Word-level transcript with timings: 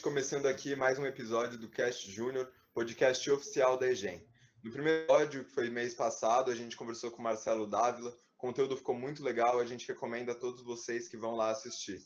Gente, 0.00 0.08
começando 0.08 0.46
aqui 0.46 0.74
mais 0.74 0.98
um 0.98 1.04
episódio 1.04 1.58
do 1.58 1.68
Cast 1.68 2.10
Júnior, 2.10 2.50
podcast 2.72 3.30
oficial 3.30 3.76
da 3.76 3.86
EGEM. 3.86 4.26
No 4.64 4.72
primeiro 4.72 5.02
episódio, 5.02 5.44
que 5.44 5.50
foi 5.50 5.68
mês 5.68 5.92
passado, 5.92 6.50
a 6.50 6.54
gente 6.54 6.74
conversou 6.74 7.10
com 7.10 7.18
o 7.18 7.22
Marcelo 7.22 7.66
Dávila, 7.66 8.08
o 8.08 8.38
conteúdo 8.38 8.78
ficou 8.78 8.94
muito 8.94 9.22
legal, 9.22 9.60
a 9.60 9.66
gente 9.66 9.86
recomenda 9.86 10.32
a 10.32 10.34
todos 10.34 10.62
vocês 10.62 11.06
que 11.06 11.18
vão 11.18 11.36
lá 11.36 11.50
assistir. 11.50 12.02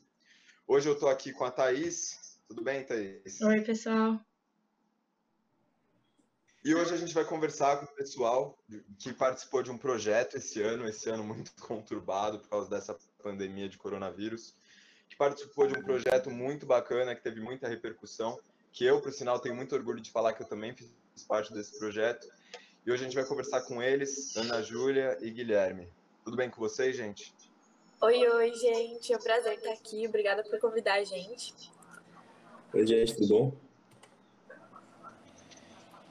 Hoje 0.67 0.89
eu 0.89 0.95
estou 0.95 1.09
aqui 1.09 1.33
com 1.33 1.45
a 1.45 1.53
Thaís. 1.53 2.37
Tudo 2.49 2.65
bem, 2.65 2.85
Thaís? 2.85 3.41
Oi, 3.41 3.61
pessoal. 3.61 4.19
E 6.65 6.75
hoje 6.75 6.95
a 6.95 6.97
gente 6.97 7.15
vai 7.15 7.25
conversar 7.25 7.77
com 7.77 7.85
o 7.85 7.95
pessoal 7.95 8.59
que 8.99 9.13
participou 9.13 9.63
de 9.63 9.71
um 9.71 9.79
projeto 9.79 10.37
esse 10.37 10.61
ano, 10.61 10.89
esse 10.89 11.09
ano 11.09 11.23
muito 11.23 11.53
conturbado 11.63 12.41
por 12.41 12.49
causa 12.49 12.69
dessa 12.69 12.99
pandemia 13.23 13.69
de 13.69 13.79
coronavírus, 13.79 14.53
que 15.15 15.19
participou 15.19 15.69
de 15.69 15.79
um 15.79 15.83
projeto 15.83 16.29
muito 16.29 16.67
bacana, 16.67 17.15
que 17.15 17.23
teve 17.23 17.41
muita 17.41 17.69
repercussão, 17.69 18.37
que 18.73 18.85
eu, 18.85 19.01
por 19.01 19.13
sinal, 19.13 19.39
tenho 19.39 19.55
muito 19.55 19.73
orgulho 19.73 20.01
de 20.01 20.11
falar 20.11 20.33
que 20.33 20.43
eu 20.43 20.47
também 20.47 20.75
fiz 20.75 20.93
parte 21.29 21.55
desse 21.55 21.79
projeto. 21.79 22.29
E 22.85 22.91
hoje 22.91 23.03
a 23.03 23.07
gente 23.07 23.15
vai 23.15 23.25
conversar 23.25 23.63
com 23.63 23.81
eles, 23.81 24.37
Ana 24.37 24.61
Júlia 24.61 25.17
e 25.21 25.31
Guilherme. 25.31 25.89
Tudo 26.25 26.37
bem 26.37 26.51
com 26.51 26.61
vocês, 26.61 26.97
gente? 26.97 27.33
Oi, 28.01 28.29
oi, 28.29 28.53
gente. 28.55 29.13
É 29.13 29.17
um 29.17 29.21
prazer 29.21 29.55
estar 29.55 29.73
aqui. 29.73 30.07
Obrigada 30.09 30.43
por 30.43 30.59
convidar 30.59 30.95
a 30.95 31.05
gente. 31.05 31.55
Oi, 32.73 32.85
gente, 32.85 33.15
tudo 33.15 33.29
bom? 33.29 33.53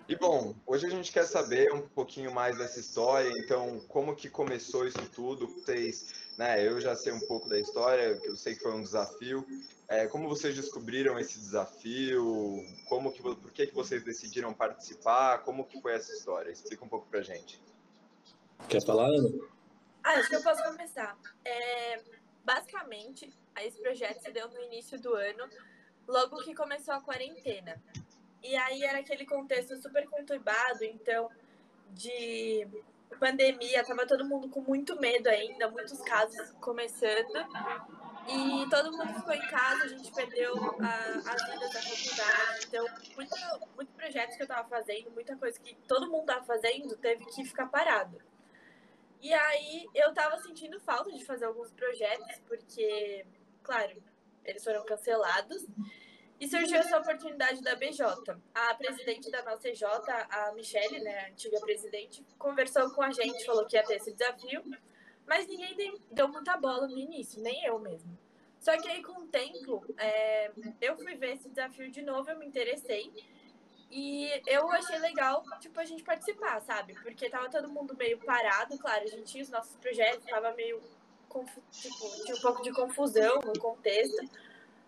E 0.08 0.16
bom, 0.16 0.56
hoje 0.66 0.86
a 0.86 0.90
gente 0.90 1.12
quer 1.12 1.26
saber 1.26 1.74
um 1.74 1.82
pouquinho 1.82 2.34
mais 2.34 2.58
dessa 2.58 2.80
história, 2.80 3.30
então 3.38 3.82
como 3.88 4.16
que 4.16 4.30
começou 4.30 4.88
isso 4.88 5.10
tudo? 5.14 5.48
Vocês, 5.48 6.23
né, 6.38 6.66
eu 6.66 6.80
já 6.82 6.96
sei 6.96 7.14
um 7.14 7.20
pouco 7.20 7.48
da 7.48 7.60
história, 7.60 8.18
que 8.18 8.28
eu 8.28 8.36
sei 8.36 8.56
que 8.56 8.62
foi 8.62 8.74
um 8.74 8.82
desafio. 8.82 9.46
É, 9.88 10.08
como 10.08 10.28
vocês 10.28 10.56
descobriram 10.56 11.20
esse 11.20 11.38
desafio? 11.40 12.66
Como 12.88 13.12
que, 13.12 13.22
por 13.22 13.52
que, 13.52 13.68
que 13.68 13.76
vocês 13.76 14.04
decidiram 14.04 14.54
participar? 14.54 15.40
Como 15.40 15.66
que 15.66 15.80
foi 15.82 15.94
essa 15.94 16.12
história? 16.12 16.52
Explica 16.52 16.84
um 16.84 16.88
pouco 16.88 17.08
pra 17.08 17.22
gente. 17.22 17.62
Quer 18.68 18.84
falar, 18.84 19.08
Ana? 19.08 19.30
Ah, 20.04 20.14
acho 20.14 20.30
que 20.30 20.36
eu 20.36 20.44
posso 20.44 20.64
começar. 20.64 21.18
É, 21.46 22.02
basicamente, 22.44 23.32
esse 23.62 23.80
projeto 23.80 24.22
se 24.22 24.32
deu 24.32 24.50
no 24.50 24.62
início 24.62 25.00
do 25.00 25.14
ano, 25.14 25.48
logo 26.08 26.44
que 26.44 26.56
começou 26.56 26.94
a 26.94 27.02
quarentena. 27.02 27.82
E 28.42 28.56
aí 28.56 28.84
era 28.84 29.00
aquele 29.00 29.26
contexto 29.26 29.82
super 29.82 30.08
conturbado, 30.10 30.84
então, 30.84 31.30
de 31.92 32.68
pandemia, 33.14 33.84
tava 33.84 34.06
todo 34.06 34.26
mundo 34.26 34.50
com 34.50 34.62
muito 34.62 35.00
medo 35.00 35.28
ainda, 35.28 35.70
muitos 35.70 36.00
casos 36.02 36.52
começando. 36.60 37.48
E 38.28 38.70
todo 38.70 38.92
mundo 38.92 39.14
ficou 39.16 39.34
em 39.34 39.48
casa, 39.48 39.84
a 39.84 39.88
gente 39.88 40.12
perdeu 40.14 40.54
a, 40.82 41.34
as 41.34 41.50
vidas 41.50 41.74
da 41.74 41.82
faculdade. 41.82 42.66
Então, 42.68 42.86
muito, 43.16 43.36
muito 43.76 43.92
projetos 43.94 44.38
que 44.38 44.44
eu 44.44 44.48
tava 44.48 44.68
fazendo, 44.70 45.12
muita 45.12 45.36
coisa 45.36 45.60
que 45.60 45.76
todo 45.88 46.10
mundo 46.10 46.26
tava 46.26 46.44
fazendo, 46.46 46.96
teve 46.98 47.26
que 47.26 47.44
ficar 47.44 47.68
parado. 47.68 48.22
E 49.22 49.34
aí 49.34 49.88
eu 49.94 50.14
tava 50.14 50.38
sentindo 50.38 50.80
falta 50.80 51.12
de 51.12 51.24
fazer 51.26 51.46
alguns 51.46 51.72
projetos, 51.72 52.42
porque, 52.48 53.26
claro, 53.62 54.02
eles 54.46 54.64
foram 54.64 54.86
cancelados. 54.86 55.66
E 56.44 56.48
surgiu 56.50 56.78
essa 56.78 56.98
oportunidade 56.98 57.62
da 57.62 57.74
BJ. 57.74 58.04
A 58.54 58.74
presidente 58.76 59.32
da 59.32 59.42
nossa 59.44 59.70
EJ, 59.70 59.84
a 60.30 60.52
Michelle, 60.54 61.00
né, 61.00 61.20
a 61.20 61.30
antiga 61.30 61.58
presidente, 61.62 62.22
conversou 62.38 62.90
com 62.90 63.02
a 63.02 63.14
gente, 63.14 63.46
falou 63.46 63.66
que 63.66 63.78
ia 63.78 63.84
ter 63.84 63.96
esse 63.96 64.12
desafio, 64.12 64.62
mas 65.26 65.48
ninguém 65.48 65.98
deu 66.12 66.28
muita 66.28 66.58
bola 66.58 66.86
no 66.86 66.98
início, 66.98 67.42
nem 67.42 67.64
eu 67.64 67.80
mesmo. 67.80 68.20
Só 68.60 68.76
que 68.76 68.90
aí, 68.90 69.02
com 69.02 69.22
o 69.22 69.28
tempo, 69.28 69.86
é, 69.98 70.52
eu 70.82 70.98
fui 70.98 71.16
ver 71.16 71.36
esse 71.36 71.48
desafio 71.48 71.90
de 71.90 72.02
novo, 72.02 72.30
eu 72.30 72.38
me 72.38 72.46
interessei. 72.46 73.10
E 73.90 74.30
eu 74.46 74.70
achei 74.70 75.00
legal, 75.00 75.46
tipo, 75.62 75.80
a 75.80 75.86
gente 75.86 76.04
participar, 76.04 76.60
sabe? 76.60 76.94
Porque 76.96 77.30
tava 77.30 77.50
todo 77.50 77.72
mundo 77.72 77.96
meio 77.96 78.20
parado, 78.20 78.78
claro, 78.78 79.04
a 79.06 79.08
gente 79.08 79.32
tinha 79.32 79.44
os 79.46 79.50
nossos 79.50 79.78
projetos, 79.78 80.26
tava 80.26 80.52
meio, 80.56 80.82
tipo, 81.72 82.22
tinha 82.22 82.36
um 82.36 82.42
pouco 82.42 82.62
de 82.62 82.74
confusão 82.74 83.40
no 83.46 83.58
contexto. 83.58 84.30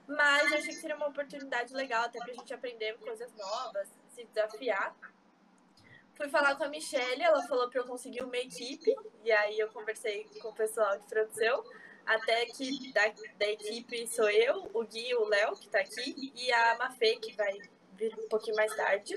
Mas 0.07 0.53
achei 0.53 0.67
que 0.67 0.81
seria 0.81 0.95
uma 0.95 1.07
oportunidade 1.07 1.73
legal 1.73 2.05
até 2.05 2.19
pra 2.19 2.33
gente 2.33 2.53
aprender 2.53 2.97
coisas 2.99 3.33
novas, 3.35 3.87
se 4.13 4.23
desafiar. 4.25 4.95
Fui 6.15 6.29
falar 6.29 6.55
com 6.55 6.63
a 6.63 6.69
Michelle, 6.69 7.21
ela 7.21 7.41
falou 7.47 7.69
para 7.69 7.81
eu 7.81 7.85
conseguir 7.85 8.23
uma 8.23 8.37
equipe, 8.37 8.95
e 9.23 9.31
aí 9.31 9.59
eu 9.59 9.67
conversei 9.69 10.25
com 10.41 10.49
o 10.49 10.53
pessoal 10.53 10.97
de 10.97 11.09
Franceu, 11.09 11.65
até 12.05 12.45
que 12.45 12.93
da, 12.93 13.01
da 13.37 13.47
equipe 13.47 14.07
sou 14.07 14.29
eu, 14.29 14.69
o 14.73 14.83
Gui, 14.85 15.13
o 15.15 15.25
Léo, 15.25 15.55
que 15.55 15.65
está 15.65 15.79
aqui, 15.79 16.31
e 16.35 16.53
a 16.53 16.77
Mafê, 16.77 17.15
que 17.17 17.35
vai 17.35 17.57
vir 17.93 18.17
um 18.17 18.29
pouquinho 18.29 18.55
mais 18.55 18.73
tarde. 18.75 19.15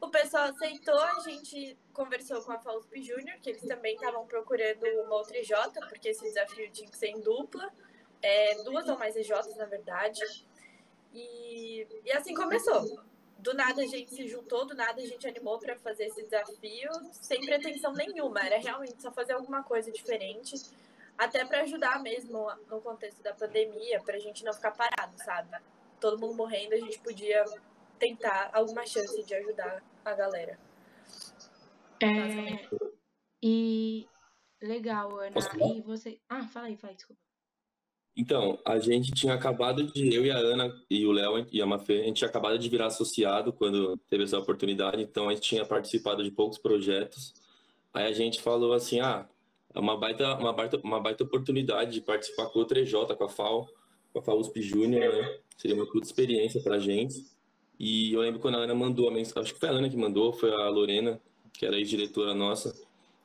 O 0.00 0.08
pessoal 0.08 0.48
aceitou, 0.48 0.98
a 0.98 1.20
gente 1.20 1.78
conversou 1.92 2.42
com 2.42 2.50
a 2.50 2.58
FAUSP 2.58 3.00
Júnior, 3.02 3.38
que 3.40 3.50
eles 3.50 3.62
também 3.62 3.94
estavam 3.94 4.26
procurando 4.26 4.84
uma 5.04 5.14
outra 5.14 5.38
EJ, 5.38 5.52
porque 5.88 6.08
esse 6.08 6.22
desafio 6.22 6.68
tinha 6.72 6.90
que 6.90 6.96
ser 6.96 7.08
em 7.08 7.20
dupla 7.20 7.70
é, 8.22 8.62
duas 8.62 8.88
ou 8.88 8.96
mais 8.96 9.16
EJs, 9.16 9.56
na 9.56 9.66
verdade. 9.66 10.20
E, 11.12 11.86
e 12.04 12.12
assim 12.12 12.34
começou. 12.34 13.02
Do 13.38 13.54
nada 13.54 13.82
a 13.82 13.86
gente 13.86 14.14
se 14.14 14.28
juntou, 14.28 14.64
do 14.64 14.74
nada 14.74 15.02
a 15.02 15.04
gente 15.04 15.26
animou 15.26 15.58
para 15.58 15.76
fazer 15.76 16.04
esse 16.04 16.22
desafio, 16.22 16.90
sem 17.10 17.44
pretensão 17.44 17.92
nenhuma, 17.92 18.40
era 18.40 18.56
realmente 18.56 19.02
só 19.02 19.10
fazer 19.10 19.32
alguma 19.32 19.64
coisa 19.64 19.90
diferente, 19.90 20.54
até 21.18 21.44
para 21.44 21.62
ajudar 21.62 22.00
mesmo 22.00 22.48
no 22.70 22.80
contexto 22.80 23.20
da 23.20 23.34
pandemia, 23.34 24.00
para 24.00 24.14
a 24.14 24.20
gente 24.20 24.44
não 24.44 24.52
ficar 24.52 24.70
parado, 24.70 25.18
sabe? 25.24 25.56
Todo 25.98 26.20
mundo 26.20 26.34
morrendo, 26.34 26.74
a 26.74 26.78
gente 26.78 27.00
podia 27.00 27.44
tentar 27.98 28.50
alguma 28.52 28.86
chance 28.86 29.24
de 29.24 29.34
ajudar 29.34 29.82
a 30.04 30.14
galera. 30.14 30.56
É, 32.00 32.68
e 33.42 34.08
legal, 34.60 35.18
Ana. 35.18 35.36
E 35.76 35.80
você. 35.80 36.20
Ah, 36.28 36.46
fala 36.46 36.66
aí, 36.66 36.76
fala, 36.76 36.94
desculpa. 36.94 37.20
Então, 38.16 38.58
a 38.64 38.78
gente 38.78 39.10
tinha 39.12 39.32
acabado 39.32 39.84
de, 39.84 40.14
eu 40.14 40.24
e 40.24 40.30
a 40.30 40.36
Ana 40.36 40.70
e 40.90 41.06
o 41.06 41.12
Léo 41.12 41.46
e 41.50 41.62
a 41.62 41.66
Mafê, 41.66 42.00
a 42.00 42.04
gente 42.04 42.18
tinha 42.18 42.28
acabado 42.28 42.58
de 42.58 42.68
virar 42.68 42.86
associado 42.86 43.52
quando 43.52 43.96
teve 44.10 44.24
essa 44.24 44.38
oportunidade, 44.38 45.02
então 45.02 45.28
a 45.28 45.34
gente 45.34 45.42
tinha 45.42 45.64
participado 45.64 46.22
de 46.22 46.30
poucos 46.30 46.58
projetos. 46.58 47.32
Aí 47.92 48.04
a 48.04 48.12
gente 48.12 48.40
falou 48.42 48.74
assim, 48.74 49.00
ah, 49.00 49.26
é 49.74 49.80
uma 49.80 49.96
baita, 49.96 50.34
uma 50.34 50.52
baita, 50.52 50.78
uma 50.84 51.00
baita 51.00 51.24
oportunidade 51.24 51.92
de 51.92 52.00
participar 52.02 52.46
com 52.46 52.60
o 52.60 52.66
3J, 52.66 53.16
com 53.16 53.24
a 53.24 53.28
FAO, 53.28 53.66
com 54.12 54.18
a 54.18 54.22
FAUSP 54.22 54.60
Júnior, 54.60 55.10
né? 55.10 55.38
Seria 55.56 55.74
uma 55.74 55.86
puta 55.86 56.06
experiência 56.06 56.60
pra 56.62 56.78
gente. 56.78 57.24
E 57.78 58.12
eu 58.12 58.20
lembro 58.20 58.40
quando 58.40 58.56
a 58.56 58.58
Ana 58.58 58.74
mandou 58.74 59.08
a 59.08 59.10
mensagem, 59.10 59.42
acho 59.42 59.54
que 59.54 59.60
foi 59.60 59.70
a 59.70 59.72
Ana 59.72 59.88
que 59.88 59.96
mandou, 59.96 60.32
foi 60.34 60.52
a 60.52 60.68
Lorena, 60.68 61.18
que 61.52 61.64
era 61.64 61.78
ex-diretora 61.78 62.34
nossa, 62.34 62.74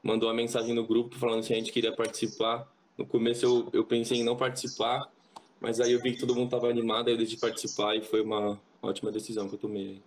mandou 0.01 0.29
a 0.29 0.33
mensagem 0.33 0.73
no 0.73 0.85
grupo 0.85 1.17
falando 1.17 1.43
se 1.43 1.53
a 1.53 1.57
gente 1.57 1.71
queria 1.71 1.91
participar 1.91 2.71
no 2.97 3.05
começo 3.05 3.45
eu, 3.45 3.69
eu 3.73 3.85
pensei 3.85 4.19
em 4.19 4.23
não 4.23 4.35
participar, 4.35 5.11
mas 5.59 5.79
aí 5.79 5.91
eu 5.91 6.01
vi 6.01 6.13
que 6.13 6.19
todo 6.19 6.35
mundo 6.35 6.45
estava 6.45 6.69
animado, 6.69 7.07
aí 7.07 7.13
eu 7.13 7.17
decidi 7.17 7.37
participar 7.37 7.95
e 7.95 8.01
foi 8.01 8.21
uma 8.21 8.59
ótima 8.81 9.11
decisão 9.11 9.47
que 9.47 9.55
eu 9.55 9.59
tomei. 9.59 10.01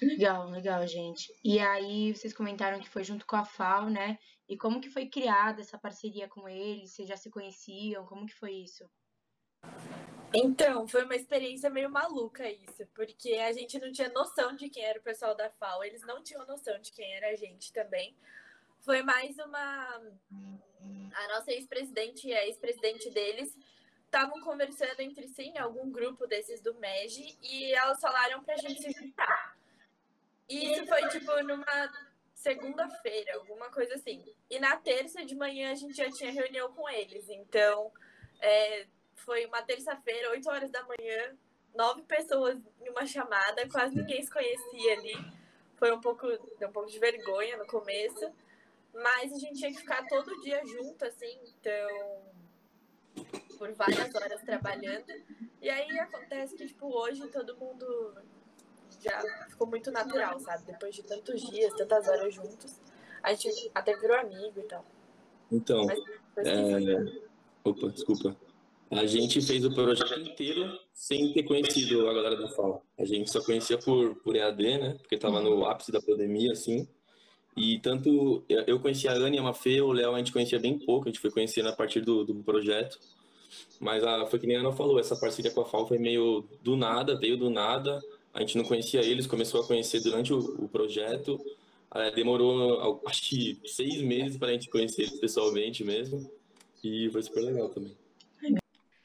Legal, 0.00 0.50
legal, 0.50 0.86
gente. 0.86 1.32
E 1.44 1.58
aí 1.60 2.14
vocês 2.14 2.32
comentaram 2.32 2.80
que 2.80 2.88
foi 2.88 3.04
junto 3.04 3.24
com 3.26 3.36
a 3.36 3.44
FAO, 3.44 3.88
né? 3.88 4.18
E 4.48 4.56
como 4.56 4.80
que 4.80 4.90
foi 4.90 5.06
criada 5.06 5.60
essa 5.60 5.78
parceria 5.78 6.28
com 6.28 6.48
eles? 6.48 6.90
Vocês 6.90 7.08
já 7.08 7.16
se 7.16 7.30
conheciam? 7.30 8.04
Como 8.06 8.26
que 8.26 8.34
foi 8.34 8.52
isso? 8.52 8.84
Então, 10.34 10.88
foi 10.88 11.04
uma 11.04 11.14
experiência 11.14 11.68
meio 11.68 11.90
maluca 11.90 12.50
isso, 12.50 12.86
porque 12.94 13.34
a 13.34 13.52
gente 13.52 13.78
não 13.78 13.92
tinha 13.92 14.08
noção 14.08 14.56
de 14.56 14.68
quem 14.70 14.82
era 14.82 14.98
o 14.98 15.02
pessoal 15.02 15.36
da 15.36 15.50
FAO, 15.50 15.84
eles 15.84 16.02
não 16.06 16.22
tinham 16.22 16.46
noção 16.46 16.78
de 16.80 16.90
quem 16.90 17.14
era 17.14 17.28
a 17.28 17.36
gente 17.36 17.72
também. 17.72 18.16
Foi 18.84 19.00
mais 19.00 19.38
uma 19.38 20.02
a 21.14 21.28
nossa 21.28 21.52
ex-presidente 21.52 22.26
e 22.26 22.34
a 22.34 22.46
ex-presidente 22.46 23.10
deles 23.10 23.56
estavam 24.04 24.40
conversando 24.40 25.00
entre 25.00 25.28
si 25.28 25.42
em 25.42 25.58
algum 25.58 25.90
grupo 25.90 26.26
desses 26.26 26.60
do 26.60 26.74
MEG 26.74 27.38
e 27.40 27.72
elas 27.74 28.00
falaram 28.00 28.42
pra 28.42 28.56
gente 28.56 28.82
se 28.82 28.90
juntar. 28.90 29.56
E 30.48 30.72
isso 30.72 30.86
foi 30.86 31.08
tipo 31.10 31.42
numa 31.44 31.92
segunda-feira, 32.34 33.36
alguma 33.36 33.70
coisa 33.70 33.94
assim. 33.94 34.24
E 34.50 34.58
na 34.58 34.76
terça 34.76 35.24
de 35.24 35.36
manhã 35.36 35.70
a 35.70 35.76
gente 35.76 35.94
já 35.94 36.10
tinha 36.10 36.32
reunião 36.32 36.72
com 36.72 36.88
eles. 36.90 37.28
Então, 37.28 37.92
é, 38.40 38.86
foi 39.14 39.46
uma 39.46 39.62
terça-feira, 39.62 40.30
8 40.30 40.50
horas 40.50 40.70
da 40.72 40.82
manhã, 40.82 41.36
nove 41.72 42.02
pessoas 42.02 42.58
em 42.80 42.88
uma 42.90 43.06
chamada, 43.06 43.68
quase 43.68 43.94
ninguém 43.94 44.20
se 44.22 44.30
conhecia 44.30 44.94
ali. 44.94 45.14
Foi 45.76 45.92
um 45.92 46.00
pouco, 46.00 46.26
um 46.26 46.72
pouco 46.72 46.90
de 46.90 46.98
vergonha 46.98 47.56
no 47.56 47.66
começo. 47.66 48.32
Mas 48.94 49.32
a 49.32 49.38
gente 49.38 49.58
tinha 49.58 49.70
que 49.70 49.78
ficar 49.78 50.06
todo 50.06 50.40
dia 50.42 50.60
junto, 50.66 51.04
assim, 51.04 51.38
então. 51.44 52.22
Por 53.58 53.72
várias 53.74 54.14
horas 54.14 54.42
trabalhando. 54.42 55.12
E 55.60 55.70
aí 55.70 55.98
acontece 56.00 56.54
que, 56.56 56.66
tipo, 56.66 56.86
hoje 56.86 57.26
todo 57.28 57.56
mundo 57.56 58.14
já 59.00 59.20
ficou 59.48 59.66
muito 59.66 59.90
natural, 59.90 60.38
sabe? 60.40 60.64
Depois 60.66 60.94
de 60.94 61.02
tantos 61.02 61.40
dias, 61.50 61.72
tantas 61.74 62.08
horas 62.08 62.34
juntos, 62.34 62.80
a 63.22 63.32
gente 63.34 63.70
até 63.74 63.96
virou 63.96 64.16
amigo 64.18 64.60
e 64.60 64.64
tal. 64.64 64.84
Então. 65.50 65.86
Mas, 65.86 66.46
é... 66.46 67.22
Opa, 67.64 67.88
desculpa. 67.88 68.36
A 68.90 69.06
gente 69.06 69.40
fez 69.40 69.64
o 69.64 69.74
projeto 69.74 70.20
inteiro 70.20 70.78
sem 70.92 71.32
ter 71.32 71.44
conhecido 71.44 72.08
a 72.08 72.12
galera 72.12 72.36
da 72.36 72.48
FAO. 72.48 72.82
A 72.98 73.04
gente 73.04 73.30
só 73.30 73.42
conhecia 73.42 73.78
por, 73.78 74.16
por 74.16 74.36
EAD, 74.36 74.78
né? 74.78 74.94
Porque 74.98 75.14
estava 75.14 75.40
no 75.40 75.64
ápice 75.64 75.90
da 75.90 76.00
pandemia, 76.00 76.52
assim. 76.52 76.86
E 77.56 77.78
tanto 77.80 78.42
eu 78.66 78.80
conhecia 78.80 79.10
a 79.10 79.14
Ana 79.14 79.36
e 79.36 79.38
a 79.38 79.42
Mafê, 79.42 79.80
o 79.80 79.92
Léo 79.92 80.14
a 80.14 80.18
gente 80.18 80.32
conhecia 80.32 80.58
bem 80.58 80.78
pouco, 80.78 81.08
a 81.08 81.10
gente 81.10 81.20
foi 81.20 81.30
conhecendo 81.30 81.68
a 81.68 81.72
partir 81.72 82.00
do, 82.00 82.24
do 82.24 82.34
projeto. 82.36 82.98
Mas 83.78 84.02
a, 84.02 84.26
foi 84.26 84.38
que 84.38 84.46
nem 84.46 84.56
a 84.56 84.60
Ana 84.60 84.72
falou, 84.72 84.98
essa 84.98 85.16
parceria 85.16 85.50
com 85.50 85.60
a 85.60 85.66
FAO 85.66 85.86
foi 85.86 85.98
meio 85.98 86.48
do 86.62 86.76
nada, 86.76 87.18
veio 87.18 87.36
do 87.36 87.50
nada. 87.50 88.00
A 88.32 88.40
gente 88.40 88.56
não 88.56 88.64
conhecia 88.64 89.02
eles, 89.02 89.26
começou 89.26 89.60
a 89.60 89.66
conhecer 89.66 90.00
durante 90.00 90.32
o, 90.32 90.38
o 90.64 90.68
projeto. 90.68 91.38
É, 91.94 92.10
demorou, 92.10 93.02
acho 93.06 93.22
que 93.22 93.60
seis 93.66 94.00
meses 94.00 94.38
para 94.38 94.48
a 94.48 94.52
gente 94.52 94.70
conhecer 94.70 95.02
eles 95.02 95.20
pessoalmente 95.20 95.84
mesmo. 95.84 96.30
E 96.82 97.10
foi 97.10 97.22
super 97.22 97.42
legal 97.42 97.68
também. 97.68 97.96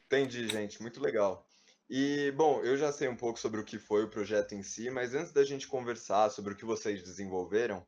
Entendi, 0.06 0.48
gente, 0.48 0.82
muito 0.82 1.02
legal. 1.02 1.46
E, 1.90 2.32
bom, 2.32 2.62
eu 2.64 2.78
já 2.78 2.92
sei 2.92 3.08
um 3.08 3.16
pouco 3.16 3.40
sobre 3.40 3.60
o 3.60 3.64
que 3.64 3.78
foi 3.78 4.04
o 4.04 4.10
projeto 4.10 4.54
em 4.54 4.64
si, 4.64 4.90
mas 4.90 5.14
antes 5.14 5.32
da 5.32 5.44
gente 5.44 5.68
conversar 5.68 6.30
sobre 6.30 6.54
o 6.54 6.56
que 6.56 6.66
vocês 6.66 7.04
desenvolveram, 7.04 7.86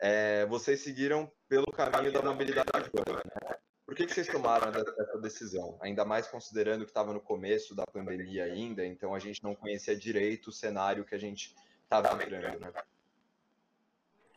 é, 0.00 0.46
vocês 0.46 0.80
seguiram 0.80 1.30
pelo 1.48 1.66
caminho 1.66 2.12
da 2.12 2.22
mobilidade 2.22 2.90
urbana. 2.92 3.22
Né? 3.24 3.56
Por 3.84 3.94
que, 3.94 4.06
que 4.06 4.12
vocês 4.14 4.28
tomaram 4.28 4.70
essa 4.70 5.18
decisão? 5.18 5.78
Ainda 5.80 6.04
mais 6.04 6.28
considerando 6.28 6.84
que 6.84 6.90
estava 6.90 7.12
no 7.12 7.20
começo 7.20 7.74
da 7.74 7.84
pandemia 7.86 8.44
ainda, 8.44 8.84
então 8.84 9.14
a 9.14 9.18
gente 9.18 9.42
não 9.42 9.54
conhecia 9.54 9.96
direito 9.96 10.48
o 10.48 10.52
cenário 10.52 11.04
que 11.04 11.14
a 11.14 11.18
gente 11.18 11.54
estava 11.82 12.22
entrando, 12.22 12.60
né? 12.60 12.72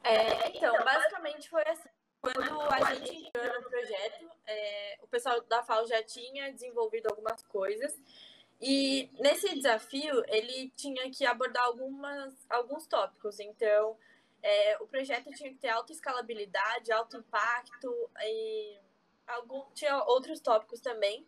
É, 0.03 0.57
então, 0.57 0.73
basicamente 0.83 1.49
foi 1.49 1.63
assim. 1.67 1.89
Quando 2.21 2.61
a 2.61 2.93
gente 2.93 3.27
entrou 3.27 3.61
no 3.61 3.69
projeto, 3.69 4.31
é, 4.45 4.97
o 5.01 5.07
pessoal 5.07 5.41
da 5.41 5.63
FAO 5.63 5.87
já 5.87 6.03
tinha 6.03 6.51
desenvolvido 6.51 7.07
algumas 7.07 7.43
coisas. 7.43 7.99
E 8.61 9.09
nesse 9.19 9.55
desafio, 9.55 10.23
ele 10.27 10.71
tinha 10.75 11.09
que 11.09 11.25
abordar 11.25 11.65
algumas, 11.65 12.33
alguns 12.47 12.85
tópicos. 12.85 13.39
Então, 13.39 13.97
é, 14.43 14.77
o 14.81 14.88
projeto 14.88 15.29
tinha 15.31 15.49
que 15.49 15.59
ter 15.59 15.69
alta 15.69 15.91
escalabilidade, 15.91 16.91
alto 16.91 17.17
impacto 17.17 18.09
e 18.19 18.79
algum, 19.27 19.69
tinha 19.73 20.03
outros 20.05 20.39
tópicos 20.39 20.79
também, 20.79 21.25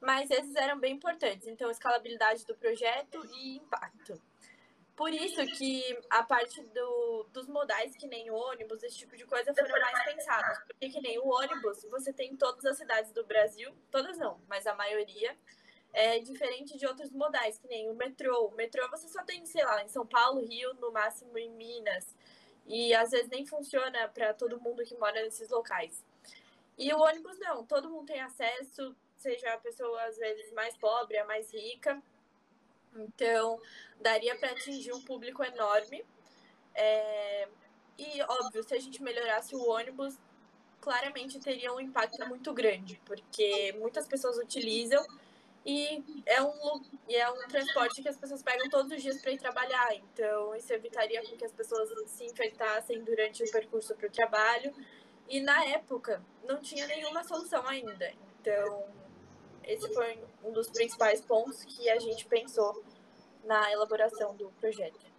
mas 0.00 0.30
esses 0.30 0.54
eram 0.56 0.78
bem 0.78 0.94
importantes. 0.94 1.46
Então, 1.46 1.70
escalabilidade 1.70 2.44
do 2.46 2.54
projeto 2.56 3.24
e 3.34 3.56
impacto. 3.56 4.20
Por 4.96 5.12
isso 5.12 5.44
que 5.58 5.82
a 6.08 6.22
parte 6.22 6.62
do, 6.62 7.26
dos 7.32 7.48
modais, 7.48 7.96
que 7.96 8.06
nem 8.06 8.30
ônibus, 8.30 8.82
esse 8.82 8.98
tipo 8.98 9.16
de 9.16 9.26
coisa, 9.26 9.52
foram 9.52 9.80
mais 9.80 10.04
pensados. 10.04 10.58
Porque 10.66 10.88
que 10.88 11.00
nem 11.00 11.18
o 11.18 11.26
ônibus, 11.26 11.82
você 11.90 12.12
tem 12.12 12.32
em 12.32 12.36
todas 12.36 12.64
as 12.64 12.76
cidades 12.76 13.12
do 13.12 13.24
Brasil, 13.26 13.74
todas 13.90 14.16
não, 14.18 14.40
mas 14.48 14.68
a 14.68 14.74
maioria, 14.74 15.36
é 15.92 16.18
diferente 16.18 16.76
de 16.76 16.86
outros 16.86 17.10
modais, 17.10 17.58
que 17.58 17.68
nem 17.68 17.88
o 17.88 17.94
metrô. 17.94 18.46
O 18.46 18.54
metrô 18.54 18.88
você 18.90 19.08
só 19.08 19.22
tem, 19.24 19.46
sei 19.46 19.64
lá, 19.64 19.82
em 19.82 19.88
São 19.88 20.06
Paulo, 20.06 20.44
Rio, 20.44 20.74
no 20.74 20.92
máximo 20.92 21.38
em 21.38 21.50
Minas. 21.50 22.16
E 22.66 22.94
às 22.94 23.10
vezes 23.10 23.28
nem 23.28 23.44
funciona 23.46 24.08
para 24.08 24.32
todo 24.32 24.60
mundo 24.60 24.84
que 24.84 24.96
mora 24.96 25.22
nesses 25.22 25.50
locais. 25.50 26.04
E 26.78 26.92
o 26.92 26.98
ônibus 26.98 27.38
não, 27.38 27.64
todo 27.64 27.90
mundo 27.90 28.06
tem 28.06 28.20
acesso, 28.20 28.94
seja 29.16 29.52
a 29.52 29.58
pessoa 29.58 30.02
às 30.04 30.16
vezes 30.16 30.52
mais 30.52 30.76
pobre, 30.76 31.18
a 31.18 31.24
mais 31.24 31.52
rica. 31.52 32.02
Então, 32.96 33.60
daria 34.00 34.36
para 34.36 34.50
atingir 34.52 34.92
um 34.92 35.02
público 35.02 35.42
enorme. 35.42 36.04
É... 36.74 37.48
E, 37.96 38.22
óbvio, 38.22 38.62
se 38.64 38.74
a 38.74 38.80
gente 38.80 39.02
melhorasse 39.02 39.54
o 39.54 39.68
ônibus, 39.68 40.18
claramente 40.80 41.38
teria 41.38 41.72
um 41.72 41.80
impacto 41.80 42.26
muito 42.26 42.52
grande, 42.52 43.00
porque 43.04 43.72
muitas 43.78 44.06
pessoas 44.06 44.36
utilizam 44.36 45.04
e 45.64 46.04
é 46.26 46.42
um, 46.42 46.82
e 47.08 47.16
é 47.16 47.30
um 47.30 47.48
transporte 47.48 48.02
que 48.02 48.08
as 48.08 48.16
pessoas 48.16 48.42
pegam 48.42 48.68
todos 48.68 48.92
os 48.92 49.02
dias 49.02 49.20
para 49.22 49.32
ir 49.32 49.38
trabalhar. 49.38 49.94
Então, 49.94 50.54
isso 50.54 50.72
evitaria 50.72 51.22
que 51.22 51.44
as 51.44 51.52
pessoas 51.52 51.88
se 52.06 52.24
infectassem 52.24 53.02
durante 53.02 53.42
o 53.42 53.50
percurso 53.50 53.94
para 53.94 54.06
o 54.06 54.10
trabalho. 54.10 54.74
E, 55.28 55.40
na 55.40 55.64
época, 55.64 56.22
não 56.46 56.60
tinha 56.60 56.86
nenhuma 56.86 57.24
solução 57.24 57.66
ainda. 57.66 58.12
Então, 58.40 58.84
esse 59.64 59.92
foi 59.94 60.18
um 60.44 60.52
dos 60.52 60.68
principais 60.68 61.22
pontos 61.22 61.64
que 61.64 61.88
a 61.88 61.98
gente 61.98 62.26
pensou 62.26 62.84
na 63.44 63.72
elaboração 63.72 64.36
do 64.36 64.50
projeto. 64.60 65.14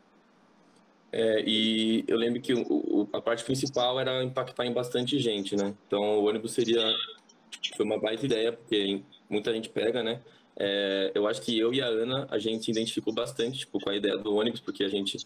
É, 1.12 1.42
e 1.42 2.04
eu 2.08 2.18
lembro 2.18 2.42
que 2.42 2.54
o, 2.54 3.08
a 3.14 3.22
parte 3.22 3.44
principal 3.44 4.00
era 4.00 4.24
impactar 4.24 4.66
em 4.66 4.74
bastante 4.74 5.18
gente, 5.18 5.56
né? 5.56 5.74
Então 5.88 6.20
o 6.20 6.26
ônibus 6.26 6.52
seria 6.52 6.84
foi 7.76 7.86
uma 7.86 8.00
baita 8.00 8.26
ideia 8.26 8.52
porque 8.52 9.02
muita 9.30 9.54
gente 9.54 9.70
pega, 9.70 10.04
né? 10.04 10.22
É, 10.58 11.12
eu 11.14 11.28
acho 11.28 11.42
que 11.42 11.58
eu 11.58 11.74
e 11.74 11.82
a 11.82 11.88
Ana 11.88 12.28
a 12.32 12.40
gente 12.40 12.72
identificou 12.72 13.14
bastante 13.14 13.60
tipo, 13.60 13.80
com 13.80 13.90
a 13.90 13.96
ideia 13.96 14.18
do 14.18 14.34
ônibus 14.34 14.62
porque 14.62 14.86
a 14.86 14.88
gente 14.88 15.18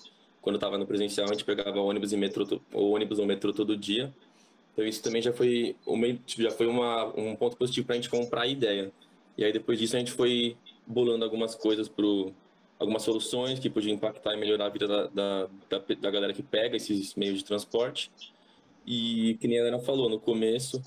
quando 0.41 0.55
estava 0.55 0.77
no 0.77 0.87
presencial 0.87 1.27
a 1.27 1.33
gente 1.33 1.45
pegava 1.45 1.79
ônibus 1.79 2.11
e 2.13 2.17
metrô 2.17 2.61
ou 2.73 2.95
ônibus 2.95 3.19
ou 3.19 3.25
metrô 3.25 3.53
todo 3.53 3.77
dia. 3.77 4.13
Então 4.73 4.85
isso 4.85 5.03
também 5.03 5.21
já 5.21 5.33
foi 5.33 5.75
uma, 5.85 6.07
tipo, 6.25 6.41
já 6.41 6.51
foi 6.51 6.65
uma, 6.65 7.05
um 7.17 7.35
ponto 7.35 7.57
positivo 7.57 7.85
para 7.85 7.95
a 7.95 7.97
gente 7.97 8.09
comprar 8.09 8.41
a 8.43 8.47
ideia. 8.47 8.91
E 9.37 9.43
aí 9.43 9.51
depois 9.51 9.77
disso 9.77 9.95
a 9.95 9.99
gente 9.99 10.11
foi 10.11 10.55
bolando 10.87 11.23
algumas 11.23 11.53
coisas 11.55 11.87
pro 11.87 12.33
algumas 12.79 13.03
soluções 13.03 13.59
que 13.59 13.69
podiam 13.69 13.93
impactar 13.93 14.33
e 14.33 14.37
melhorar 14.37 14.67
a 14.67 14.69
vida 14.69 14.87
da, 14.87 15.07
da, 15.07 15.49
da, 15.69 15.95
da 15.99 16.11
galera 16.11 16.33
que 16.33 16.41
pega 16.41 16.77
esses 16.77 17.13
meios 17.13 17.39
de 17.39 17.43
transporte. 17.43 18.09
E 18.87 19.37
que 19.41 19.47
nem 19.47 19.59
a 19.59 19.65
Ana 19.65 19.79
falou, 19.79 20.09
no 20.09 20.17
começo, 20.17 20.81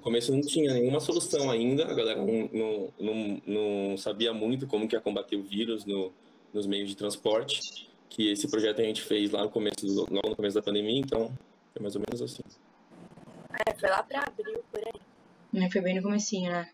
no 0.00 0.04
começo 0.04 0.32
não 0.32 0.40
tinha 0.40 0.72
nenhuma 0.72 0.98
solução 0.98 1.50
ainda, 1.50 1.84
a 1.84 1.92
galera 1.92 2.18
não, 2.18 2.48
não, 2.50 2.94
não, 2.98 3.42
não 3.46 3.96
sabia 3.98 4.32
muito 4.32 4.66
como 4.66 4.88
que 4.88 4.96
ia 4.96 5.00
combater 5.00 5.36
o 5.36 5.42
vírus 5.42 5.84
no, 5.84 6.10
nos 6.54 6.66
meios 6.66 6.88
de 6.88 6.96
transporte, 6.96 7.86
que 8.08 8.30
esse 8.30 8.50
projeto 8.50 8.80
a 8.80 8.84
gente 8.84 9.02
fez 9.02 9.30
lá 9.30 9.42
no 9.42 9.50
começo, 9.50 9.86
logo 9.86 10.28
no 10.30 10.34
começo 10.34 10.54
da 10.54 10.62
pandemia, 10.62 10.98
então 10.98 11.30
foi 11.72 11.82
mais 11.82 11.94
ou 11.94 12.00
menos 12.00 12.22
assim. 12.22 12.42
É, 13.66 13.74
foi 13.74 13.90
lá 13.90 14.02
para 14.02 14.24
abril, 14.24 14.64
por 14.72 14.80
aí. 14.80 15.62
É, 15.62 15.70
foi 15.70 15.80
bem 15.82 15.96
no 15.96 16.02
comecinho, 16.02 16.50
né? 16.50 16.70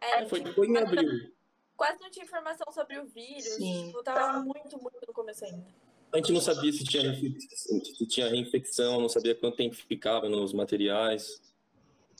É, 0.00 0.24
foi, 0.26 0.44
foi 0.52 0.68
em 0.68 0.76
abril. 0.76 1.32
Quase 1.76 2.00
não 2.00 2.10
tinha 2.10 2.24
informação 2.24 2.72
sobre 2.72 2.96
o 3.00 3.06
vírus. 3.06 3.56
Sim. 3.56 3.86
Tipo, 3.88 4.04
tava 4.04 4.38
muito, 4.40 4.80
muito 4.80 5.00
no 5.06 5.12
começo 5.12 5.44
ainda. 5.44 5.66
A 6.12 6.18
gente 6.18 6.30
não 6.30 6.40
sabia 6.40 6.72
se 6.72 6.84
tinha, 6.84 7.12
se 7.12 8.06
tinha 8.06 8.28
reinfecção, 8.28 9.00
não 9.00 9.08
sabia 9.08 9.34
quanto 9.34 9.56
tempo 9.56 9.74
ficava 9.74 10.28
nos 10.28 10.52
materiais. 10.52 11.42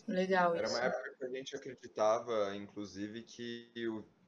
Legal. 0.07 0.55
Era 0.55 0.69
uma 0.69 0.81
época 0.81 1.15
que 1.19 1.25
a 1.25 1.29
gente 1.29 1.57
acreditava, 1.57 2.55
inclusive, 2.55 3.23
que 3.23 3.71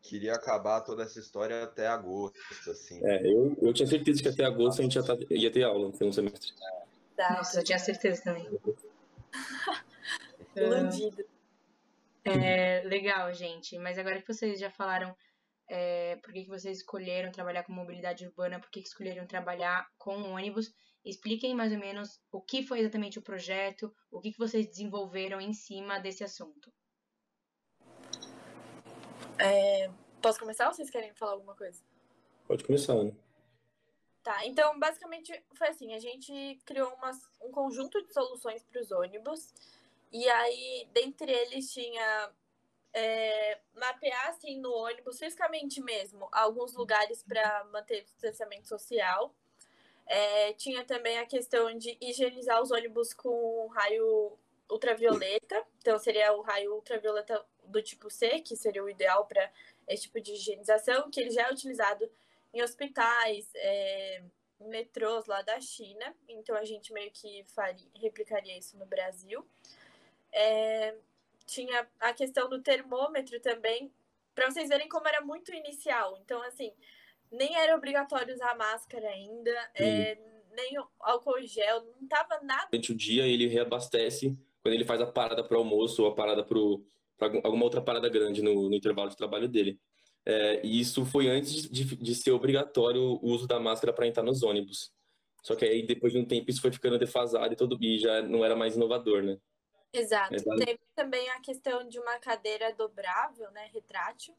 queria 0.02 0.34
acabar 0.34 0.80
toda 0.80 1.02
essa 1.02 1.18
história 1.18 1.64
até 1.64 1.86
agosto, 1.86 2.70
assim. 2.70 3.04
É, 3.04 3.26
eu, 3.26 3.56
eu 3.60 3.72
tinha 3.72 3.86
certeza 3.86 4.22
que 4.22 4.28
até 4.28 4.44
agosto 4.44 4.80
a 4.80 4.82
gente 4.82 4.94
ia, 4.94 5.02
tá, 5.02 5.16
ia 5.30 5.50
ter 5.50 5.64
aula 5.64 5.88
no 5.88 5.94
segundo 5.94 6.14
semestre. 6.14 6.52
Nossa, 7.18 7.60
eu 7.60 7.64
tinha 7.64 7.78
certeza 7.78 8.22
também. 8.22 8.48
Iludido. 10.56 11.24
É, 12.24 12.82
legal, 12.84 13.32
gente. 13.32 13.78
Mas 13.78 13.98
agora 13.98 14.20
que 14.20 14.32
vocês 14.32 14.58
já 14.58 14.70
falaram 14.70 15.14
é, 15.68 16.16
por 16.16 16.32
que, 16.32 16.44
que 16.44 16.48
vocês 16.48 16.78
escolheram 16.78 17.32
trabalhar 17.32 17.64
com 17.64 17.72
mobilidade 17.72 18.26
urbana, 18.26 18.60
por 18.60 18.70
que, 18.70 18.80
que 18.80 18.88
escolheram 18.88 19.26
trabalhar 19.26 19.88
com 19.98 20.32
ônibus, 20.32 20.72
expliquem 21.04 21.54
mais 21.54 21.72
ou 21.72 21.78
menos 21.78 22.20
o 22.30 22.40
que 22.40 22.62
foi 22.62 22.80
exatamente 22.80 23.18
o 23.18 23.22
projeto, 23.22 23.94
o 24.10 24.20
que, 24.20 24.32
que 24.32 24.38
vocês 24.38 24.66
desenvolveram 24.66 25.40
em 25.40 25.52
cima 25.52 25.98
desse 25.98 26.24
assunto. 26.24 26.72
É, 29.38 29.90
posso 30.22 30.38
começar 30.38 30.66
ou 30.68 30.74
vocês 30.74 30.90
querem 30.90 31.14
falar 31.14 31.32
alguma 31.32 31.54
coisa? 31.54 31.82
Pode 32.46 32.64
começar, 32.64 32.94
Ana. 32.94 33.16
Tá, 34.22 34.44
então 34.44 34.76
basicamente 34.78 35.32
foi 35.54 35.68
assim, 35.68 35.94
a 35.94 36.00
gente 36.00 36.58
criou 36.64 36.92
umas, 36.94 37.16
um 37.40 37.52
conjunto 37.52 38.04
de 38.04 38.12
soluções 38.12 38.64
para 38.64 38.80
os 38.80 38.90
ônibus 38.90 39.52
e 40.12 40.28
aí, 40.28 40.88
dentre 40.92 41.30
eles, 41.30 41.72
tinha 41.72 42.30
é, 42.96 43.58
mapear 43.74 44.30
assim 44.30 44.58
no 44.58 44.72
ônibus, 44.72 45.18
fisicamente 45.18 45.82
mesmo, 45.82 46.26
alguns 46.32 46.72
lugares 46.72 47.22
para 47.22 47.64
manter 47.64 48.00
o 48.00 48.04
distanciamento 48.04 48.66
social. 48.66 49.34
É, 50.06 50.54
tinha 50.54 50.82
também 50.82 51.18
a 51.18 51.26
questão 51.26 51.76
de 51.76 51.98
higienizar 52.00 52.62
os 52.62 52.70
ônibus 52.70 53.12
com 53.12 53.66
raio 53.66 54.38
ultravioleta, 54.70 55.62
então 55.78 55.98
seria 55.98 56.32
o 56.32 56.40
raio 56.40 56.74
ultravioleta 56.74 57.44
do 57.64 57.82
tipo 57.82 58.08
C, 58.08 58.40
que 58.40 58.56
seria 58.56 58.82
o 58.82 58.88
ideal 58.88 59.26
para 59.26 59.52
esse 59.86 60.04
tipo 60.04 60.18
de 60.18 60.32
higienização, 60.32 61.10
que 61.10 61.20
ele 61.20 61.30
já 61.30 61.48
é 61.48 61.52
utilizado 61.52 62.10
em 62.54 62.62
hospitais, 62.62 63.50
é, 63.56 64.22
metrôs 64.58 65.26
lá 65.26 65.42
da 65.42 65.60
China, 65.60 66.16
então 66.26 66.56
a 66.56 66.64
gente 66.64 66.94
meio 66.94 67.10
que 67.10 67.44
faria, 67.44 67.86
replicaria 67.94 68.56
isso 68.56 68.78
no 68.78 68.86
Brasil. 68.86 69.46
É, 70.32 70.94
tinha 71.46 71.86
a 72.00 72.12
questão 72.12 72.48
do 72.48 72.60
termômetro 72.60 73.40
também, 73.40 73.92
para 74.34 74.50
vocês 74.50 74.68
verem 74.68 74.88
como 74.88 75.08
era 75.08 75.20
muito 75.20 75.52
inicial. 75.54 76.18
Então, 76.22 76.42
assim, 76.42 76.72
nem 77.30 77.56
era 77.56 77.76
obrigatório 77.76 78.34
usar 78.34 78.54
máscara 78.56 79.08
ainda, 79.08 79.70
é, 79.74 80.18
nem 80.54 80.76
álcool 81.00 81.40
gel, 81.42 81.84
não 82.00 82.08
tava 82.08 82.40
nada. 82.42 82.68
Durante 82.70 82.92
o 82.92 82.94
dia 82.94 83.26
ele 83.26 83.46
reabastece 83.46 84.36
quando 84.62 84.74
ele 84.74 84.84
faz 84.84 85.00
a 85.00 85.06
parada 85.06 85.44
para 85.44 85.56
almoço 85.56 86.02
ou 86.02 86.08
a 86.08 86.14
parada 86.14 86.44
para 86.44 87.28
alguma 87.44 87.64
outra 87.64 87.80
parada 87.80 88.08
grande 88.08 88.42
no, 88.42 88.68
no 88.68 88.74
intervalo 88.74 89.08
de 89.08 89.16
trabalho 89.16 89.48
dele. 89.48 89.78
É, 90.24 90.60
e 90.66 90.80
isso 90.80 91.04
foi 91.04 91.28
antes 91.28 91.70
de, 91.70 91.84
de 91.84 92.14
ser 92.14 92.32
obrigatório 92.32 93.00
o 93.00 93.28
uso 93.28 93.46
da 93.46 93.60
máscara 93.60 93.92
para 93.92 94.08
entrar 94.08 94.24
nos 94.24 94.42
ônibus. 94.42 94.92
Só 95.40 95.54
que 95.54 95.64
aí, 95.64 95.86
depois 95.86 96.12
de 96.12 96.18
um 96.18 96.24
tempo, 96.24 96.50
isso 96.50 96.60
foi 96.60 96.72
ficando 96.72 96.98
defasado 96.98 97.52
e, 97.52 97.56
todo, 97.56 97.78
e 97.80 97.98
já 97.98 98.20
não 98.22 98.44
era 98.44 98.56
mais 98.56 98.74
inovador, 98.74 99.22
né? 99.22 99.38
Exato. 99.96 100.36
Teve 100.58 100.80
também 100.94 101.28
a 101.30 101.40
questão 101.40 101.86
de 101.88 101.98
uma 101.98 102.18
cadeira 102.18 102.72
dobrável, 102.74 103.50
né, 103.50 103.70
retrátil, 103.72 104.34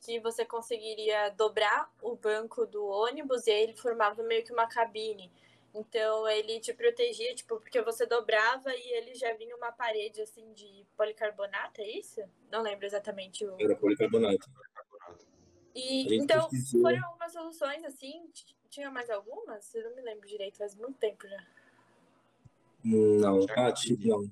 que 0.00 0.20
você 0.20 0.44
conseguiria 0.44 1.30
dobrar 1.30 1.92
o 2.02 2.14
banco 2.14 2.66
do 2.66 2.84
ônibus 2.84 3.46
e 3.46 3.50
aí 3.50 3.62
ele 3.62 3.76
formava 3.76 4.22
meio 4.22 4.44
que 4.44 4.52
uma 4.52 4.68
cabine. 4.68 5.32
Então 5.74 6.28
ele 6.28 6.60
te 6.60 6.72
protegia, 6.72 7.34
tipo, 7.34 7.58
porque 7.58 7.82
você 7.82 8.06
dobrava 8.06 8.72
e 8.72 8.92
ele 8.96 9.14
já 9.14 9.32
vinha 9.34 9.56
uma 9.56 9.72
parede 9.72 10.20
assim 10.22 10.52
de 10.52 10.86
policarbonato, 10.96 11.80
é 11.80 11.88
isso? 11.90 12.20
Não 12.50 12.62
lembro 12.62 12.86
exatamente 12.86 13.44
o. 13.44 13.56
Era 13.60 13.74
policarbonato. 13.74 14.48
E 15.74 16.14
então 16.16 16.48
pesquisou. 16.48 16.82
foram 16.82 17.04
algumas 17.04 17.32
soluções 17.32 17.84
assim. 17.84 18.30
Tinha 18.70 18.90
mais 18.90 19.10
algumas? 19.10 19.74
Eu 19.74 19.88
não 19.88 19.96
me 19.96 20.02
lembro 20.02 20.28
direito, 20.28 20.58
faz 20.58 20.76
muito 20.76 20.98
tempo 20.98 21.26
já. 21.26 21.44
Não, 22.84 23.46
ah, 23.56 23.72
não. 24.04 24.30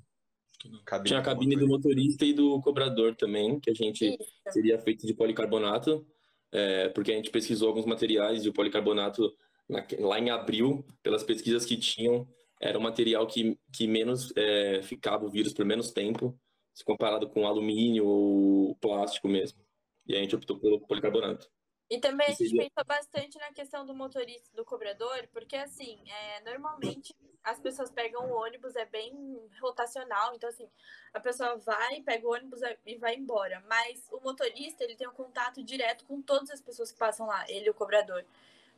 Cabine 0.84 1.08
Tinha 1.08 1.20
a 1.20 1.22
cabine 1.22 1.56
do 1.56 1.66
motorista 1.66 2.24
e 2.24 2.32
do 2.32 2.60
cobrador 2.60 3.14
também, 3.14 3.58
que 3.60 3.70
a 3.70 3.74
gente 3.74 4.06
Isso. 4.06 4.32
seria 4.50 4.78
feito 4.78 5.06
de 5.06 5.14
policarbonato, 5.14 6.06
é, 6.52 6.88
porque 6.90 7.12
a 7.12 7.16
gente 7.16 7.30
pesquisou 7.30 7.68
alguns 7.68 7.86
materiais 7.86 8.44
e 8.44 8.48
o 8.48 8.52
policarbonato 8.52 9.32
na, 9.68 9.84
lá 10.00 10.18
em 10.18 10.30
abril, 10.30 10.84
pelas 11.02 11.22
pesquisas 11.22 11.64
que 11.64 11.76
tinham, 11.76 12.28
era 12.60 12.78
um 12.78 12.82
material 12.82 13.26
que, 13.26 13.58
que 13.72 13.86
menos 13.86 14.32
é, 14.36 14.82
ficava 14.82 15.24
o 15.24 15.30
vírus 15.30 15.52
por 15.52 15.64
menos 15.64 15.90
tempo, 15.90 16.38
se 16.72 16.84
comparado 16.84 17.28
com 17.28 17.46
alumínio 17.46 18.06
ou 18.06 18.76
plástico 18.76 19.28
mesmo. 19.28 19.58
E 20.06 20.14
a 20.14 20.18
gente 20.18 20.34
optou 20.34 20.58
pelo 20.58 20.80
policarbonato. 20.80 21.48
E 21.92 22.00
também 22.00 22.26
a 22.26 22.30
gente 22.30 22.56
pensou 22.56 22.84
bastante 22.86 23.38
na 23.38 23.52
questão 23.52 23.84
do 23.84 23.94
motorista, 23.94 24.48
do 24.56 24.64
cobrador, 24.64 25.28
porque 25.30 25.54
assim, 25.54 26.02
é, 26.10 26.40
normalmente 26.40 27.14
as 27.44 27.60
pessoas 27.60 27.90
pegam 27.90 28.30
o 28.30 28.34
ônibus, 28.34 28.74
é 28.76 28.86
bem 28.86 29.12
rotacional, 29.60 30.34
então 30.34 30.48
assim, 30.48 30.66
a 31.12 31.20
pessoa 31.20 31.58
vai, 31.58 32.00
pega 32.00 32.26
o 32.26 32.32
ônibus 32.32 32.60
e 32.86 32.96
vai 32.96 33.16
embora. 33.16 33.62
Mas 33.68 34.08
o 34.10 34.20
motorista, 34.20 34.82
ele 34.82 34.96
tem 34.96 35.06
um 35.06 35.12
contato 35.12 35.62
direto 35.62 36.06
com 36.06 36.22
todas 36.22 36.48
as 36.48 36.62
pessoas 36.62 36.90
que 36.90 36.98
passam 36.98 37.26
lá, 37.26 37.44
ele 37.46 37.66
e 37.66 37.70
o 37.70 37.74
cobrador. 37.74 38.24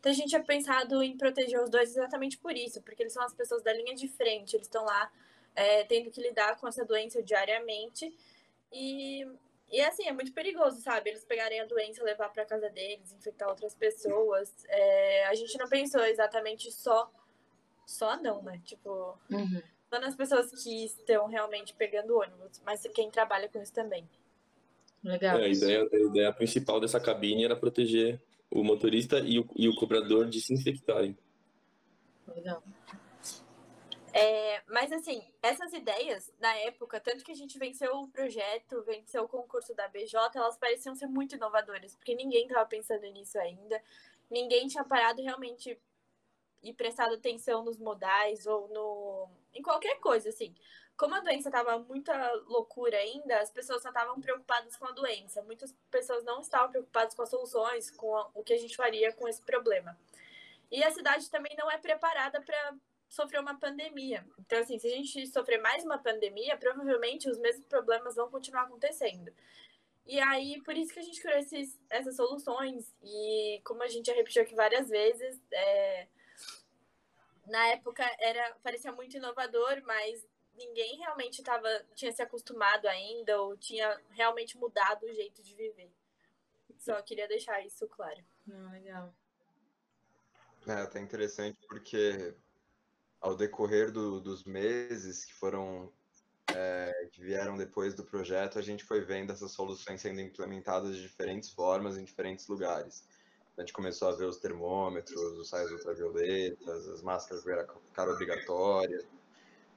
Então 0.00 0.10
a 0.10 0.14
gente 0.14 0.30
tinha 0.30 0.42
pensado 0.42 1.00
em 1.00 1.16
proteger 1.16 1.62
os 1.62 1.70
dois 1.70 1.90
exatamente 1.90 2.36
por 2.38 2.56
isso, 2.56 2.82
porque 2.82 3.04
eles 3.04 3.12
são 3.12 3.22
as 3.22 3.32
pessoas 3.32 3.62
da 3.62 3.72
linha 3.72 3.94
de 3.94 4.08
frente, 4.08 4.56
eles 4.56 4.66
estão 4.66 4.84
lá 4.84 5.08
é, 5.54 5.84
tendo 5.84 6.10
que 6.10 6.20
lidar 6.20 6.56
com 6.56 6.66
essa 6.66 6.84
doença 6.84 7.22
diariamente. 7.22 8.12
E 8.72 9.24
e 9.70 9.80
assim, 9.80 10.06
é 10.06 10.12
muito 10.12 10.32
perigoso, 10.32 10.80
sabe? 10.80 11.10
Eles 11.10 11.24
pegarem 11.24 11.60
a 11.60 11.66
doença, 11.66 12.04
levar 12.04 12.28
para 12.28 12.44
casa 12.44 12.68
deles, 12.70 13.12
infectar 13.12 13.48
outras 13.48 13.74
pessoas. 13.74 14.52
É, 14.68 15.26
a 15.26 15.34
gente 15.34 15.58
não 15.58 15.68
pensou 15.68 16.04
exatamente 16.04 16.70
só. 16.70 17.10
Só 17.86 18.16
não, 18.20 18.42
né? 18.42 18.60
Tipo, 18.64 19.18
uhum. 19.30 19.62
só 19.90 20.00
nas 20.00 20.16
pessoas 20.16 20.50
que 20.62 20.84
estão 20.84 21.26
realmente 21.26 21.74
pegando 21.74 22.16
ônibus, 22.16 22.62
mas 22.64 22.82
quem 22.94 23.10
trabalha 23.10 23.48
com 23.48 23.60
isso 23.60 23.72
também. 23.72 24.08
Legal. 25.02 25.38
É, 25.38 25.44
a, 25.44 25.48
ideia, 25.48 25.88
a 25.92 25.98
ideia 25.98 26.32
principal 26.32 26.80
dessa 26.80 26.98
cabine 26.98 27.44
era 27.44 27.54
proteger 27.54 28.20
o 28.50 28.62
motorista 28.62 29.18
e 29.18 29.38
o, 29.38 29.46
e 29.54 29.68
o 29.68 29.74
cobrador 29.74 30.26
de 30.26 30.40
se 30.40 30.54
infectarem. 30.54 31.16
Legal. 32.34 32.62
É, 34.16 34.62
mas 34.68 34.92
assim, 34.92 35.20
essas 35.42 35.72
ideias, 35.72 36.32
na 36.38 36.54
época, 36.58 37.00
tanto 37.00 37.24
que 37.24 37.32
a 37.32 37.34
gente 37.34 37.58
venceu 37.58 37.96
o 37.96 38.08
projeto, 38.08 38.80
venceu 38.84 39.24
o 39.24 39.28
concurso 39.28 39.74
da 39.74 39.88
BJ, 39.88 40.38
elas 40.38 40.56
pareciam 40.56 40.94
ser 40.94 41.08
muito 41.08 41.34
inovadoras, 41.34 41.96
porque 41.96 42.14
ninguém 42.14 42.46
estava 42.46 42.64
pensando 42.64 43.02
nisso 43.10 43.36
ainda, 43.40 43.82
ninguém 44.30 44.68
tinha 44.68 44.84
parado 44.84 45.20
realmente 45.20 45.76
e 46.62 46.72
prestado 46.72 47.16
atenção 47.16 47.64
nos 47.64 47.76
modais 47.76 48.46
ou 48.46 48.68
no. 48.68 49.28
em 49.52 49.60
qualquer 49.60 49.98
coisa, 49.98 50.28
assim. 50.28 50.54
Como 50.96 51.12
a 51.16 51.20
doença 51.20 51.48
estava 51.48 51.76
muita 51.80 52.32
loucura 52.46 52.96
ainda, 52.96 53.40
as 53.40 53.50
pessoas 53.50 53.82
só 53.82 53.88
estavam 53.88 54.20
preocupadas 54.20 54.76
com 54.76 54.86
a 54.86 54.92
doença. 54.92 55.42
Muitas 55.42 55.74
pessoas 55.90 56.22
não 56.22 56.40
estavam 56.40 56.70
preocupadas 56.70 57.14
com 57.16 57.22
as 57.22 57.30
soluções, 57.30 57.90
com 57.90 58.16
a, 58.16 58.30
o 58.32 58.44
que 58.44 58.52
a 58.52 58.58
gente 58.58 58.76
faria 58.76 59.12
com 59.12 59.26
esse 59.26 59.42
problema. 59.42 59.98
E 60.70 60.84
a 60.84 60.90
cidade 60.92 61.28
também 61.28 61.56
não 61.58 61.68
é 61.68 61.78
preparada 61.78 62.40
para 62.40 62.74
sofreu 63.14 63.40
uma 63.40 63.58
pandemia. 63.58 64.26
Então, 64.38 64.58
assim, 64.58 64.78
se 64.78 64.86
a 64.88 64.90
gente 64.90 65.26
sofrer 65.28 65.60
mais 65.60 65.84
uma 65.84 65.98
pandemia, 65.98 66.56
provavelmente 66.56 67.28
os 67.30 67.38
mesmos 67.38 67.66
problemas 67.66 68.16
vão 68.16 68.28
continuar 68.30 68.62
acontecendo. 68.62 69.32
E 70.06 70.20
aí, 70.20 70.60
por 70.62 70.76
isso 70.76 70.92
que 70.92 70.98
a 70.98 71.02
gente 71.02 71.20
criou 71.20 71.38
esses, 71.38 71.80
essas 71.88 72.16
soluções. 72.16 72.92
E 73.02 73.60
como 73.64 73.82
a 73.82 73.88
gente 73.88 74.06
já 74.06 74.14
repetiu 74.14 74.42
aqui 74.42 74.54
várias 74.54 74.88
vezes, 74.88 75.40
é... 75.52 76.08
na 77.46 77.68
época 77.68 78.04
era 78.18 78.54
parecia 78.62 78.92
muito 78.92 79.16
inovador, 79.16 79.80
mas 79.84 80.26
ninguém 80.54 80.98
realmente 80.98 81.42
tava, 81.42 81.68
tinha 81.94 82.12
se 82.12 82.22
acostumado 82.22 82.86
ainda 82.86 83.40
ou 83.40 83.56
tinha 83.56 84.00
realmente 84.10 84.58
mudado 84.58 85.04
o 85.04 85.14
jeito 85.14 85.42
de 85.42 85.54
viver. 85.54 85.90
Só 86.78 87.00
queria 87.00 87.28
deixar 87.28 87.64
isso 87.64 87.86
claro. 87.88 88.22
Ah, 88.50 88.70
legal. 88.72 89.14
É 90.66 90.72
até 90.72 90.98
interessante 91.00 91.58
porque 91.66 92.34
ao 93.24 93.34
decorrer 93.34 93.90
do, 93.90 94.20
dos 94.20 94.44
meses 94.44 95.24
que 95.24 95.32
foram 95.32 95.90
é, 96.54 97.08
que 97.10 97.22
vieram 97.22 97.56
depois 97.56 97.94
do 97.94 98.04
projeto, 98.04 98.58
a 98.58 98.62
gente 98.62 98.84
foi 98.84 99.00
vendo 99.00 99.32
essas 99.32 99.50
soluções 99.52 100.02
sendo 100.02 100.20
implementadas 100.20 100.94
de 100.94 101.00
diferentes 101.00 101.48
formas 101.48 101.96
em 101.96 102.04
diferentes 102.04 102.46
lugares. 102.46 103.08
A 103.56 103.62
gente 103.62 103.72
começou 103.72 104.08
a 104.08 104.12
ver 104.12 104.26
os 104.26 104.36
termômetros, 104.36 105.18
os 105.38 105.48
saios 105.48 105.70
ultravioletas, 105.72 106.86
as 106.86 107.00
máscaras 107.00 107.42
ficaram 107.86 108.12
obrigatórias. 108.12 109.06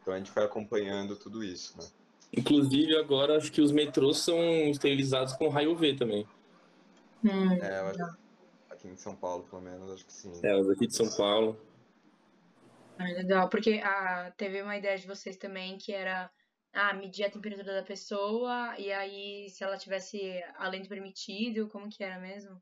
Então 0.01 0.13
a 0.13 0.17
gente 0.17 0.29
foi 0.29 0.43
acompanhando 0.43 1.15
tudo 1.15 1.41
isso, 1.41 1.77
né? 1.77 1.87
Inclusive 2.35 2.97
agora 2.97 3.37
acho 3.37 3.49
que 3.49 3.61
os 3.61 3.71
metrôs 3.71 4.17
são 4.17 4.37
esterilizados 4.69 5.33
com 5.33 5.47
raio 5.47 5.73
V 5.73 5.95
também. 5.95 6.27
Hum, 7.23 7.53
é, 7.61 7.79
eu 7.79 7.87
acho, 7.87 8.17
aqui 8.69 8.89
em 8.89 8.97
São 8.97 9.15
Paulo, 9.15 9.45
pelo 9.49 9.61
menos, 9.61 9.89
acho 9.89 10.05
que 10.05 10.11
sim. 10.11 10.33
É, 10.43 10.53
os 10.53 10.69
aqui 10.69 10.85
de 10.85 10.93
São 10.93 11.09
Paulo. 11.15 11.57
Ah, 12.99 13.11
legal, 13.13 13.49
porque 13.49 13.81
ah, 13.83 14.31
teve 14.37 14.61
uma 14.61 14.77
ideia 14.77 14.97
de 14.97 15.07
vocês 15.07 15.37
também 15.37 15.77
que 15.77 15.93
era 15.93 16.31
ah, 16.73 16.93
medir 16.93 17.25
a 17.25 17.31
temperatura 17.31 17.73
da 17.73 17.83
pessoa 17.83 18.75
e 18.77 18.91
aí 18.91 19.49
se 19.49 19.63
ela 19.63 19.77
tivesse 19.77 20.43
além 20.55 20.81
do 20.81 20.89
permitido, 20.89 21.69
como 21.69 21.89
que 21.89 22.03
era 22.03 22.19
mesmo? 22.19 22.61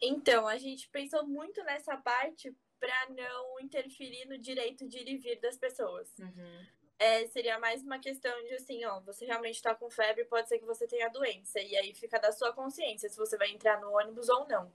Então, 0.00 0.48
a 0.48 0.58
gente 0.58 0.88
pensou 0.88 1.26
muito 1.26 1.62
nessa 1.62 1.96
parte 1.96 2.52
para 2.80 3.08
não 3.10 3.60
interferir 3.60 4.26
no 4.26 4.36
direito 4.36 4.88
de 4.88 4.98
ir 4.98 5.08
e 5.08 5.16
vir 5.16 5.40
das 5.40 5.56
pessoas. 5.56 6.12
Uhum. 6.18 6.66
É, 6.98 7.26
seria 7.28 7.58
mais 7.58 7.82
uma 7.82 7.98
questão 8.00 8.32
de 8.44 8.54
assim, 8.54 8.84
ó, 8.84 9.00
você 9.00 9.24
realmente 9.24 9.54
está 9.54 9.74
com 9.74 9.88
febre, 9.88 10.24
pode 10.24 10.48
ser 10.48 10.58
que 10.58 10.64
você 10.64 10.86
tenha 10.86 11.08
doença. 11.08 11.60
E 11.60 11.76
aí 11.76 11.94
fica 11.94 12.18
da 12.18 12.32
sua 12.32 12.52
consciência 12.52 13.08
se 13.08 13.16
você 13.16 13.36
vai 13.36 13.50
entrar 13.50 13.80
no 13.80 13.92
ônibus 13.96 14.28
ou 14.28 14.46
não. 14.48 14.72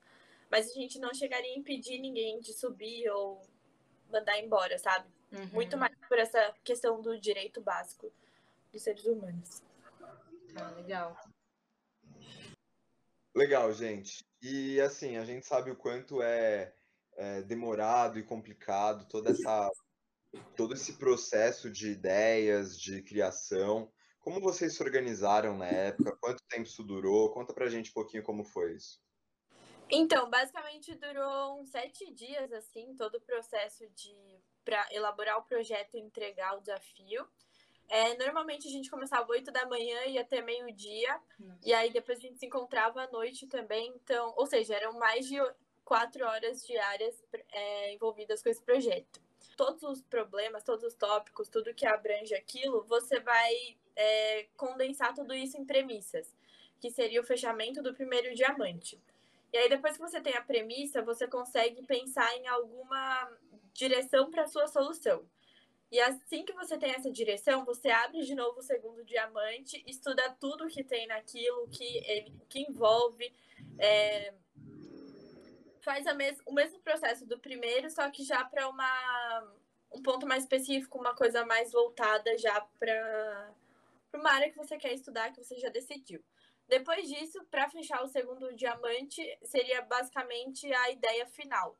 Mas 0.49 0.71
a 0.71 0.73
gente 0.73 0.99
não 0.99 1.13
chegaria 1.13 1.53
a 1.53 1.57
impedir 1.57 1.99
ninguém 1.99 2.39
de 2.39 2.53
subir 2.53 3.09
ou 3.09 3.41
mandar 4.11 4.39
embora, 4.39 4.77
sabe? 4.77 5.07
Uhum. 5.31 5.47
Muito 5.53 5.77
mais 5.77 5.93
por 6.07 6.17
essa 6.17 6.53
questão 6.63 7.01
do 7.01 7.19
direito 7.19 7.61
básico 7.61 8.11
dos 8.71 8.81
seres 8.81 9.05
humanos. 9.05 9.61
Tá, 10.53 10.69
legal. 10.71 11.17
Legal, 13.35 13.73
gente. 13.73 14.25
E 14.41 14.79
assim, 14.81 15.17
a 15.17 15.25
gente 15.25 15.45
sabe 15.45 15.71
o 15.71 15.75
quanto 15.75 16.21
é, 16.21 16.73
é 17.15 17.41
demorado 17.41 18.17
e 18.17 18.23
complicado 18.23 19.07
toda 19.07 19.31
essa 19.31 19.71
todo 20.55 20.73
esse 20.73 20.93
processo 20.93 21.69
de 21.69 21.89
ideias, 21.89 22.79
de 22.79 23.01
criação. 23.01 23.91
Como 24.19 24.41
vocês 24.41 24.73
se 24.73 24.83
organizaram 24.83 25.57
na 25.57 25.67
época? 25.67 26.17
Quanto 26.19 26.43
tempo 26.49 26.63
isso 26.63 26.83
durou? 26.83 27.31
Conta 27.31 27.53
pra 27.53 27.69
gente 27.69 27.91
um 27.91 27.93
pouquinho 27.93 28.23
como 28.23 28.43
foi 28.43 28.73
isso. 28.73 28.99
Então, 29.89 30.29
basicamente 30.29 30.93
durou 30.95 31.59
uns 31.59 31.69
sete 31.69 32.11
dias, 32.11 32.51
assim, 32.51 32.93
todo 32.95 33.15
o 33.15 33.21
processo 33.21 33.87
de 33.89 34.13
para 34.65 34.85
elaborar 34.91 35.37
o 35.37 35.43
projeto 35.43 35.95
e 35.95 35.99
entregar 36.01 36.57
o 36.57 36.59
desafio. 36.59 37.25
É, 37.89 38.17
normalmente 38.17 38.67
a 38.67 38.71
gente 38.71 38.89
começava 38.89 39.31
oito 39.31 39.49
da 39.49 39.65
manhã 39.65 40.03
e 40.07 40.17
até 40.17 40.41
meio-dia, 40.41 41.21
e 41.63 41.73
aí 41.73 41.89
depois 41.89 42.17
a 42.17 42.21
gente 42.21 42.37
se 42.37 42.45
encontrava 42.45 43.03
à 43.03 43.09
noite 43.09 43.47
também. 43.47 43.93
Então, 43.95 44.33
ou 44.35 44.45
seja, 44.45 44.75
eram 44.75 44.91
mais 44.99 45.25
de 45.25 45.37
quatro 45.85 46.25
horas 46.25 46.65
diárias 46.67 47.23
é, 47.49 47.93
envolvidas 47.93 48.43
com 48.43 48.49
esse 48.49 48.61
projeto. 48.61 49.21
Todos 49.55 49.81
os 49.83 50.01
problemas, 50.01 50.65
todos 50.65 50.83
os 50.83 50.93
tópicos, 50.95 51.47
tudo 51.47 51.73
que 51.73 51.87
abrange 51.87 52.35
aquilo, 52.35 52.83
você 52.83 53.21
vai 53.21 53.53
é, 53.95 54.47
condensar 54.57 55.13
tudo 55.15 55.33
isso 55.33 55.57
em 55.57 55.65
premissas, 55.65 56.35
que 56.81 56.91
seria 56.91 57.21
o 57.21 57.23
fechamento 57.23 57.81
do 57.81 57.93
primeiro 57.93 58.35
diamante. 58.35 59.01
E 59.51 59.57
aí, 59.57 59.69
depois 59.69 59.93
que 59.93 60.01
você 60.01 60.19
tem 60.21 60.35
a 60.35 60.41
premissa, 60.41 61.01
você 61.01 61.27
consegue 61.27 61.81
pensar 61.83 62.35
em 62.37 62.47
alguma 62.47 63.31
direção 63.73 64.29
para 64.29 64.43
a 64.43 64.47
sua 64.47 64.67
solução. 64.67 65.25
E 65.89 65.99
assim 66.01 66.43
que 66.43 66.51
você 66.53 66.77
tem 66.77 66.91
essa 66.91 67.09
direção, 67.09 67.63
você 67.63 67.89
abre 67.89 68.21
de 68.21 68.35
novo 68.35 68.59
o 68.59 68.63
segundo 68.63 69.05
diamante, 69.05 69.81
estuda 69.87 70.35
tudo 70.39 70.67
que 70.67 70.83
tem 70.83 71.07
naquilo, 71.07 71.67
que, 71.69 72.31
que 72.49 72.59
envolve. 72.59 73.33
É, 73.79 74.33
faz 75.81 76.03
mes 76.15 76.37
o 76.45 76.53
mesmo 76.53 76.79
processo 76.81 77.25
do 77.25 77.39
primeiro, 77.39 77.89
só 77.89 78.09
que 78.11 78.23
já 78.23 78.43
para 78.43 78.67
uma 78.67 79.53
um 79.89 80.01
ponto 80.01 80.27
mais 80.27 80.43
específico, 80.43 80.99
uma 80.99 81.15
coisa 81.15 81.45
mais 81.45 81.71
voltada 81.71 82.37
já 82.37 82.59
para 82.77 83.53
uma 84.13 84.31
área 84.31 84.49
que 84.49 84.57
você 84.57 84.77
quer 84.77 84.93
estudar, 84.93 85.31
que 85.31 85.41
você 85.41 85.57
já 85.57 85.69
decidiu. 85.69 86.21
Depois 86.67 87.07
disso, 87.07 87.43
para 87.49 87.69
fechar 87.69 88.03
o 88.03 88.07
segundo 88.07 88.53
diamante, 88.53 89.21
seria 89.43 89.81
basicamente 89.81 90.71
a 90.73 90.91
ideia 90.91 91.25
final. 91.25 91.77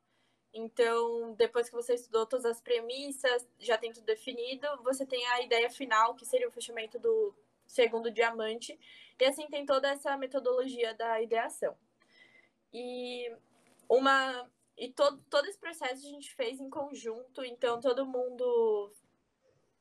Então, 0.53 1.33
depois 1.35 1.69
que 1.69 1.75
você 1.75 1.93
estudou 1.93 2.25
todas 2.25 2.45
as 2.45 2.61
premissas, 2.61 3.47
já 3.59 3.77
tem 3.77 3.91
tudo 3.91 4.05
definido, 4.05 4.67
você 4.83 5.05
tem 5.05 5.25
a 5.27 5.41
ideia 5.41 5.69
final, 5.69 6.15
que 6.15 6.25
seria 6.25 6.47
o 6.47 6.51
fechamento 6.51 6.97
do 6.97 7.35
segundo 7.65 8.09
diamante, 8.09 8.79
e 9.19 9.25
assim 9.25 9.47
tem 9.47 9.65
toda 9.65 9.89
essa 9.89 10.15
metodologia 10.17 10.93
da 10.93 11.21
ideação. 11.21 11.77
E 12.73 13.29
uma 13.89 14.49
e 14.77 14.89
todo, 14.89 15.21
todo 15.29 15.47
esse 15.47 15.57
processo 15.57 16.05
a 16.05 16.09
gente 16.09 16.33
fez 16.35 16.59
em 16.59 16.69
conjunto, 16.69 17.43
então 17.43 17.81
todo 17.81 18.05
mundo. 18.05 18.91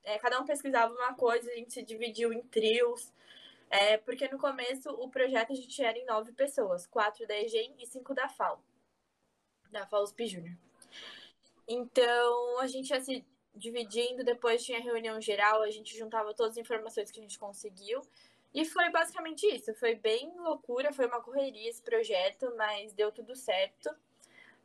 É, 0.03 0.19
cada 0.19 0.41
um 0.41 0.45
pesquisava 0.45 0.95
uma 0.95 1.15
coisa, 1.15 1.51
a 1.51 1.55
gente 1.55 1.73
se 1.73 1.83
dividiu 1.83 2.33
em 2.33 2.43
trios. 2.43 3.13
É, 3.69 3.99
porque 3.99 4.29
no 4.29 4.39
começo 4.39 4.91
o 4.91 5.09
projeto 5.09 5.53
a 5.53 5.57
gente 5.57 5.83
era 5.83 5.99
em 5.99 6.05
nove 6.07 6.33
pessoas, 6.33 6.87
quatro 6.87 7.27
da 7.27 7.37
EGEM 7.39 7.75
e 7.79 7.87
cinco 7.87 8.15
da 8.15 8.29
FAO, 8.29 8.63
da 9.71 9.87
FAUSP 9.87 10.27
Júnior. 10.27 10.57
Então 11.67 12.61
a 12.61 12.67
gente 12.67 12.91
ia 12.91 13.01
se 13.01 13.25
dividindo, 13.55 14.23
depois 14.23 14.65
tinha 14.65 14.81
reunião 14.81 15.21
geral, 15.21 15.63
a 15.63 15.71
gente 15.71 15.99
juntava 15.99 16.35
todas 16.35 16.53
as 16.53 16.59
informações 16.59 17.11
que 17.11 17.19
a 17.19 17.23
gente 17.23 17.39
conseguiu. 17.39 18.03
E 18.55 18.65
foi 18.65 18.89
basicamente 18.91 19.47
isso. 19.47 19.75
Foi 19.75 19.95
bem 19.95 20.33
loucura, 20.39 20.93
foi 20.93 21.07
uma 21.07 21.21
correria 21.21 21.69
esse 21.69 21.83
projeto, 21.83 22.55
mas 22.57 22.93
deu 22.93 23.11
tudo 23.13 23.35
certo. 23.35 23.91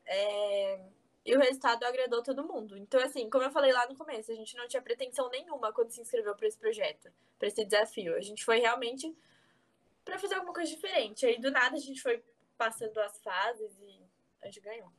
É... 0.05 0.79
E 1.23 1.35
o 1.35 1.39
resultado 1.39 1.83
agradou 1.83 2.23
todo 2.23 2.43
mundo. 2.43 2.75
Então, 2.77 2.99
assim, 2.99 3.29
como 3.29 3.43
eu 3.43 3.51
falei 3.51 3.71
lá 3.71 3.87
no 3.87 3.95
começo, 3.95 4.31
a 4.31 4.35
gente 4.35 4.55
não 4.57 4.67
tinha 4.67 4.81
pretensão 4.81 5.29
nenhuma 5.29 5.71
quando 5.71 5.91
se 5.91 6.01
inscreveu 6.01 6.35
para 6.35 6.47
esse 6.47 6.57
projeto, 6.57 7.11
para 7.37 7.47
esse 7.47 7.63
desafio. 7.63 8.15
A 8.15 8.21
gente 8.21 8.43
foi 8.43 8.59
realmente 8.59 9.15
para 10.03 10.17
fazer 10.17 10.35
alguma 10.35 10.53
coisa 10.53 10.71
diferente. 10.71 11.25
Aí, 11.25 11.39
do 11.39 11.51
nada, 11.51 11.75
a 11.75 11.79
gente 11.79 12.01
foi 12.01 12.23
passando 12.57 12.97
as 12.99 13.19
fases 13.21 13.71
e 13.79 14.01
a 14.41 14.47
gente 14.47 14.61
ganhou. 14.61 14.91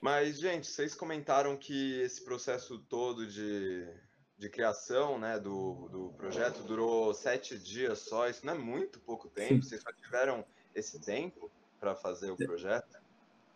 Mas, 0.00 0.40
gente, 0.40 0.66
vocês 0.66 0.94
comentaram 0.94 1.56
que 1.56 2.00
esse 2.00 2.24
processo 2.24 2.78
todo 2.78 3.26
de, 3.26 3.86
de 4.38 4.48
criação 4.48 5.18
né, 5.18 5.38
do, 5.38 5.88
do 5.88 6.12
projeto 6.14 6.62
durou 6.62 7.12
sete 7.14 7.58
dias 7.58 8.00
só. 8.00 8.28
Isso 8.28 8.44
não 8.44 8.54
é 8.54 8.58
muito 8.58 8.98
pouco 8.98 9.28
tempo? 9.28 9.62
Vocês 9.62 9.82
só 9.82 9.92
tiveram 9.92 10.44
esse 10.74 10.98
tempo 11.00 11.50
para 11.78 11.94
fazer 11.94 12.30
o 12.30 12.36
projeto? 12.36 12.99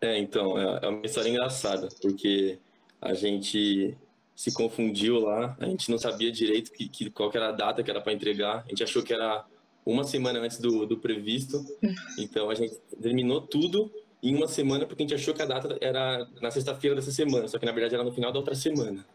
É, 0.05 0.19
então, 0.19 0.59
é, 0.59 0.81
é 0.83 0.89
uma 0.89 1.07
história 1.07 1.31
engraçada, 1.31 1.89
porque 2.03 2.59
a 3.01 3.15
gente 3.15 3.97
se 4.37 4.53
confundiu 4.53 5.19
lá, 5.19 5.57
a 5.59 5.65
gente 5.65 5.91
não 5.91 5.97
sabia 5.97 6.31
direito 6.31 6.71
que, 6.73 6.87
que 6.91 7.09
qual 7.09 7.31
que 7.31 7.39
era 7.39 7.49
a 7.49 7.53
data 7.53 7.83
que 7.83 7.91
era 7.91 8.03
para 8.03 8.13
entregar, 8.13 8.65
a 8.67 8.69
gente 8.69 8.83
achou 8.83 9.03
que 9.03 9.15
era 9.15 9.47
uma 9.87 10.05
semana 10.05 10.41
antes 10.41 10.59
do, 10.59 10.85
do 10.85 10.99
previsto, 10.99 11.65
então 12.19 12.51
a 12.51 12.55
gente 12.55 12.77
terminou 13.01 13.41
tudo 13.41 13.91
em 14.23 14.35
uma 14.35 14.47
semana 14.47 14.85
porque 14.85 15.05
a 15.05 15.07
gente 15.07 15.19
achou 15.19 15.33
que 15.33 15.41
a 15.41 15.47
data 15.47 15.79
era 15.81 16.29
na 16.39 16.51
sexta-feira 16.51 16.95
dessa 16.95 17.11
semana, 17.11 17.49
só 17.49 17.59
que 17.59 17.65
na 17.65 17.73
verdade 17.73 17.95
era 17.95 18.05
no 18.05 18.13
final 18.13 18.31
da 18.31 18.39
outra 18.39 18.55
semana. 18.55 19.07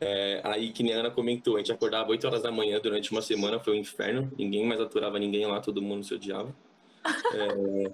É, 0.00 0.40
aí, 0.42 0.72
que 0.72 0.82
nem 0.82 0.94
a 0.94 0.98
Ana 0.98 1.10
comentou, 1.12 1.54
a 1.54 1.58
gente 1.60 1.70
acordava 1.70 2.10
8 2.10 2.26
horas 2.26 2.42
da 2.42 2.50
manhã 2.50 2.80
durante 2.80 3.12
uma 3.12 3.22
semana, 3.22 3.60
foi 3.60 3.74
um 3.74 3.80
inferno, 3.80 4.32
ninguém 4.36 4.66
mais 4.66 4.80
aturava 4.80 5.16
ninguém 5.20 5.46
lá, 5.46 5.60
todo 5.60 5.80
mundo 5.80 6.04
se 6.04 6.12
odiava. 6.12 6.52
É, 7.34 7.92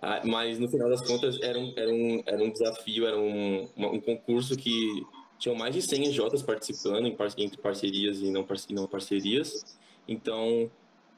ah, 0.00 0.20
mas 0.24 0.58
no 0.58 0.68
final 0.68 0.88
das 0.88 1.04
contas 1.04 1.40
era 1.42 1.58
um, 1.58 1.72
era 1.76 1.90
um, 1.90 2.22
era 2.24 2.42
um 2.42 2.50
desafio, 2.50 3.06
era 3.06 3.18
um, 3.18 3.68
um 3.76 4.00
concurso 4.00 4.56
que 4.56 5.04
tinham 5.38 5.56
mais 5.56 5.74
de 5.74 5.82
100 5.82 6.08
EJs 6.08 6.42
participando 6.42 7.06
em 7.06 7.14
par 7.14 7.28
entre 7.36 7.60
parcerias 7.60 8.20
e 8.20 8.30
não, 8.30 8.44
par 8.44 8.56
e 8.68 8.72
não 8.72 8.86
parcerias. 8.86 9.76
Então 10.06 10.70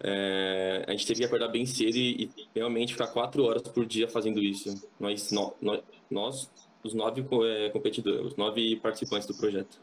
é, 0.03 0.85
a 0.89 0.93
gente 0.93 1.07
teve 1.07 1.21
que 1.21 1.27
acordar 1.27 1.49
bem 1.49 1.67
cedo 1.67 1.97
e, 1.97 2.25
e, 2.25 2.49
realmente 2.55 2.95
ficar 2.95 3.09
quatro 3.09 3.45
horas 3.45 3.63
por 3.63 3.85
dia 3.85 4.09
fazendo 4.09 4.43
isso. 4.43 4.89
Nós, 4.99 5.31
no, 5.31 5.55
nós, 5.61 5.83
nós 6.11 6.51
os 6.83 6.95
nove 6.95 7.23
é, 7.47 7.69
competidores, 7.69 8.29
os 8.29 8.37
nove 8.37 8.77
participantes 8.77 9.27
do 9.27 9.35
projeto. 9.35 9.79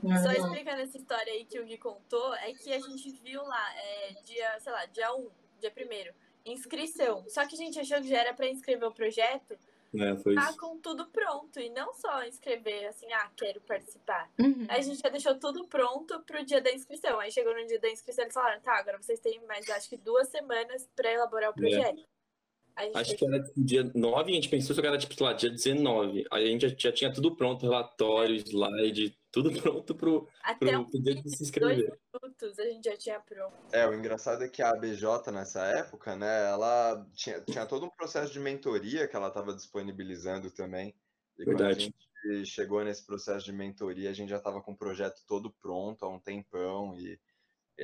Só 0.00 0.30
explicando 0.30 0.80
essa 0.80 0.96
história 0.96 1.32
aí 1.32 1.44
que 1.44 1.58
o 1.60 1.66
Gui 1.66 1.76
contou, 1.76 2.34
é 2.36 2.52
que 2.52 2.72
a 2.72 2.78
gente 2.78 3.10
viu 3.24 3.42
lá, 3.42 3.74
é, 3.76 4.14
dia, 4.24 4.60
sei 4.60 4.72
lá, 4.72 4.86
dia 4.86 5.12
1, 5.12 5.28
dia 5.60 5.70
primeiro 5.72 6.12
inscrição. 6.44 7.24
Só 7.28 7.46
que 7.46 7.54
a 7.54 7.58
gente 7.58 7.78
achou 7.78 8.00
que 8.00 8.08
já 8.08 8.18
era 8.18 8.34
para 8.34 8.48
inscrever 8.48 8.88
o 8.88 8.92
projeto. 8.92 9.56
É, 9.94 10.16
foi 10.16 10.34
tá 10.34 10.54
com 10.58 10.78
tudo 10.78 11.06
pronto. 11.06 11.60
E 11.60 11.68
não 11.70 11.92
só 11.92 12.24
inscrever 12.24 12.86
assim, 12.86 13.12
ah, 13.12 13.30
quero 13.36 13.60
participar. 13.60 14.30
Uhum. 14.40 14.66
Aí 14.68 14.80
a 14.80 14.82
gente 14.82 15.00
já 15.00 15.08
deixou 15.08 15.38
tudo 15.38 15.66
pronto 15.66 16.20
pro 16.20 16.44
dia 16.44 16.60
da 16.60 16.72
inscrição. 16.72 17.20
Aí 17.20 17.30
chegou 17.30 17.54
no 17.54 17.66
dia 17.66 17.78
da 17.78 17.90
inscrição 17.90 18.24
eles 18.24 18.34
falaram, 18.34 18.60
tá, 18.60 18.74
agora 18.78 19.00
vocês 19.00 19.20
têm 19.20 19.40
mais 19.46 19.68
acho 19.68 19.88
que 19.88 19.96
duas 19.96 20.28
semanas 20.28 20.88
para 20.96 21.12
elaborar 21.12 21.50
o 21.50 21.52
é. 21.52 21.56
projeto. 21.56 22.00
É. 22.00 22.21
Acho 22.94 23.16
que 23.16 23.26
era 23.26 23.42
tipo, 23.42 23.62
dia 23.62 23.90
9, 23.94 24.30
a 24.30 24.34
gente 24.34 24.48
pensou 24.48 24.74
que 24.74 24.86
era 24.86 24.98
tipo, 24.98 25.14
sei 25.14 25.26
lá, 25.26 25.32
dia 25.32 25.50
19. 25.50 26.26
Aí 26.30 26.44
a 26.44 26.46
gente 26.46 26.68
já, 26.68 26.74
já 26.76 26.92
tinha 26.92 27.12
tudo 27.12 27.36
pronto, 27.36 27.66
relatório, 27.66 28.36
slide, 28.36 29.16
tudo 29.30 29.50
pronto 29.60 29.94
pro, 29.94 30.28
Até 30.42 30.72
pro, 30.72 30.90
pro 30.90 31.02
dia 31.02 31.14
de 31.14 31.36
se 31.36 31.42
inscrever. 31.42 31.76
Dois 31.76 32.00
minutos 32.14 32.58
a 32.58 32.64
gente 32.64 32.84
já 32.84 32.96
tinha 32.96 33.20
pronto. 33.20 33.54
É, 33.72 33.86
o 33.86 33.94
engraçado 33.94 34.42
é 34.42 34.48
que 34.48 34.62
a 34.62 34.70
ABJ 34.70 35.30
nessa 35.32 35.64
época, 35.66 36.16
né, 36.16 36.50
ela 36.50 37.06
tinha, 37.14 37.40
tinha 37.40 37.66
todo 37.66 37.86
um 37.86 37.90
processo 37.90 38.32
de 38.32 38.40
mentoria 38.40 39.06
que 39.06 39.16
ela 39.16 39.28
estava 39.28 39.54
disponibilizando 39.54 40.50
também. 40.50 40.94
E 41.38 41.44
Verdade. 41.44 41.56
quando 41.56 42.32
a 42.32 42.34
gente 42.38 42.46
chegou 42.46 42.82
nesse 42.84 43.04
processo 43.04 43.44
de 43.44 43.52
mentoria, 43.52 44.10
a 44.10 44.14
gente 44.14 44.30
já 44.30 44.36
estava 44.36 44.62
com 44.62 44.72
o 44.72 44.76
projeto 44.76 45.22
todo 45.26 45.52
pronto 45.60 46.04
há 46.04 46.08
um 46.08 46.20
tempão 46.20 46.94
e 46.96 47.02
e 47.12 47.18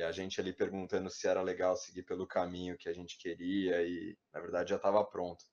a 0.01 0.11
gente 0.11 0.39
ali 0.39 0.53
perguntando 0.53 1.09
se 1.09 1.27
era 1.27 1.41
legal 1.41 1.75
seguir 1.75 2.03
pelo 2.03 2.27
caminho 2.27 2.77
que 2.77 2.89
a 2.89 2.93
gente 2.93 3.17
queria 3.17 3.81
e, 3.83 4.17
na 4.33 4.39
verdade, 4.39 4.69
já 4.69 4.75
estava 4.75 5.03
pronto. 5.03 5.43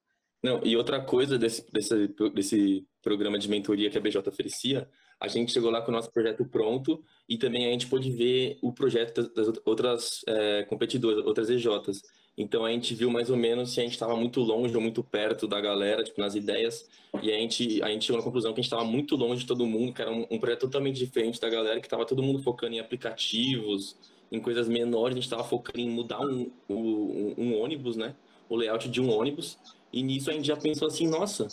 Não, 0.42 0.61
e 0.64 0.76
outra 0.76 1.00
coisa 1.00 1.38
desse, 1.38 1.70
desse, 1.72 2.09
desse 2.32 2.87
programa 3.02 3.38
de 3.38 3.48
mentoria 3.48 3.90
que 3.90 3.98
a 3.98 4.00
BJ 4.00 4.28
oferecia, 4.28 4.88
a 5.18 5.28
gente 5.28 5.52
chegou 5.52 5.70
lá 5.70 5.80
com 5.80 5.90
o 5.90 5.94
nosso 5.94 6.12
projeto 6.12 6.44
pronto 6.44 7.02
e 7.28 7.38
também 7.38 7.66
a 7.66 7.70
gente 7.70 7.87
pôde 7.87 8.11
ver 8.11 8.59
o 8.62 8.72
projeto 8.72 9.22
das, 9.22 9.48
das 9.48 9.61
outras 9.64 10.20
é, 10.28 10.62
competidoras, 10.64 11.24
outras 11.24 11.48
EJs. 11.48 12.02
Então 12.38 12.66
a 12.66 12.70
gente 12.70 12.94
viu 12.94 13.11
mais 13.11 13.30
ou 13.30 13.37
menos 13.37 13.72
se 13.72 13.80
a 13.80 13.82
gente 13.82 13.94
estava 13.94 14.14
muito 14.14 14.40
longe 14.40 14.74
ou 14.76 14.80
muito 14.80 15.02
perto 15.02 15.48
da 15.48 15.59
galera, 15.59 16.04
tipo, 16.04 16.20
nas 16.20 16.35
ideias. 16.35 16.87
E 17.22 17.32
a 17.32 17.37
gente, 17.38 17.82
a 17.82 17.88
gente 17.88 18.04
chegou 18.04 18.18
na 18.18 18.24
conclusão 18.24 18.52
que 18.52 18.61
a 18.61 18.62
gente 18.62 18.70
estava 18.70 18.85
muito 18.85 19.16
longe 19.16 19.40
de 19.40 19.46
todo 19.46 19.66
mundo, 19.66 19.94
que 19.94 20.02
era 20.02 20.12
um, 20.12 20.26
um 20.30 20.38
projeto 20.38 20.61
totalmente 20.61 20.98
diferente 20.98 21.40
da 21.40 21.48
galera, 21.48 21.80
que 21.80 21.87
estava 21.87 22.04
todo 22.04 22.22
mundo 22.22 22.42
focando 22.42 22.74
em 22.74 22.78
aplicativos, 22.78 23.96
em 24.30 24.40
coisas 24.40 24.68
menores, 24.68 25.14
a 25.14 25.16
gente 25.16 25.24
estava 25.24 25.44
focando 25.44 25.80
em 25.80 25.88
mudar 25.88 26.20
um, 26.20 26.50
um, 26.68 27.34
um, 27.38 27.60
ônibus, 27.60 27.96
né? 27.96 28.14
O 28.48 28.56
layout 28.56 28.88
de 28.88 29.00
um 29.00 29.10
ônibus. 29.10 29.58
E 29.92 30.02
nisso 30.02 30.30
a 30.30 30.32
gente 30.32 30.46
já 30.46 30.56
pensou 30.56 30.88
assim, 30.88 31.06
nossa, 31.06 31.48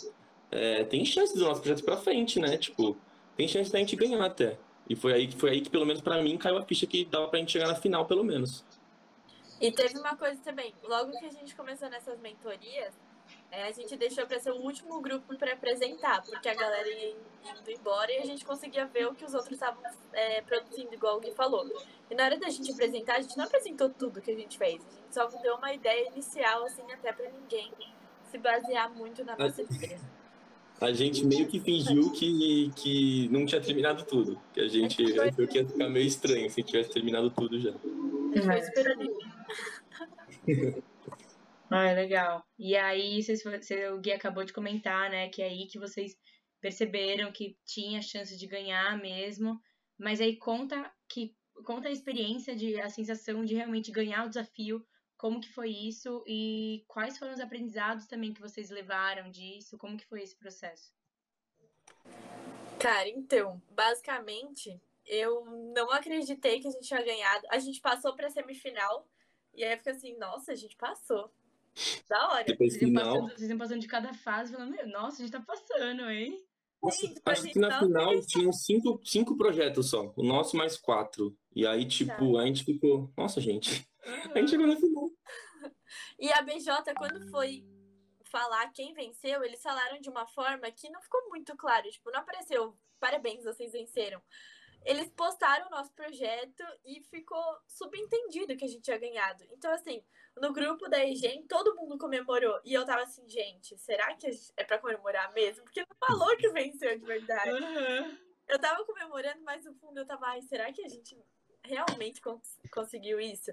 é, 0.50 0.84
tem 0.84 1.04
chance 1.04 1.34
do 1.34 1.44
nosso 1.44 1.60
projeto 1.60 1.84
para 1.84 1.96
frente, 1.96 2.38
né? 2.38 2.56
Tipo, 2.56 2.96
tem 3.36 3.46
chance 3.48 3.70
da 3.70 3.78
gente 3.78 3.96
ganhar 3.96 4.24
até. 4.24 4.58
E 4.88 4.94
foi 4.94 5.12
aí 5.12 5.30
foi 5.32 5.50
aí 5.50 5.60
que 5.60 5.70
pelo 5.70 5.86
menos 5.86 6.02
para 6.02 6.22
mim 6.22 6.36
caiu 6.36 6.58
a 6.58 6.62
ficha 6.62 6.86
que 6.86 7.04
dava 7.04 7.28
pra 7.28 7.38
gente 7.38 7.52
chegar 7.52 7.68
na 7.68 7.74
final 7.74 8.06
pelo 8.06 8.22
menos. 8.22 8.64
E 9.60 9.70
teve 9.72 9.98
uma 9.98 10.16
coisa 10.16 10.38
também, 10.42 10.74
logo 10.82 11.12
que 11.12 11.24
a 11.24 11.30
gente 11.30 11.54
começou 11.54 11.88
nessas 11.88 12.20
mentorias, 12.20 12.92
é, 13.50 13.68
a 13.68 13.72
gente 13.72 13.96
deixou 13.96 14.26
para 14.26 14.40
ser 14.40 14.50
o 14.50 14.56
último 14.56 15.00
grupo 15.00 15.36
para 15.36 15.52
apresentar, 15.52 16.22
porque 16.22 16.48
a 16.48 16.54
galera 16.54 16.88
ia 16.88 17.10
indo 17.10 17.70
embora 17.70 18.10
e 18.10 18.18
a 18.18 18.24
gente 18.24 18.44
conseguia 18.44 18.84
ver 18.86 19.06
o 19.06 19.14
que 19.14 19.24
os 19.24 19.32
outros 19.32 19.52
estavam 19.52 19.82
é, 20.12 20.40
produzindo, 20.42 20.92
igual 20.92 21.18
o 21.18 21.20
Gui 21.20 21.32
falou. 21.32 21.64
E 22.10 22.14
na 22.14 22.24
hora 22.24 22.38
da 22.38 22.48
gente 22.48 22.72
apresentar, 22.72 23.16
a 23.16 23.20
gente 23.20 23.36
não 23.36 23.44
apresentou 23.44 23.88
tudo 23.90 24.20
que 24.20 24.30
a 24.30 24.34
gente 24.34 24.58
fez, 24.58 24.82
a 24.84 24.90
gente 24.90 25.14
só 25.14 25.26
deu 25.40 25.54
uma 25.56 25.72
ideia 25.72 26.08
inicial, 26.08 26.64
assim, 26.64 26.82
até 26.92 27.12
para 27.12 27.30
ninguém 27.30 27.72
se 28.30 28.38
basear 28.38 28.90
muito 28.92 29.24
na 29.24 29.36
nossa 29.36 29.62
ideia. 29.62 30.00
A 30.80 30.92
gente 30.92 31.24
meio 31.24 31.46
que 31.46 31.60
fingiu 31.60 32.10
que, 32.10 32.72
que 32.74 33.28
não 33.30 33.46
tinha 33.46 33.60
terminado 33.60 34.04
tudo. 34.04 34.38
Que 34.52 34.60
a 34.60 34.68
gente 34.68 35.02
achou 35.20 35.46
que 35.46 35.58
ia 35.58 35.66
ficar 35.66 35.88
meio 35.88 36.06
estranho 36.06 36.50
se 36.50 36.62
tivesse 36.62 36.90
terminado 36.90 37.30
tudo 37.30 37.60
já. 37.60 37.72
Foi 37.72 38.58
esperando. 38.58 39.16
Ah, 41.70 41.92
legal. 41.92 42.44
E 42.58 42.76
aí, 42.76 43.22
vocês, 43.22 43.42
você, 43.42 43.88
o 43.88 44.00
Gui 44.00 44.12
acabou 44.12 44.44
de 44.44 44.52
comentar, 44.52 45.10
né, 45.10 45.28
que 45.28 45.42
é 45.42 45.46
aí 45.46 45.66
que 45.66 45.78
vocês 45.78 46.16
perceberam 46.60 47.32
que 47.32 47.58
tinha 47.64 48.00
chance 48.00 48.36
de 48.36 48.46
ganhar 48.46 48.98
mesmo. 48.98 49.60
Mas 49.98 50.20
aí 50.20 50.36
conta 50.36 50.92
que 51.08 51.34
conta 51.64 51.88
a 51.88 51.92
experiência 51.92 52.56
de 52.56 52.80
a 52.80 52.88
sensação 52.88 53.44
de 53.44 53.54
realmente 53.54 53.92
ganhar 53.92 54.24
o 54.24 54.28
desafio, 54.28 54.84
como 55.16 55.40
que 55.40 55.52
foi 55.52 55.70
isso 55.70 56.24
e 56.26 56.84
quais 56.88 57.16
foram 57.16 57.32
os 57.32 57.40
aprendizados 57.40 58.06
também 58.06 58.34
que 58.34 58.40
vocês 58.40 58.70
levaram 58.70 59.30
disso, 59.30 59.78
como 59.78 59.96
que 59.96 60.06
foi 60.06 60.22
esse 60.22 60.36
processo? 60.36 60.92
Cara, 62.80 63.08
então, 63.08 63.62
basicamente, 63.70 64.80
eu 65.06 65.44
não 65.74 65.90
acreditei 65.90 66.60
que 66.60 66.68
a 66.68 66.70
gente 66.70 66.86
tinha 66.86 67.02
ganhado. 67.02 67.46
A 67.50 67.58
gente 67.58 67.80
passou 67.80 68.14
pra 68.14 68.30
semifinal. 68.30 69.08
E 69.54 69.62
aí 69.62 69.76
fica 69.76 69.92
assim, 69.92 70.16
nossa, 70.18 70.52
a 70.52 70.56
gente 70.56 70.76
passou. 70.76 71.32
Da 72.08 72.28
hora. 72.28 72.44
Depois 72.44 72.72
Vocês 72.72 72.82
iam, 72.82 72.88
final. 72.90 73.14
passando, 73.14 73.38
vocês 73.38 73.50
iam 73.50 73.58
passando 73.58 73.80
de 73.80 73.88
cada 73.88 74.14
fase, 74.14 74.52
falando, 74.52 74.70
meu, 74.70 74.86
nossa, 74.88 75.22
a 75.22 75.26
gente 75.26 75.32
tá 75.32 75.40
passando, 75.40 76.08
hein? 76.08 76.38
Nossa, 76.82 76.98
tipo, 76.98 77.20
a 77.24 77.32
acho 77.32 77.42
que 77.44 77.58
na 77.58 77.68
tava 77.68 77.86
final 77.86 78.20
tinham 78.26 78.52
cinco, 78.52 79.00
cinco 79.04 79.36
projetos 79.36 79.90
só. 79.90 80.12
O 80.16 80.22
nosso 80.22 80.56
mais 80.56 80.76
quatro. 80.76 81.36
E 81.54 81.66
aí, 81.66 81.86
tipo, 81.86 82.36
a 82.36 82.46
gente 82.46 82.64
ficou. 82.64 83.10
Nossa, 83.16 83.40
gente. 83.40 83.86
A 84.34 84.38
gente 84.38 84.50
chegou 84.50 84.66
na 84.66 84.76
final. 84.76 85.10
E 86.18 86.30
a 86.30 86.42
BJ, 86.42 86.92
quando 86.94 87.26
foi 87.30 87.64
falar 88.24 88.70
quem 88.72 88.92
venceu, 88.92 89.42
eles 89.42 89.62
falaram 89.62 89.98
de 89.98 90.10
uma 90.10 90.26
forma 90.26 90.70
que 90.72 90.90
não 90.90 91.00
ficou 91.00 91.26
muito 91.30 91.56
claro. 91.56 91.88
Tipo, 91.88 92.10
não 92.10 92.20
apareceu, 92.20 92.76
parabéns, 93.00 93.44
vocês 93.44 93.72
venceram. 93.72 94.20
Eles 94.84 95.08
postaram 95.10 95.66
o 95.66 95.70
nosso 95.70 95.92
projeto 95.92 96.62
e 96.84 97.00
ficou 97.04 97.42
subentendido 97.66 98.56
que 98.56 98.64
a 98.64 98.68
gente 98.68 98.82
tinha 98.82 98.98
ganhado. 98.98 99.42
Então, 99.50 99.72
assim, 99.72 100.02
no 100.36 100.52
grupo 100.52 100.88
da 100.88 101.04
EGEM, 101.04 101.46
todo 101.46 101.74
mundo 101.74 101.96
comemorou. 101.96 102.60
E 102.64 102.74
eu 102.74 102.84
tava 102.84 103.02
assim, 103.02 103.26
gente, 103.28 103.78
será 103.78 104.14
que 104.14 104.28
é 104.56 104.64
pra 104.64 104.78
comemorar 104.78 105.32
mesmo? 105.32 105.64
Porque 105.64 105.80
não 105.80 105.96
falou 105.98 106.36
que 106.36 106.50
venceu 106.50 106.98
de 106.98 107.04
verdade. 107.04 107.50
Aham. 107.50 108.18
Eu 108.46 108.58
tava 108.58 108.84
comemorando, 108.84 109.42
mas 109.42 109.64
no 109.64 109.74
fundo 109.74 109.98
eu 110.00 110.06
tava, 110.06 110.26
ai, 110.26 110.42
será 110.42 110.70
que 110.72 110.84
a 110.84 110.88
gente 110.88 111.16
realmente 111.64 112.20
cons- 112.20 112.58
conseguiu 112.70 113.18
isso? 113.18 113.50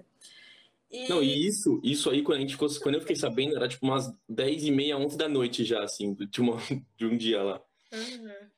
E, 0.90 1.08
Não, 1.08 1.22
e 1.22 1.46
isso, 1.46 1.80
isso 1.82 2.10
aí, 2.10 2.22
quando 2.22 2.36
a 2.36 2.40
gente 2.42 2.52
ficou, 2.52 2.68
quando 2.82 2.96
eu 2.96 3.00
fiquei 3.00 3.16
sabendo, 3.16 3.56
era 3.56 3.66
tipo 3.66 3.86
umas 3.86 4.12
10 4.28 4.64
e 4.64 4.70
meia, 4.70 4.98
11 4.98 5.16
da 5.16 5.26
noite 5.26 5.64
já, 5.64 5.82
assim, 5.82 6.14
de, 6.14 6.40
uma, 6.42 6.56
de 6.98 7.06
um 7.06 7.16
dia 7.16 7.42
lá. 7.42 7.64
Aham. 7.90 8.50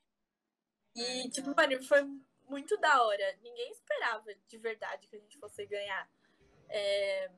e, 0.97 1.31
tipo, 1.31 1.55
mano, 1.55 1.81
foi 1.85 2.03
muito 2.55 2.77
da 2.79 3.03
hora. 3.03 3.37
Ninguém 3.43 3.71
esperava 3.73 4.33
de 4.47 4.59
verdade 4.59 5.09
que 5.09 5.17
a 5.17 5.19
gente 5.19 5.37
fosse 5.39 5.67
ganhar. 5.67 6.09
É, 6.69 7.31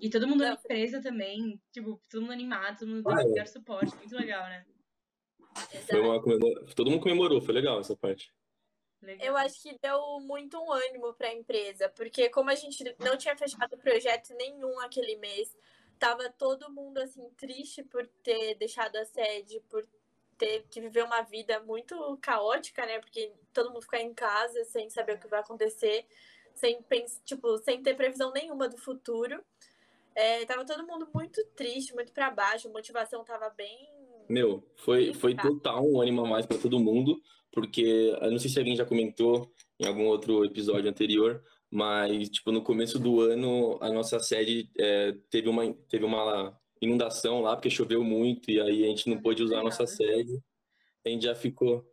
E 0.00 0.08
todo 0.08 0.26
mundo 0.26 0.44
na 0.44 0.52
empresa 0.54 1.00
também, 1.02 1.60
tipo, 1.70 2.00
todo 2.08 2.22
mundo 2.22 2.32
animado, 2.32 2.78
todo 2.78 2.88
mundo 2.88 3.08
Ah, 3.08 3.16
dando 3.16 3.32
é. 3.32 3.34
dar 3.34 3.46
suporte, 3.46 3.94
muito 3.96 4.16
legal, 4.16 4.44
né? 4.44 4.64
Foi 5.88 6.00
uma 6.00 6.20
comemora... 6.22 6.64
Todo 6.74 6.90
mundo 6.90 7.02
comemorou, 7.02 7.40
foi 7.40 7.54
legal 7.54 7.78
essa 7.80 7.94
parte. 7.96 8.32
Legal. 9.00 9.26
Eu 9.26 9.36
acho 9.36 9.60
que 9.62 9.76
deu 9.82 10.20
muito 10.20 10.56
um 10.58 10.72
ânimo 10.72 11.12
para 11.14 11.28
a 11.28 11.34
empresa, 11.34 11.88
porque 11.88 12.28
como 12.30 12.50
a 12.50 12.54
gente 12.54 12.82
não 12.98 13.16
tinha 13.16 13.36
fechado 13.36 13.76
projeto 13.76 14.32
nenhum 14.34 14.78
aquele 14.80 15.16
mês, 15.16 15.56
tava 15.98 16.30
todo 16.30 16.72
mundo 16.72 16.98
assim 16.98 17.28
triste 17.36 17.82
por 17.82 18.06
ter 18.22 18.54
deixado 18.54 18.96
a 18.96 19.04
sede, 19.04 19.60
por 19.68 19.86
ter 20.38 20.64
que 20.70 20.80
viver 20.80 21.04
uma 21.04 21.22
vida 21.22 21.60
muito 21.60 22.18
caótica, 22.20 22.84
né? 22.86 22.98
Porque 22.98 23.32
todo 23.52 23.70
mundo 23.70 23.82
ficar 23.82 24.00
em 24.00 24.14
casa 24.14 24.64
sem 24.64 24.88
saber 24.90 25.16
o 25.16 25.18
que 25.18 25.28
vai 25.28 25.40
acontecer, 25.40 26.04
sem 26.54 26.78
tipo, 27.24 27.58
sem 27.58 27.82
ter 27.82 27.94
previsão 27.94 28.32
nenhuma 28.32 28.68
do 28.68 28.78
futuro. 28.78 29.42
É, 30.14 30.44
tava 30.44 30.64
todo 30.64 30.86
mundo 30.86 31.08
muito 31.14 31.42
triste, 31.56 31.94
muito 31.94 32.12
para 32.12 32.30
baixo, 32.30 32.68
a 32.68 32.72
motivação 32.72 33.24
tava 33.24 33.48
bem 33.50 33.88
Meu, 34.28 34.62
foi, 34.76 35.14
foi 35.14 35.34
total 35.34 35.86
um 35.86 36.00
ânimo 36.00 36.24
a 36.24 36.28
mais 36.28 36.44
pra 36.44 36.58
todo 36.58 36.78
mundo, 36.78 37.18
porque 37.50 38.14
eu 38.20 38.30
não 38.30 38.38
sei 38.38 38.50
se 38.50 38.58
alguém 38.58 38.76
já 38.76 38.84
comentou 38.84 39.50
em 39.80 39.86
algum 39.86 40.06
outro 40.06 40.44
episódio 40.44 40.90
anterior, 40.90 41.42
mas, 41.70 42.28
tipo, 42.28 42.52
no 42.52 42.62
começo 42.62 42.98
do 42.98 43.22
ano, 43.22 43.78
a 43.80 43.90
nossa 43.90 44.20
sede 44.20 44.70
é, 44.78 45.16
teve, 45.30 45.48
uma, 45.48 45.72
teve 45.88 46.04
uma 46.04 46.54
inundação 46.84 47.40
lá, 47.40 47.54
porque 47.56 47.70
choveu 47.70 48.02
muito, 48.02 48.50
e 48.50 48.60
aí 48.60 48.84
a 48.84 48.88
gente 48.88 49.08
não 49.08 49.20
pôde 49.20 49.42
usar 49.42 49.60
a 49.60 49.62
nossa 49.62 49.86
sede. 49.86 50.38
A 51.04 51.08
gente 51.08 51.24
já 51.24 51.34
ficou. 51.34 51.84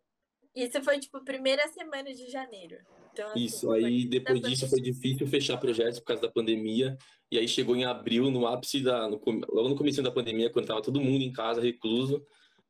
Isso 0.56 0.82
foi 0.84 1.00
tipo 1.00 1.24
primeira 1.24 1.68
semana 1.70 2.14
de 2.14 2.30
janeiro. 2.30 2.78
Então, 3.12 3.30
assim, 3.30 3.44
Isso, 3.44 3.72
aí 3.72 4.06
depois 4.06 4.42
disso 4.42 4.70
foi 4.70 4.82
difícil 4.82 5.28
fechar 5.28 5.58
projetos 5.58 6.00
por 6.00 6.06
causa 6.06 6.22
da 6.22 6.32
pandemia, 6.32 6.98
e 7.32 7.38
aí 7.38 7.48
chegou 7.48 7.76
em 7.76 7.86
abril, 7.86 8.30
no 8.32 8.48
ápice 8.48 8.82
da. 8.82 9.08
No, 9.08 9.20
logo 9.26 9.70
no 9.70 9.76
começo 9.76 10.02
da 10.02 10.12
pandemia, 10.12 10.50
quando 10.50 10.68
tava 10.68 10.82
todo 10.82 11.02
mundo 11.02 11.24
em 11.24 11.32
casa, 11.32 11.62
recluso, 11.62 12.26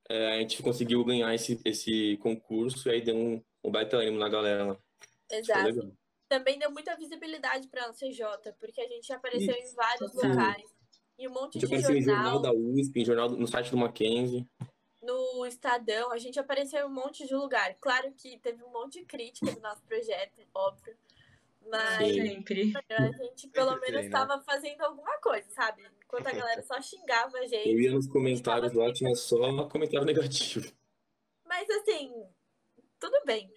é, 0.10 0.36
a 0.36 0.40
gente 0.40 0.62
conseguiu 0.64 1.04
ganhar 1.04 1.34
esse, 1.34 1.60
esse 1.64 2.18
concurso, 2.18 2.90
e 2.90 2.92
aí 2.92 3.02
deu 3.02 3.16
um, 3.16 3.44
um 3.64 3.72
baita 3.72 3.98
ânimo 3.98 4.18
na 4.18 4.30
galera 4.30 4.66
lá. 4.66 4.80
Isso 5.32 5.52
Exato. 5.52 5.98
Também 6.28 6.60
deu 6.60 6.72
muita 6.72 6.96
visibilidade 6.96 7.68
para 7.68 7.86
a 7.86 7.94
CJ, 7.94 8.54
porque 8.60 8.82
a 8.82 8.88
gente 8.88 9.12
apareceu 9.12 9.54
em 9.54 9.74
vários 9.74 10.14
locais. 10.14 10.79
Em 11.20 11.28
um 11.28 11.32
monte 11.34 11.58
A 11.58 11.62
gente 11.62 11.68
de 11.70 11.76
apareceu 11.76 11.96
em 11.98 12.02
jornal 12.02 12.32
jornal, 12.34 12.42
da 12.42 12.52
USP, 12.54 13.02
em 13.02 13.06
jornal, 13.06 13.30
no 13.30 13.48
site 13.48 13.72
do 13.72 13.78
Mackenzie. 13.78 14.48
no 15.02 15.46
Estadão, 15.46 16.12
a 16.12 16.18
gente 16.18 16.40
apareceu 16.40 16.80
em 16.88 16.90
um 16.90 16.94
monte 16.94 17.28
de 17.28 17.36
lugar. 17.36 17.76
Claro 17.82 18.12
que 18.14 18.38
teve 18.40 18.64
um 18.64 18.72
monte 18.72 19.00
de 19.00 19.06
crítica 19.06 19.52
do 19.52 19.60
nosso 19.60 19.82
projeto, 19.84 20.42
óbvio. 20.54 20.96
Mas. 21.70 21.98
Sempre. 22.16 22.74
a 22.90 23.12
gente 23.12 23.48
pelo 23.50 23.72
Sempre 23.72 23.92
menos 23.92 24.02
né? 24.02 24.06
estava 24.08 24.42
fazendo 24.44 24.82
alguma 24.82 25.20
coisa, 25.20 25.48
sabe? 25.52 25.86
Enquanto 26.04 26.28
a 26.28 26.32
galera 26.32 26.64
só 26.64 26.82
xingava 26.82 27.38
a 27.38 27.44
Eu 27.44 27.48
gente. 27.50 27.82
ia 27.82 27.92
nos 27.92 28.08
comentários 28.08 28.74
lá, 28.74 28.92
tinha 28.94 29.14
só 29.14 29.68
comentário 29.68 30.06
negativo. 30.06 30.72
Mas 31.46 31.70
assim, 31.70 32.12
tudo 33.00 33.20
bem. 33.26 33.52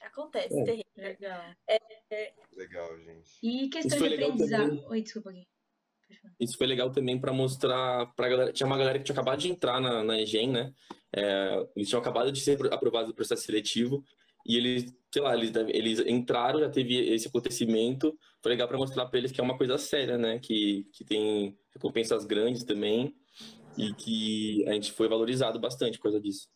Acontece, 0.00 0.58
É. 0.60 0.64
terrível. 0.64 0.84
Legal. 0.96 1.54
Legal, 2.56 2.98
gente. 3.00 3.38
E 3.42 3.68
questão 3.68 3.98
de 3.98 4.14
aprendizado. 4.14 4.68
também. 4.68 4.86
Oi, 4.88 5.02
desculpa 5.02 5.30
aqui. 5.30 5.46
Isso 6.38 6.56
foi 6.56 6.66
legal 6.66 6.90
também 6.90 7.20
para 7.20 7.32
mostrar 7.32 8.06
pra 8.14 8.28
galera. 8.28 8.52
Tinha 8.52 8.66
uma 8.66 8.76
galera 8.78 8.98
que 8.98 9.04
tinha 9.04 9.14
acabado 9.14 9.38
de 9.40 9.48
entrar 9.48 9.80
na, 9.80 10.02
na 10.02 10.20
EGEM, 10.20 10.50
né? 10.50 10.72
É, 11.14 11.66
eles 11.76 11.88
tinham 11.88 12.00
acabado 12.00 12.32
de 12.32 12.40
ser 12.40 12.58
aprovados 12.72 13.08
no 13.08 13.14
processo 13.14 13.42
seletivo 13.42 14.02
e 14.44 14.56
eles, 14.56 14.92
sei 15.12 15.22
lá, 15.22 15.34
eles, 15.34 15.52
eles 15.68 15.98
entraram, 16.00 16.58
já 16.58 16.68
teve 16.68 16.96
esse 17.14 17.28
acontecimento. 17.28 18.16
Foi 18.42 18.50
legal 18.52 18.66
para 18.66 18.78
mostrar 18.78 19.06
para 19.06 19.18
eles 19.18 19.30
que 19.30 19.40
é 19.40 19.44
uma 19.44 19.56
coisa 19.56 19.78
séria, 19.78 20.18
né? 20.18 20.38
Que, 20.40 20.84
que 20.92 21.04
tem 21.04 21.56
recompensas 21.72 22.24
grandes 22.24 22.64
também 22.64 23.14
e 23.76 23.94
que 23.94 24.64
a 24.68 24.72
gente 24.72 24.92
foi 24.92 25.08
valorizado 25.08 25.60
bastante 25.60 25.96
por 25.98 26.04
causa 26.04 26.20
disso. 26.20 26.48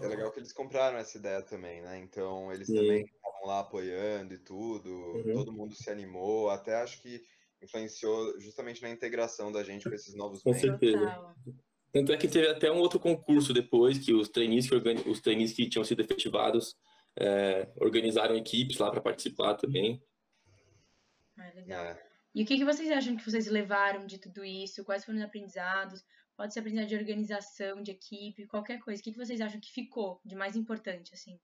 É 0.00 0.06
legal 0.06 0.30
que 0.30 0.38
eles 0.38 0.52
compraram 0.52 0.98
essa 0.98 1.18
ideia 1.18 1.42
também, 1.42 1.80
né? 1.80 1.98
Então 1.98 2.52
eles 2.52 2.68
também 2.68 3.04
estavam 3.04 3.46
lá 3.46 3.60
apoiando 3.60 4.34
e 4.34 4.38
tudo, 4.38 4.90
Uhum. 4.90 5.34
todo 5.34 5.52
mundo 5.52 5.74
se 5.74 5.90
animou, 5.90 6.50
até 6.50 6.76
acho 6.76 7.00
que 7.02 7.20
influenciou 7.62 8.38
justamente 8.40 8.80
na 8.82 8.90
integração 8.90 9.50
da 9.50 9.62
gente 9.64 9.88
com 9.88 9.94
esses 9.94 10.14
novos 10.14 10.42
Com 10.42 10.50
membros. 10.52 10.70
certeza. 10.70 10.98
Total. 10.98 11.34
Tanto 11.90 12.12
é 12.12 12.16
que 12.16 12.28
teve 12.28 12.48
até 12.48 12.70
um 12.70 12.78
outro 12.78 13.00
concurso 13.00 13.52
depois, 13.52 13.98
que 13.98 14.12
os 14.12 14.28
trainees 14.28 14.68
que, 14.68 14.74
organi- 14.74 15.08
os 15.08 15.20
trainees 15.20 15.52
que 15.52 15.68
tinham 15.68 15.84
sido 15.84 16.02
efetivados 16.02 16.76
é, 17.18 17.72
organizaram 17.76 18.36
equipes 18.36 18.78
lá 18.78 18.90
para 18.90 19.00
participar 19.00 19.54
também. 19.54 20.02
Ah, 21.36 21.50
legal. 21.54 21.84
É. 21.84 22.08
E 22.34 22.42
o 22.42 22.46
que, 22.46 22.58
que 22.58 22.64
vocês 22.64 22.90
acham 22.90 23.16
que 23.16 23.24
vocês 23.28 23.46
levaram 23.48 24.06
de 24.06 24.18
tudo 24.18 24.44
isso? 24.44 24.84
Quais 24.84 25.04
foram 25.04 25.18
os 25.18 25.24
aprendizados? 25.24 26.04
Pode 26.36 26.52
ser 26.52 26.60
aprendizado 26.60 26.88
de 26.88 26.94
organização, 26.94 27.82
de 27.82 27.90
equipe, 27.90 28.46
qualquer 28.46 28.78
coisa. 28.80 29.00
O 29.00 29.02
que, 29.02 29.10
que 29.12 29.18
vocês 29.18 29.40
acham 29.40 29.58
que 29.58 29.72
ficou 29.72 30.20
de 30.24 30.36
mais 30.36 30.54
importante, 30.54 31.12
assim? 31.14 31.40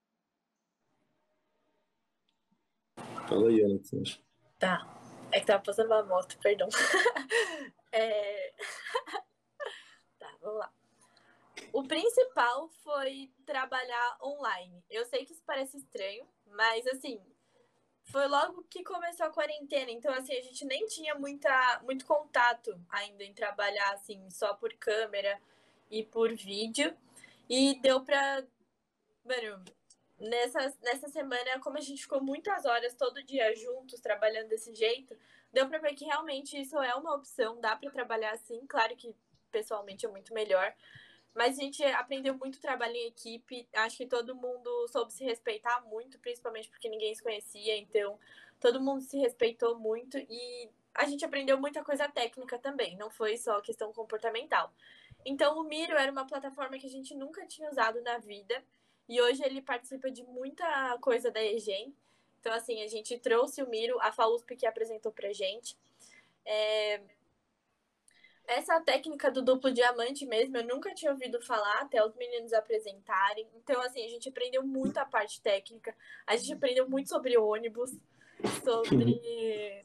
Fala 3.27 3.49
aí, 3.49 3.65
Alex. 3.65 4.21
Tá. 4.59 5.04
É 5.35 5.41
que 5.41 5.47
tava 5.47 5.65
passando 5.65 5.89
uma 5.89 6.03
moto, 6.05 6.39
perdão. 6.39 6.69
É... 7.97 8.53
tá, 10.19 10.29
vamos 10.41 10.59
lá. 10.59 10.73
O 11.73 11.85
principal 11.85 12.69
foi 12.83 13.31
trabalhar 13.47 14.19
online. 14.21 14.83
Eu 14.91 15.05
sei 15.05 15.25
que 15.25 15.33
isso 15.33 15.45
parece 15.47 15.77
estranho, 15.77 16.27
mas 16.47 16.85
assim, 16.89 17.21
foi 18.03 18.27
logo 18.27 18.65
que 18.65 18.83
começou 18.83 19.27
a 19.27 19.31
quarentena, 19.31 19.93
então 19.93 20.13
assim, 20.13 20.37
a 20.37 20.43
gente 20.43 20.65
nem 20.65 20.85
tinha 20.87 21.15
muita, 21.15 21.81
muito 21.85 22.05
contato 22.05 22.77
ainda 22.89 23.23
em 23.23 23.33
trabalhar 23.33 23.93
assim, 23.93 24.29
só 24.29 24.55
por 24.55 24.75
câmera 24.75 25.41
e 25.89 26.03
por 26.03 26.35
vídeo. 26.35 26.97
E 27.49 27.81
deu 27.81 28.01
pra. 28.01 28.45
Mano, 29.25 29.65
nessa, 30.19 30.73
nessa 30.83 31.09
semana, 31.09 31.61
como 31.61 31.79
a 31.79 31.81
gente 31.81 32.03
ficou 32.03 32.23
muitas 32.23 32.65
horas 32.65 32.95
todo 32.95 33.23
dia 33.23 33.55
juntos, 33.55 34.01
trabalhando 34.01 34.49
desse 34.49 34.75
jeito, 34.75 35.17
deu 35.53 35.69
pra 35.69 35.79
ver 35.79 35.95
que 35.95 36.05
realmente 36.05 36.61
isso 36.61 36.77
é 36.79 36.95
uma 36.95 37.15
opção, 37.15 37.61
dá 37.61 37.77
pra 37.77 37.91
trabalhar 37.91 38.33
assim. 38.33 38.65
Claro 38.67 38.97
que 38.97 39.15
pessoalmente 39.51 40.05
é 40.05 40.09
muito 40.09 40.35
melhor. 40.35 40.75
Mas 41.35 41.59
a 41.59 41.63
gente 41.63 41.83
aprendeu 41.83 42.37
muito 42.39 42.61
trabalho 42.61 42.95
em 42.95 43.09
equipe. 43.09 43.69
Acho 43.75 43.97
que 43.97 44.07
todo 44.07 44.37
mundo 44.37 44.87
soube 44.89 45.13
se 45.13 45.25
respeitar 45.25 45.81
muito, 45.83 46.19
principalmente 46.21 46.71
porque 46.71 46.89
ninguém 46.89 47.13
se 47.15 47.23
conhecia. 47.23 47.77
Então, 47.77 48.19
todo 48.61 48.81
mundo 48.81 49.03
se 49.03 49.19
respeitou 49.19 49.77
muito 49.77 50.17
e 50.17 50.71
a 50.95 51.07
gente 51.07 51.25
aprendeu 51.25 51.59
muita 51.59 51.83
coisa 51.83 52.09
técnica 52.09 52.57
também. 52.57 52.97
Não 52.97 53.11
foi 53.11 53.37
só 53.37 53.61
questão 53.61 53.93
comportamental. 53.93 54.73
Então, 55.27 55.59
o 55.59 55.65
Miro 55.65 55.97
era 55.97 56.13
uma 56.13 56.27
plataforma 56.27 56.79
que 56.79 56.87
a 56.87 56.91
gente 56.91 57.15
nunca 57.17 57.45
tinha 57.47 57.69
usado 57.69 58.01
na 58.03 58.19
vida. 58.19 58.63
E 59.09 59.21
hoje 59.21 59.43
ele 59.45 59.61
participa 59.63 60.11
de 60.11 60.23
muita 60.25 60.99
coisa 61.01 61.31
da 61.31 61.43
EGEM. 61.43 61.95
Então, 62.41 62.53
assim, 62.53 62.83
a 62.83 62.87
gente 62.89 63.19
trouxe 63.19 63.63
o 63.63 63.69
Miro, 63.69 63.99
a 64.01 64.13
FAUSP 64.13 64.57
que 64.57 64.67
apresentou 64.67 65.13
pra 65.13 65.33
gente. 65.33 65.77
É, 66.45 67.01
Essa 68.47 68.79
técnica 68.81 69.31
do 69.31 69.41
duplo 69.43 69.73
diamante 69.73 70.27
mesmo, 70.27 70.59
eu 70.59 70.65
nunca 70.65 70.95
tinha 70.95 71.11
ouvido 71.11 71.41
falar 71.41 71.81
até 71.81 72.05
os 72.05 72.15
meninos 72.15 72.53
apresentarem. 72.53 73.49
Então, 73.55 73.81
assim, 73.81 74.05
a 74.05 74.09
gente 74.09 74.29
aprendeu 74.29 74.63
muito 74.63 74.99
a 74.99 75.07
parte 75.07 75.41
técnica. 75.41 75.97
A 76.27 76.37
gente 76.37 76.53
aprendeu 76.53 76.89
muito 76.89 77.09
sobre 77.09 77.39
ônibus, 77.39 77.91
sobre, 78.63 79.83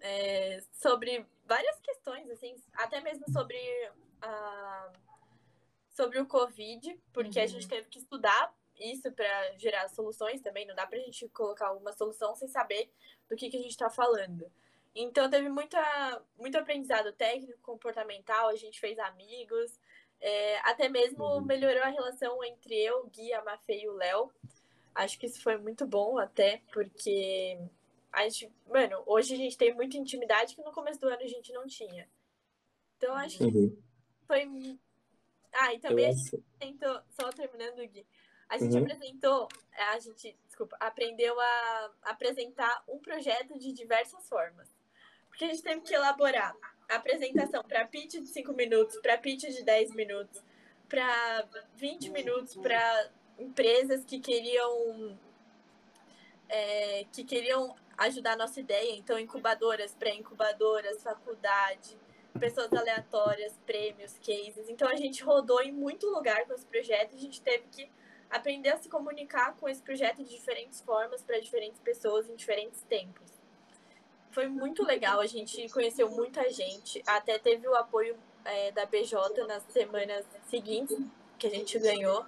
é, 0.00 0.60
sobre 0.72 1.24
várias 1.46 1.80
questões, 1.80 2.28
assim, 2.30 2.54
até 2.74 3.00
mesmo 3.00 3.24
sobre 3.32 3.56
a, 4.20 4.92
sobre 5.94 6.20
o 6.20 6.26
Covid, 6.26 7.00
porque 7.12 7.38
uhum. 7.38 7.44
a 7.44 7.48
gente 7.48 7.68
teve 7.68 7.88
que 7.88 7.98
estudar 7.98 8.54
isso 8.78 9.10
para 9.12 9.56
gerar 9.56 9.88
soluções 9.88 10.40
também. 10.42 10.66
Não 10.66 10.74
dá 10.74 10.86
para 10.86 10.98
a 10.98 11.02
gente 11.02 11.28
colocar 11.28 11.72
uma 11.72 11.92
solução 11.92 12.34
sem 12.34 12.48
saber 12.48 12.90
do 13.28 13.36
que, 13.36 13.48
que 13.48 13.56
a 13.56 13.60
gente 13.60 13.70
está 13.70 13.88
falando. 13.88 14.50
Então 14.94 15.30
teve 15.30 15.48
muita, 15.48 16.22
muito 16.36 16.56
aprendizado 16.58 17.12
técnico, 17.12 17.58
comportamental, 17.62 18.48
a 18.48 18.56
gente 18.56 18.78
fez 18.78 18.98
amigos, 18.98 19.78
é, 20.20 20.58
até 20.60 20.88
mesmo 20.88 21.24
uhum. 21.24 21.44
melhorou 21.44 21.82
a 21.82 21.88
relação 21.88 22.42
entre 22.44 22.74
eu, 22.74 23.06
Gui, 23.06 23.32
a 23.32 23.42
Mafê 23.42 23.82
e 23.82 23.88
o 23.88 23.94
Léo. 23.94 24.30
Acho 24.94 25.18
que 25.18 25.26
isso 25.26 25.42
foi 25.42 25.56
muito 25.56 25.86
bom 25.86 26.18
até, 26.18 26.62
porque 26.72 27.58
a 28.12 28.22
gente, 28.28 28.52
mano, 28.68 29.02
hoje 29.06 29.34
a 29.34 29.36
gente 29.36 29.58
tem 29.58 29.74
muita 29.74 29.96
intimidade 29.96 30.54
que 30.54 30.62
no 30.62 30.72
começo 30.72 31.00
do 31.00 31.08
ano 31.08 31.22
a 31.22 31.26
gente 31.26 31.52
não 31.52 31.66
tinha. 31.66 32.08
Então 32.96 33.14
acho 33.14 33.38
que 33.38 33.44
uhum. 33.44 33.76
foi. 34.26 34.78
Ah, 35.54 35.72
e 35.72 35.78
também 35.78 36.06
a 36.06 36.12
gente 36.12 36.42
tentou, 36.58 37.00
só 37.10 37.30
terminando, 37.30 37.76
Gui, 37.88 38.06
a 38.48 38.58
gente 38.58 38.76
uhum. 38.76 38.82
apresentou, 38.82 39.48
a 39.92 39.98
gente, 39.98 40.36
desculpa, 40.46 40.76
aprendeu 40.80 41.38
a 41.40 41.90
apresentar 42.02 42.84
um 42.88 42.98
projeto 42.98 43.58
de 43.58 43.72
diversas 43.72 44.28
formas. 44.28 44.68
Porque 45.28 45.44
a 45.44 45.48
gente 45.48 45.62
teve 45.62 45.80
que 45.80 45.94
elaborar 45.94 46.54
a 46.88 46.96
apresentação 46.96 47.62
para 47.64 47.86
pitch 47.86 48.14
de 48.20 48.28
5 48.28 48.52
minutos, 48.52 48.96
para 49.00 49.18
pitch 49.18 49.44
de 49.44 49.62
10 49.64 49.94
minutos, 49.94 50.42
para 50.88 51.48
20 51.76 52.10
minutos 52.10 52.54
para 52.54 53.10
empresas 53.38 54.04
que 54.04 54.20
queriam 54.20 55.18
é, 56.48 57.04
que 57.12 57.24
queriam 57.24 57.74
ajudar 57.98 58.32
a 58.32 58.36
nossa 58.36 58.60
ideia, 58.60 58.94
então 58.96 59.18
incubadoras, 59.18 59.94
pré-incubadoras, 59.94 61.02
faculdade, 61.02 61.96
pessoas 62.38 62.72
aleatórias, 62.72 63.58
prêmios, 63.64 64.18
cases. 64.18 64.68
Então 64.68 64.88
a 64.88 64.96
gente 64.96 65.22
rodou 65.22 65.62
em 65.62 65.72
muito 65.72 66.06
lugar 66.08 66.46
com 66.46 66.54
esse 66.54 66.66
projeto, 66.66 67.14
a 67.14 67.18
gente 67.18 67.40
teve 67.40 67.64
que 67.70 67.90
aprender 68.30 68.70
a 68.70 68.76
se 68.76 68.88
comunicar 68.88 69.56
com 69.56 69.68
esse 69.68 69.82
projeto 69.82 70.24
de 70.24 70.30
diferentes 70.30 70.80
formas 70.80 71.22
para 71.22 71.38
diferentes 71.40 71.80
pessoas 71.80 72.28
em 72.28 72.34
diferentes 72.34 72.82
tempos 72.82 73.44
foi 74.34 74.48
muito 74.48 74.84
legal, 74.84 75.20
a 75.20 75.26
gente 75.26 75.68
conheceu 75.68 76.10
muita 76.10 76.50
gente, 76.50 77.00
até 77.06 77.38
teve 77.38 77.68
o 77.68 77.74
apoio 77.76 78.16
é, 78.44 78.72
da 78.72 78.84
BJ 78.84 79.46
nas 79.46 79.62
semanas 79.68 80.26
seguintes 80.50 80.98
que 81.38 81.46
a 81.46 81.50
gente 81.50 81.78
ganhou. 81.78 82.26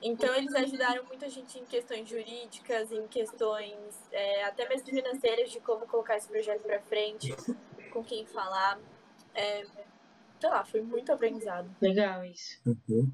Então 0.00 0.34
eles 0.34 0.54
ajudaram 0.54 1.04
muito 1.04 1.24
a 1.24 1.28
gente 1.28 1.58
em 1.58 1.64
questões 1.66 2.08
jurídicas, 2.08 2.90
em 2.90 3.06
questões 3.08 3.76
é, 4.10 4.44
até 4.44 4.66
mesmo 4.68 4.86
financeiras 4.86 5.50
de 5.50 5.60
como 5.60 5.86
colocar 5.86 6.16
esse 6.16 6.28
projeto 6.28 6.62
para 6.62 6.80
frente, 6.80 7.34
com 7.92 8.02
quem 8.02 8.24
falar. 8.24 8.80
É, 9.34 9.64
sei 10.40 10.50
lá, 10.50 10.64
foi 10.64 10.80
muito 10.82 11.12
aprendizado. 11.12 11.68
Legal 11.80 12.24
isso. 12.24 12.60
Uhum. 12.66 13.10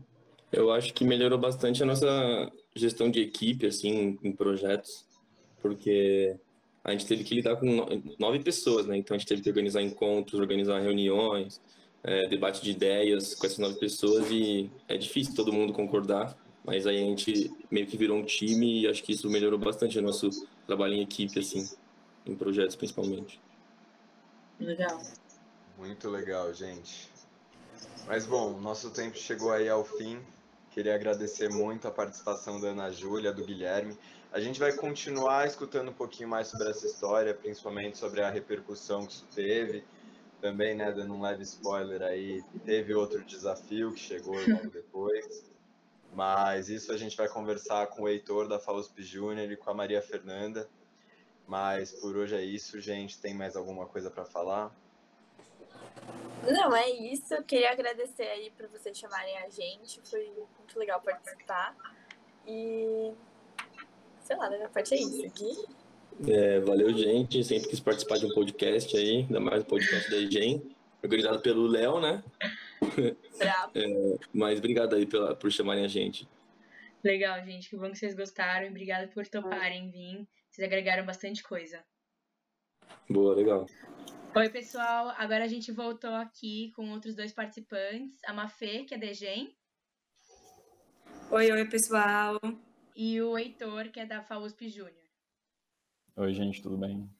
Eu 0.52 0.72
acho 0.72 0.92
que 0.92 1.04
melhorou 1.04 1.38
bastante 1.38 1.82
a 1.82 1.86
nossa 1.86 2.50
gestão 2.74 3.10
de 3.10 3.20
equipe, 3.20 3.66
assim, 3.66 4.18
em 4.22 4.32
projetos, 4.32 5.06
porque 5.60 6.36
a 6.82 6.92
gente 6.92 7.06
teve 7.06 7.24
que 7.24 7.34
lidar 7.34 7.56
com 7.56 7.66
nove 8.18 8.40
pessoas, 8.40 8.86
né? 8.86 8.96
Então 8.96 9.14
a 9.14 9.18
gente 9.18 9.28
teve 9.28 9.42
que 9.42 9.48
organizar 9.48 9.82
encontros, 9.82 10.40
organizar 10.40 10.80
reuniões, 10.80 11.60
é, 12.02 12.26
debate 12.28 12.62
de 12.62 12.70
ideias 12.70 13.34
com 13.34 13.46
essas 13.46 13.58
nove 13.58 13.78
pessoas 13.78 14.30
e 14.30 14.70
é 14.88 14.96
difícil 14.96 15.34
todo 15.34 15.52
mundo 15.52 15.72
concordar, 15.72 16.36
mas 16.64 16.86
aí 16.86 16.96
a 16.96 17.06
gente 17.06 17.50
meio 17.70 17.86
que 17.86 17.96
virou 17.96 18.16
um 18.16 18.24
time 18.24 18.82
e 18.82 18.88
acho 18.88 19.02
que 19.02 19.12
isso 19.12 19.28
melhorou 19.28 19.58
bastante 19.58 19.98
o 19.98 20.02
nosso 20.02 20.30
trabalho 20.66 20.94
em 20.94 21.02
equipe, 21.02 21.38
assim, 21.38 21.68
em 22.26 22.34
projetos 22.34 22.76
principalmente. 22.76 23.40
Legal. 24.58 25.00
Muito 25.80 26.10
legal, 26.10 26.52
gente. 26.52 27.10
Mas 28.06 28.26
bom, 28.26 28.60
nosso 28.60 28.90
tempo 28.90 29.16
chegou 29.16 29.50
aí 29.50 29.66
ao 29.66 29.82
fim. 29.82 30.20
Queria 30.72 30.94
agradecer 30.94 31.48
muito 31.48 31.88
a 31.88 31.90
participação 31.90 32.60
da 32.60 32.68
Ana 32.68 32.90
Júlia, 32.90 33.32
do 33.32 33.42
Guilherme. 33.42 33.96
A 34.30 34.38
gente 34.38 34.60
vai 34.60 34.74
continuar 34.74 35.46
escutando 35.46 35.88
um 35.88 35.94
pouquinho 35.94 36.28
mais 36.28 36.48
sobre 36.48 36.68
essa 36.68 36.86
história, 36.86 37.32
principalmente 37.32 37.96
sobre 37.96 38.20
a 38.20 38.28
repercussão 38.28 39.06
que 39.06 39.14
isso 39.14 39.26
teve. 39.34 39.82
Também, 40.38 40.74
né, 40.74 40.92
dando 40.92 41.14
um 41.14 41.22
leve 41.22 41.44
spoiler 41.44 42.02
aí, 42.02 42.44
teve 42.66 42.92
outro 42.92 43.24
desafio 43.24 43.90
que 43.94 44.00
chegou 44.00 44.34
logo 44.34 44.68
depois. 44.68 45.50
Mas 46.14 46.68
isso 46.68 46.92
a 46.92 46.98
gente 46.98 47.16
vai 47.16 47.26
conversar 47.26 47.86
com 47.86 48.02
o 48.02 48.08
Heitor 48.08 48.46
da 48.46 48.58
FAUSP 48.58 49.02
Júnior 49.02 49.50
e 49.50 49.56
com 49.56 49.70
a 49.70 49.74
Maria 49.74 50.02
Fernanda. 50.02 50.68
Mas 51.48 51.90
por 51.90 52.18
hoje 52.18 52.36
é 52.36 52.44
isso, 52.44 52.78
gente. 52.82 53.18
Tem 53.18 53.32
mais 53.32 53.56
alguma 53.56 53.86
coisa 53.86 54.10
para 54.10 54.26
falar? 54.26 54.70
Não, 56.50 56.74
é 56.74 56.90
isso. 56.90 57.34
Eu 57.34 57.42
queria 57.42 57.70
agradecer 57.70 58.22
aí 58.22 58.50
por 58.56 58.66
vocês 58.68 58.96
chamarem 58.96 59.36
a 59.38 59.48
gente. 59.48 60.00
Foi 60.08 60.26
muito 60.58 60.78
legal 60.78 61.00
participar. 61.00 61.76
E 62.46 63.12
sei 64.22 64.36
lá, 64.36 64.48
da 64.48 64.56
minha 64.56 64.68
parte 64.68 64.94
é 64.94 64.98
isso 64.98 65.26
aqui. 65.26 65.50
É, 66.28 66.60
valeu, 66.60 66.92
gente. 66.92 67.42
Sempre 67.44 67.68
quis 67.68 67.80
participar 67.80 68.18
de 68.18 68.26
um 68.26 68.34
podcast 68.34 68.96
aí, 68.96 69.18
ainda 69.18 69.40
mais 69.40 69.62
um 69.62 69.66
podcast 69.66 70.10
da 70.10 70.16
IGEM, 70.16 70.76
organizado 71.02 71.40
pelo 71.40 71.66
Léo, 71.66 72.00
né? 72.00 72.22
Bravo. 73.38 73.72
É, 73.80 74.18
mas 74.32 74.58
obrigado 74.58 74.94
aí 74.94 75.06
pela, 75.06 75.34
por 75.34 75.50
chamarem 75.50 75.84
a 75.84 75.88
gente. 75.88 76.28
Legal, 77.02 77.42
gente. 77.44 77.70
Que 77.70 77.76
bom 77.76 77.90
que 77.90 77.98
vocês 77.98 78.14
gostaram. 78.14 78.68
Obrigada 78.68 79.08
por 79.08 79.26
toparem 79.26 79.90
vir. 79.90 80.26
Vocês 80.50 80.66
agregaram 80.66 81.06
bastante 81.06 81.42
coisa. 81.42 81.82
Boa, 83.08 83.34
legal. 83.34 83.66
Oi, 84.34 84.48
pessoal. 84.48 85.08
Agora 85.18 85.44
a 85.44 85.48
gente 85.48 85.72
voltou 85.72 86.14
aqui 86.14 86.72
com 86.76 86.90
outros 86.90 87.16
dois 87.16 87.32
participantes. 87.32 88.22
A 88.24 88.32
Mafê, 88.32 88.84
que 88.84 88.94
é 88.94 88.98
da 88.98 89.06
EGEM. 89.06 89.56
Oi, 91.30 91.50
oi, 91.50 91.64
pessoal 91.68 92.38
e 92.94 93.20
o 93.20 93.36
Heitor, 93.36 93.90
que 93.90 93.98
é 93.98 94.06
da 94.06 94.22
FAUSP 94.22 94.68
Júnior. 94.68 95.08
Oi, 96.16 96.32
gente, 96.32 96.62
tudo 96.62 96.76
bem? 96.76 97.10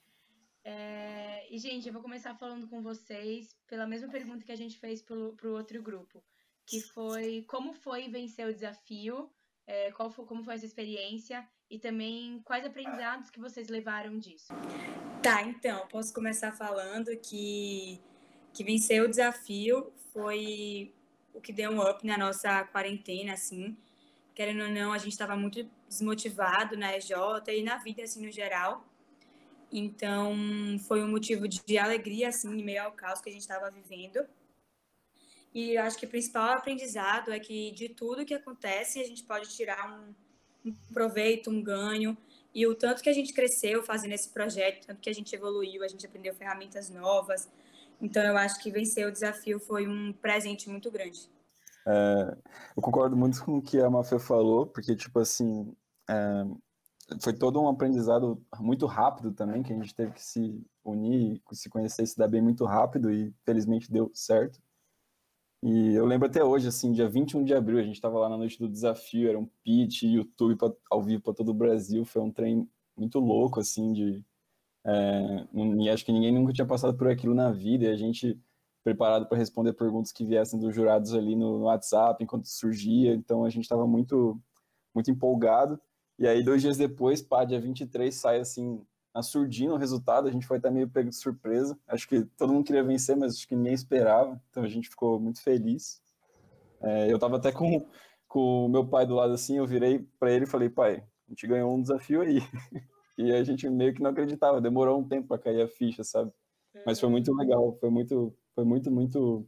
É... 0.63 1.53
E, 1.53 1.59
gente, 1.59 1.87
eu 1.87 1.93
vou 1.93 2.03
começar 2.03 2.35
falando 2.35 2.69
com 2.69 2.81
vocês 2.81 3.57
pela 3.67 3.87
mesma 3.87 4.09
pergunta 4.09 4.45
que 4.45 4.53
a 4.53 4.57
gente 4.57 4.79
fez 4.79 5.03
para 5.03 5.17
o 5.17 5.53
outro 5.53 5.83
grupo, 5.83 6.23
que 6.67 6.81
foi 6.81 7.43
como 7.49 7.73
foi 7.73 8.09
vencer 8.09 8.47
o 8.47 8.55
desafio, 8.55 9.29
é, 9.71 9.93
qual 9.93 10.11
foi, 10.11 10.25
como 10.25 10.43
foi 10.43 10.55
essa 10.55 10.67
experiência 10.67 11.47
e 11.71 11.79
também 11.79 12.41
quais 12.45 12.67
aprendizados 12.67 13.31
que 13.31 13.39
vocês 13.39 13.69
levaram 13.69 14.19
disso. 14.19 14.53
Tá, 15.23 15.43
então, 15.43 15.87
posso 15.87 16.13
começar 16.13 16.51
falando 16.51 17.17
que, 17.19 18.01
que 18.53 18.65
vencer 18.65 19.01
o 19.01 19.09
desafio 19.09 19.93
foi 20.13 20.93
o 21.33 21.41
que 21.41 21.53
deu 21.53 21.71
um 21.71 21.81
up 21.81 22.05
na 22.05 22.19
nossa 22.19 22.65
quarentena, 22.65 23.35
assim, 23.35 23.77
querendo 24.35 24.65
ou 24.65 24.71
não, 24.71 24.93
a 24.93 24.99
gente 24.99 25.13
estava 25.13 25.37
muito 25.37 25.65
desmotivado 25.89 26.77
na 26.77 26.97
EJ 26.97 27.13
e 27.49 27.63
na 27.63 27.77
vida, 27.77 28.03
assim, 28.03 28.27
no 28.27 28.33
geral. 28.33 28.85
Então, 29.71 30.35
foi 30.89 31.01
um 31.01 31.09
motivo 31.09 31.47
de 31.47 31.79
alegria, 31.79 32.29
assim, 32.29 32.49
em 32.59 32.65
meio 32.65 32.83
ao 32.83 32.91
caos 32.91 33.21
que 33.21 33.29
a 33.29 33.33
gente 33.33 33.43
estava 33.43 33.71
vivendo. 33.71 34.27
E 35.55 35.77
acho 35.77 35.99
que 35.99 36.07
o 36.07 36.09
principal 36.09 36.53
aprendizado 36.53 37.33
é 37.33 37.41
que 37.41 37.73
de 37.73 37.89
tudo 37.89 38.25
que 38.25 38.35
acontece, 38.35 39.01
a 39.01 39.05
gente 39.05 39.25
pode 39.25 39.49
tirar 39.51 39.91
um, 40.65 40.71
um 40.71 40.75
proveito, 40.93 41.51
um 41.51 41.63
ganho. 41.63 42.17
E 42.55 42.67
o 42.67 42.75
tanto 42.75 43.03
que 43.03 43.09
a 43.09 43.13
gente 43.13 43.33
cresceu 43.33 43.83
fazendo 43.83 44.13
esse 44.13 44.29
projeto, 44.29 44.87
tanto 44.87 45.01
que 45.01 45.11
a 45.11 45.15
gente 45.15 45.35
evoluiu, 45.35 45.85
a 45.85 45.89
gente 45.89 46.07
aprendeu 46.07 46.35
ferramentas 46.35 46.91
novas. 46.91 47.49
Então, 48.01 48.23
eu 48.23 48.37
acho 48.37 48.61
que 48.61 48.71
vencer 48.71 49.07
o 49.07 49.13
desafio 49.13 49.61
foi 49.61 49.87
um 49.87 50.13
presente 50.13 50.69
muito 50.69 50.91
grande. 50.91 51.29
É, 51.87 52.37
eu 52.77 52.83
concordo 52.83 53.17
muito 53.17 53.45
com 53.45 53.59
o 53.59 53.63
que 53.63 53.81
a 53.81 53.91
Mafia 53.91 54.19
falou, 54.19 54.67
porque, 54.67 54.97
tipo 54.97 55.19
assim, 55.19 55.75
é, 56.09 56.45
foi 57.21 57.33
todo 57.33 57.61
um 57.61 57.69
aprendizado 57.69 58.43
muito 58.59 58.87
rápido 58.87 59.33
também, 59.33 59.63
que 59.63 59.73
a 59.73 59.77
gente 59.77 59.95
teve 59.95 60.13
que 60.13 60.23
se 60.23 60.65
unir, 60.85 61.41
se 61.53 61.69
conhecer 61.69 62.07
se 62.07 62.17
dar 62.17 62.29
bem 62.29 62.41
muito 62.41 62.65
rápido, 62.65 63.13
e 63.13 63.35
felizmente 63.45 63.91
deu 63.91 64.11
certo. 64.15 64.61
E 65.63 65.95
eu 65.95 66.07
lembro 66.07 66.27
até 66.27 66.43
hoje, 66.43 66.69
assim, 66.69 66.93
dia 66.93 67.09
21 67.09 67.45
de 67.45 67.55
abril, 67.55 67.79
a 67.79 67.83
gente 67.83 67.97
estava 67.97 68.19
lá 68.19 68.29
na 68.29 68.39
noite 68.39 68.59
do 68.59 68.69
desafio, 68.69 69.29
era 69.29 69.39
um 69.39 69.47
pitch, 69.63 70.05
YouTube 70.05 70.57
pra, 70.57 70.73
ao 70.91 71.03
vivo 71.03 71.23
para 71.23 71.35
todo 71.35 71.51
o 71.51 71.55
Brasil, 71.55 72.05
foi 72.05 72.23
um 72.23 72.33
trem 72.33 72.69
muito 72.97 73.19
louco, 73.19 73.61
assim, 73.61 73.93
de... 73.93 74.25
É, 74.87 75.93
acho 75.93 76.05
que 76.05 76.13
ninguém 76.13 76.33
nunca 76.33 76.53
tinha 76.55 76.67
passado 76.67 76.97
por 76.97 77.09
aquilo 77.09 77.35
na 77.35 77.53
vida, 77.53 77.85
e 77.85 77.89
a 77.89 77.97
gente 77.97 78.41
preparado 78.83 79.27
para 79.27 79.37
responder 79.37 79.75
perguntas 79.75 80.13
que 80.13 80.25
viessem 80.25 80.59
dos 80.59 80.75
jurados 80.75 81.15
ali 81.15 81.37
no, 81.37 81.59
no 81.59 81.65
WhatsApp 81.67 82.23
enquanto 82.23 82.47
surgia, 82.47 83.15
então 83.15 83.45
a 83.45 83.51
gente 83.51 83.65
estava 83.65 83.87
muito 83.87 84.41
muito 84.95 85.11
empolgado. 85.11 85.81
E 86.19 86.27
aí, 86.27 86.43
dois 86.43 86.63
dias 86.63 86.77
depois, 86.77 87.23
pá, 87.23 87.45
dia 87.45 87.61
23, 87.61 88.15
sai 88.15 88.41
assim 88.41 88.85
na 89.15 89.23
surdina 89.23 89.75
o 89.75 89.77
resultado, 89.77 90.29
a 90.29 90.31
gente 90.31 90.47
foi 90.47 90.59
até 90.59 90.71
meio 90.71 90.89
pego 90.89 91.11
de 91.11 91.17
surpresa. 91.17 91.79
Acho 91.87 92.09
que 92.09 92.25
todo 92.37 92.53
mundo 92.53 92.65
queria 92.65 92.85
vencer, 92.85 93.17
mas 93.17 93.35
acho 93.35 93.49
que 93.49 93.57
ninguém 93.57 93.75
esperava, 93.75 94.41
então 94.51 94.63
a 94.63 94.69
gente 94.69 94.89
ficou 94.89 95.19
muito 95.19 95.43
feliz. 95.43 96.01
É, 96.81 97.13
eu 97.13 97.19
tava 97.19 97.37
até 97.37 97.53
com, 97.53 97.87
com 98.29 98.67
o 98.67 98.69
meu 98.69 98.87
pai 98.87 99.07
do 99.07 99.15
lado 99.15 99.33
assim, 99.33 99.59
eu 99.59 99.67
virei 99.67 100.07
para 100.19 100.33
ele 100.33 100.45
e 100.45 100.49
falei, 100.49 100.69
pai, 100.69 101.05
a 101.27 101.31
gente 101.31 101.47
ganhou 101.47 101.75
um 101.75 101.83
desafio 101.83 102.23
aí. 102.23 102.39
e 103.19 103.33
a 103.33 103.43
gente 103.43 103.69
meio 103.69 103.93
que 103.93 104.03
não 104.03 104.11
acreditava, 104.11 104.61
demorou 104.61 104.99
um 104.99 105.07
tempo 105.07 105.29
para 105.29 105.43
cair 105.43 105.63
a 105.63 105.69
ficha, 105.69 106.05
sabe? 106.05 106.33
Mas 106.87 107.01
foi 107.01 107.09
muito 107.09 107.35
legal, 107.35 107.77
foi 107.81 107.91
muito, 107.91 108.35
foi 108.55 108.65
muito, 108.65 108.91
muito 108.91 109.47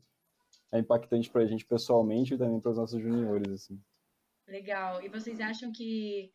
é, 0.72 0.78
impactante 0.78 1.30
para 1.30 1.42
a 1.42 1.46
gente 1.46 1.64
pessoalmente 1.64 2.34
e 2.34 2.38
também 2.38 2.60
para 2.60 2.72
os 2.72 2.76
nossos 2.76 3.00
juniores, 3.00 3.50
assim. 3.52 3.80
Legal. 4.48 5.02
E 5.02 5.08
vocês 5.08 5.40
acham 5.40 5.72
que 5.72 6.32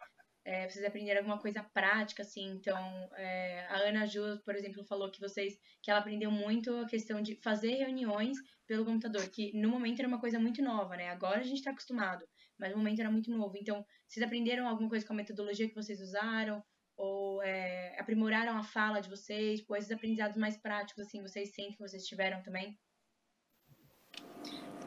é, 0.47 0.69
vocês 0.69 0.85
aprenderam 0.85 1.19
alguma 1.19 1.37
coisa 1.37 1.61
prática, 1.61 2.21
assim? 2.21 2.45
Então, 2.51 2.79
é, 3.17 3.65
a 3.69 3.79
Ana 3.79 4.05
Ju, 4.05 4.21
por 4.45 4.55
exemplo, 4.55 4.81
falou 4.85 5.11
que 5.11 5.19
vocês, 5.19 5.59
que 5.81 5.91
ela 5.91 5.99
aprendeu 5.99 6.31
muito 6.31 6.73
a 6.77 6.87
questão 6.87 7.21
de 7.21 7.35
fazer 7.35 7.73
reuniões 7.73 8.37
pelo 8.65 8.85
computador, 8.85 9.27
que 9.27 9.51
no 9.59 9.67
momento 9.67 9.99
era 9.99 10.07
uma 10.07 10.21
coisa 10.21 10.39
muito 10.39 10.61
nova, 10.61 10.95
né? 10.95 11.09
Agora 11.09 11.41
a 11.41 11.43
gente 11.43 11.57
está 11.57 11.71
acostumado, 11.71 12.25
mas 12.57 12.71
no 12.71 12.77
momento 12.77 13.01
era 13.01 13.11
muito 13.11 13.29
novo. 13.29 13.57
Então, 13.57 13.85
vocês 14.07 14.25
aprenderam 14.25 14.65
alguma 14.69 14.87
coisa 14.87 15.05
com 15.05 15.11
a 15.11 15.17
metodologia 15.17 15.67
que 15.67 15.75
vocês 15.75 15.99
usaram? 15.99 16.63
Ou 16.95 17.43
é, 17.43 17.99
aprimoraram 17.99 18.57
a 18.57 18.63
fala 18.63 19.01
de 19.01 19.09
vocês? 19.09 19.59
Tipo, 19.59 19.75
esses 19.75 19.91
aprendizados 19.91 20.37
mais 20.37 20.55
práticos, 20.55 21.05
assim, 21.05 21.21
vocês 21.21 21.53
sentem 21.53 21.73
que 21.73 21.79
vocês 21.79 22.07
tiveram 22.07 22.41
também? 22.41 22.79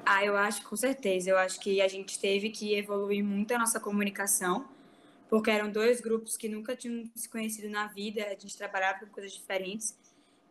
Ah, 0.07 0.25
eu 0.25 0.39
acho, 0.39 0.67
com 0.67 0.75
certeza. 0.75 1.29
Eu 1.29 1.37
acho 1.37 1.61
que 1.61 1.83
a 1.83 1.87
gente 1.87 2.19
teve 2.19 2.49
que 2.49 2.75
evoluir 2.75 3.23
muito 3.23 3.53
a 3.53 3.59
nossa 3.59 3.79
comunicação, 3.79 4.80
porque 5.31 5.49
eram 5.49 5.71
dois 5.71 6.01
grupos 6.01 6.37
que 6.37 6.49
nunca 6.49 6.75
tinham 6.75 7.09
se 7.15 7.29
conhecido 7.29 7.71
na 7.71 7.87
vida, 7.87 8.27
a 8.27 8.31
gente 8.31 8.59
trabalhava 8.59 8.99
com 8.99 9.07
coisas 9.07 9.33
diferentes. 9.33 9.97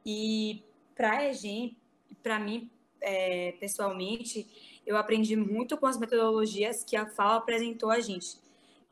E 0.06 0.64
para 0.96 1.18
a 1.18 1.34
gente, 1.34 1.78
para 2.24 2.40
mim, 2.40 2.72
é, 3.02 3.52
pessoalmente, 3.60 4.82
eu 4.88 4.96
aprendi 4.96 5.36
muito 5.36 5.78
com 5.78 5.86
as 5.86 6.00
metodologias 6.00 6.82
que 6.82 6.96
a 6.96 7.06
FAO 7.06 7.40
apresentou 7.40 7.92
a 7.92 8.00
gente. 8.00 8.40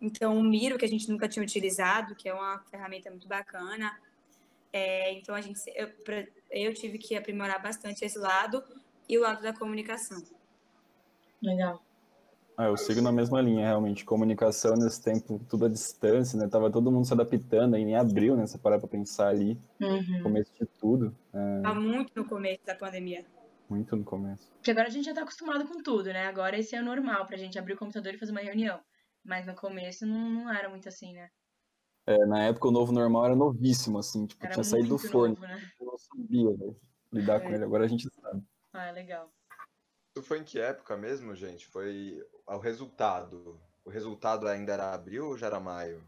Então, 0.02 0.38
o 0.38 0.44
Miro, 0.44 0.78
que 0.78 0.84
a 0.84 0.90
gente 0.90 1.10
nunca 1.10 1.28
tinha 1.28 1.42
utilizado, 1.42 2.16
que 2.16 2.28
é 2.28 2.34
uma 2.34 2.60
ferramenta 2.70 3.10
muito 3.10 3.28
bacana. 3.28 3.98
É, 4.74 5.14
então, 5.14 5.34
a 5.34 5.40
gente, 5.40 5.58
eu, 5.74 5.90
eu 6.52 6.74
tive 6.74 6.98
que 6.98 7.16
aprimorar 7.16 7.64
bastante 7.64 8.04
esse 8.04 8.20
lado 8.20 8.62
e 9.08 9.18
o 9.18 9.22
lado 9.22 9.42
da 9.42 9.54
comunicação. 9.54 10.22
Legal. 11.42 11.87
Ah, 12.60 12.66
eu 12.66 12.76
sigo 12.76 13.04
na 13.04 13.12
mesma 13.12 13.40
linha, 13.40 13.68
realmente. 13.68 14.04
Comunicação 14.04 14.74
nesse 14.76 15.04
tempo, 15.04 15.40
tudo 15.48 15.66
à 15.66 15.70
distância, 15.70 16.40
né? 16.40 16.48
Tava 16.48 16.72
todo 16.72 16.92
mundo 16.92 17.06
se 17.06 17.14
adaptando, 17.14 17.76
aí 17.76 17.84
em 17.84 17.96
abril, 17.96 18.36
né? 18.36 18.48
Você 18.48 18.58
parar 18.58 18.80
pra 18.80 18.88
pensar 18.88 19.28
ali, 19.28 19.62
uhum. 19.80 20.24
começo 20.24 20.52
de 20.60 20.66
tudo. 20.66 21.16
É... 21.32 21.62
Tá 21.62 21.76
muito 21.76 22.12
no 22.16 22.26
começo 22.28 22.66
da 22.66 22.74
pandemia. 22.74 23.24
Muito 23.70 23.96
no 23.96 24.04
começo. 24.04 24.52
Porque 24.56 24.72
agora 24.72 24.88
a 24.88 24.92
gente 24.92 25.06
já 25.06 25.14
tá 25.14 25.22
acostumado 25.22 25.68
com 25.68 25.84
tudo, 25.84 26.06
né? 26.06 26.26
Agora 26.26 26.58
esse 26.58 26.76
é 26.76 26.82
o 26.82 26.86
normal 26.86 27.28
pra 27.28 27.38
gente 27.38 27.60
abrir 27.60 27.74
o 27.74 27.78
computador 27.78 28.16
e 28.16 28.18
fazer 28.18 28.32
uma 28.32 28.42
reunião. 28.42 28.80
Mas 29.24 29.46
no 29.46 29.54
começo 29.54 30.08
não, 30.08 30.28
não 30.28 30.52
era 30.52 30.68
muito 30.68 30.90
assim, 30.90 31.14
né? 31.14 31.30
É, 32.08 32.26
na 32.26 32.44
época 32.46 32.70
o 32.70 32.72
novo 32.72 32.92
normal 32.92 33.26
era 33.26 33.36
novíssimo, 33.36 34.00
assim, 34.00 34.26
tipo, 34.26 34.44
era 34.44 34.54
tinha 34.54 34.64
saído 34.64 34.90
do 34.90 34.98
forno. 34.98 35.36
Novo, 35.36 35.42
né? 35.42 35.62
Eu 35.80 35.86
não 35.86 35.98
sabia 35.98 36.50
né, 36.58 36.76
lidar 37.12 37.36
é. 37.36 37.40
com 37.42 37.50
ele, 37.50 37.64
agora 37.64 37.84
a 37.84 37.88
gente 37.88 38.08
sabe. 38.10 38.42
Ah, 38.74 38.90
legal. 38.90 39.30
Isso 40.18 40.26
foi 40.26 40.40
em 40.40 40.44
que 40.44 40.60
época 40.60 40.98
mesmo, 40.98 41.36
gente? 41.36 41.68
Foi 41.68 42.26
o 42.48 42.58
resultado. 42.58 43.62
O 43.86 43.90
resultado 43.92 44.48
ainda 44.48 44.74
era 44.74 44.92
abril 44.92 45.28
ou 45.28 45.38
já 45.38 45.46
era 45.46 45.60
maio? 45.60 46.04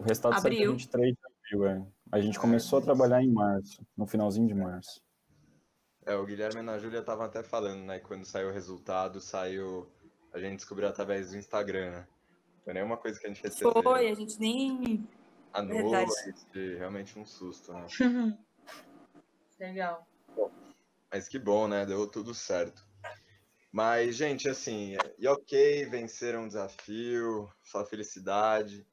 O 0.00 0.02
resultado 0.02 0.40
saiu 0.40 0.52
dia 0.52 0.70
23 0.72 1.12
de 1.12 1.18
abril, 1.24 1.66
é. 1.68 1.86
A 2.10 2.20
gente 2.20 2.36
é, 2.36 2.40
começou 2.40 2.80
a 2.80 2.82
trabalhar 2.82 3.22
em 3.22 3.30
março, 3.30 3.86
no 3.96 4.04
finalzinho 4.04 4.48
de 4.48 4.54
março. 4.54 5.00
É, 6.04 6.16
o 6.16 6.26
Guilherme 6.26 6.60
e 6.60 6.68
a 6.68 6.76
Júlia 6.76 6.98
estavam 6.98 7.24
até 7.24 7.40
falando, 7.40 7.84
né? 7.84 8.00
Quando 8.00 8.24
saiu 8.24 8.48
o 8.48 8.52
resultado, 8.52 9.20
saiu. 9.20 9.88
A 10.32 10.40
gente 10.40 10.56
descobriu 10.56 10.88
através 10.88 11.30
do 11.30 11.36
Instagram, 11.36 11.92
né? 11.92 12.08
Foi 12.64 12.74
nenhuma 12.74 12.96
coisa 12.96 13.20
que 13.20 13.26
a 13.26 13.28
gente 13.28 13.44
recebeu. 13.44 13.80
Foi, 13.80 14.08
a 14.08 14.14
gente 14.14 14.40
nem. 14.40 15.08
A 15.52 15.62
noite, 15.62 16.76
realmente 16.78 17.16
um 17.16 17.24
susto, 17.24 17.72
né? 17.72 17.86
Legal. 19.60 20.04
Mas 21.10 21.28
que 21.28 21.38
bom, 21.38 21.68
né? 21.68 21.86
Deu 21.86 22.06
tudo 22.06 22.34
certo. 22.34 22.84
Mas, 23.72 24.16
gente, 24.16 24.48
assim, 24.48 24.96
e 25.18 25.28
ok, 25.28 25.84
venceram 25.86 26.44
um 26.44 26.48
desafio, 26.48 27.48
só 27.62 27.84
felicidade. 27.84 28.86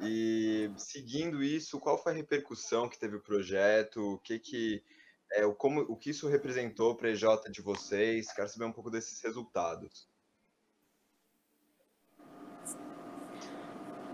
E 0.00 0.70
seguindo 0.76 1.42
isso, 1.42 1.80
qual 1.80 1.96
foi 1.96 2.12
a 2.12 2.16
repercussão 2.16 2.88
que 2.88 2.98
teve 2.98 3.16
o 3.16 3.22
projeto? 3.22 4.14
O 4.14 4.18
que 4.18 4.38
que 4.38 4.84
é, 5.32 5.44
o, 5.44 5.54
como, 5.54 5.80
o 5.82 5.96
que 5.96 6.10
isso 6.10 6.28
representou 6.28 6.96
para 6.96 7.08
a 7.08 7.12
EJ 7.12 7.50
de 7.50 7.62
vocês? 7.62 8.32
Quero 8.32 8.48
saber 8.48 8.64
um 8.64 8.72
pouco 8.72 8.90
desses 8.90 9.20
resultados. 9.22 10.08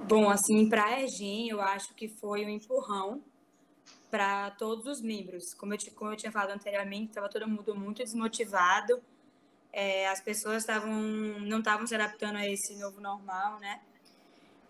Bom, 0.08 0.28
assim, 0.28 0.68
para 0.68 0.84
a 0.84 1.02
EGEM, 1.02 1.48
eu 1.48 1.60
acho 1.60 1.94
que 1.94 2.08
foi 2.08 2.44
um 2.44 2.48
empurrão 2.48 3.24
para 4.12 4.50
todos 4.50 4.86
os 4.86 5.00
membros. 5.00 5.54
Como 5.54 5.72
eu, 5.72 5.78
como 5.96 6.10
eu 6.12 6.16
tinha 6.18 6.30
falado 6.30 6.50
anteriormente, 6.50 7.08
estava 7.08 7.30
todo 7.30 7.48
mundo 7.48 7.74
muito 7.74 8.04
desmotivado. 8.04 9.02
É, 9.72 10.06
as 10.06 10.20
pessoas 10.20 10.58
estavam 10.58 10.92
não 10.92 11.60
estavam 11.60 11.86
se 11.86 11.94
adaptando 11.94 12.36
a 12.36 12.46
esse 12.46 12.76
novo 12.76 13.00
normal, 13.00 13.58
né? 13.58 13.80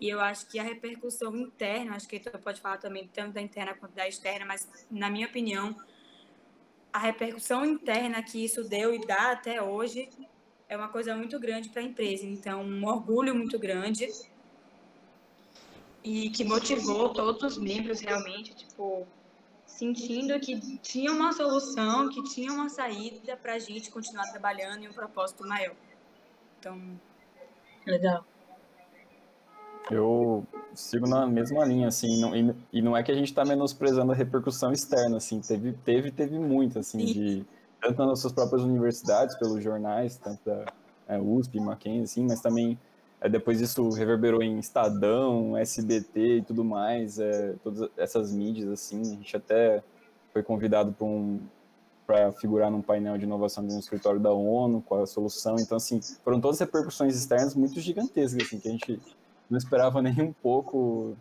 E 0.00 0.08
eu 0.08 0.20
acho 0.20 0.46
que 0.46 0.60
a 0.60 0.62
repercussão 0.62 1.34
interna, 1.34 1.96
acho 1.96 2.06
que 2.06 2.20
tu 2.20 2.38
pode 2.38 2.60
falar 2.60 2.78
também 2.78 3.10
tanto 3.12 3.32
da 3.32 3.40
interna 3.40 3.74
quanto 3.74 3.94
da 3.94 4.06
externa, 4.06 4.46
mas 4.46 4.68
na 4.88 5.10
minha 5.10 5.26
opinião, 5.26 5.76
a 6.92 7.00
repercussão 7.00 7.64
interna 7.64 8.22
que 8.22 8.44
isso 8.44 8.62
deu 8.62 8.94
e 8.94 9.04
dá 9.04 9.32
até 9.32 9.60
hoje 9.60 10.08
é 10.68 10.76
uma 10.76 10.88
coisa 10.88 11.16
muito 11.16 11.36
grande 11.40 11.68
para 11.68 11.82
a 11.82 11.84
empresa. 11.84 12.24
Então, 12.24 12.62
um 12.62 12.86
orgulho 12.86 13.34
muito 13.34 13.58
grande 13.58 14.08
e 16.04 16.30
que 16.30 16.44
motivou 16.44 17.08
todos 17.12 17.42
os 17.42 17.58
membros 17.58 18.00
realmente, 18.00 18.54
tipo, 18.54 19.06
sentindo 19.82 20.38
que 20.38 20.78
tinha 20.78 21.10
uma 21.10 21.32
solução, 21.32 22.08
que 22.08 22.22
tinha 22.22 22.52
uma 22.52 22.68
saída 22.68 23.36
para 23.36 23.54
a 23.54 23.58
gente 23.58 23.90
continuar 23.90 24.30
trabalhando 24.30 24.84
em 24.84 24.88
um 24.88 24.92
propósito 24.92 25.44
maior. 25.44 25.74
Então, 26.60 26.80
legal. 27.84 28.24
Eu 29.90 30.46
sigo 30.72 31.08
na 31.08 31.26
mesma 31.26 31.64
linha, 31.64 31.88
assim, 31.88 32.20
não, 32.20 32.36
e, 32.36 32.54
e, 32.72 32.80
não 32.80 32.96
é 32.96 33.02
que 33.02 33.10
a 33.10 33.14
gente 33.14 33.26
está 33.26 33.44
menosprezando 33.44 34.12
a 34.12 34.14
repercussão 34.14 34.70
externa, 34.70 35.16
assim, 35.16 35.40
teve, 35.40 35.72
teve, 35.84 36.12
teve 36.12 36.38
muito, 36.38 36.78
assim, 36.78 37.00
Sim. 37.00 37.12
de 37.12 37.46
tanto 37.80 37.98
nas 37.98 38.06
nossas 38.06 38.32
próprias 38.32 38.62
universidades, 38.62 39.36
pelos 39.36 39.64
jornais, 39.64 40.16
tanto 40.16 40.38
da 40.44 40.64
é, 41.08 41.18
USP, 41.18 41.58
Mackenzie, 41.58 42.04
assim, 42.04 42.24
mas 42.24 42.40
também 42.40 42.78
é, 43.22 43.28
depois 43.28 43.60
isso 43.60 43.88
reverberou 43.90 44.42
em 44.42 44.58
Estadão, 44.58 45.56
SBT 45.56 46.38
e 46.38 46.42
tudo 46.42 46.64
mais, 46.64 47.20
é, 47.20 47.54
todas 47.62 47.88
essas 47.96 48.32
mídias, 48.32 48.68
assim, 48.68 49.00
a 49.00 49.04
gente 49.04 49.36
até 49.36 49.80
foi 50.32 50.42
convidado 50.42 50.92
para 50.92 51.06
um, 51.06 51.40
figurar 52.40 52.68
num 52.68 52.82
painel 52.82 53.16
de 53.16 53.24
inovação 53.24 53.64
de 53.64 53.72
um 53.72 53.78
escritório 53.78 54.18
da 54.18 54.32
ONU 54.32 54.82
com 54.82 54.96
a 54.96 55.06
solução. 55.06 55.54
Então, 55.60 55.76
assim, 55.76 56.00
foram 56.24 56.40
todas 56.40 56.58
repercussões 56.58 57.14
externas 57.14 57.54
muito 57.54 57.78
gigantescas, 57.80 58.44
assim, 58.44 58.58
que 58.58 58.68
a 58.68 58.72
gente 58.72 59.00
não 59.48 59.56
esperava 59.56 60.02
nem 60.02 60.20
um 60.20 60.32
pouco 60.32 61.16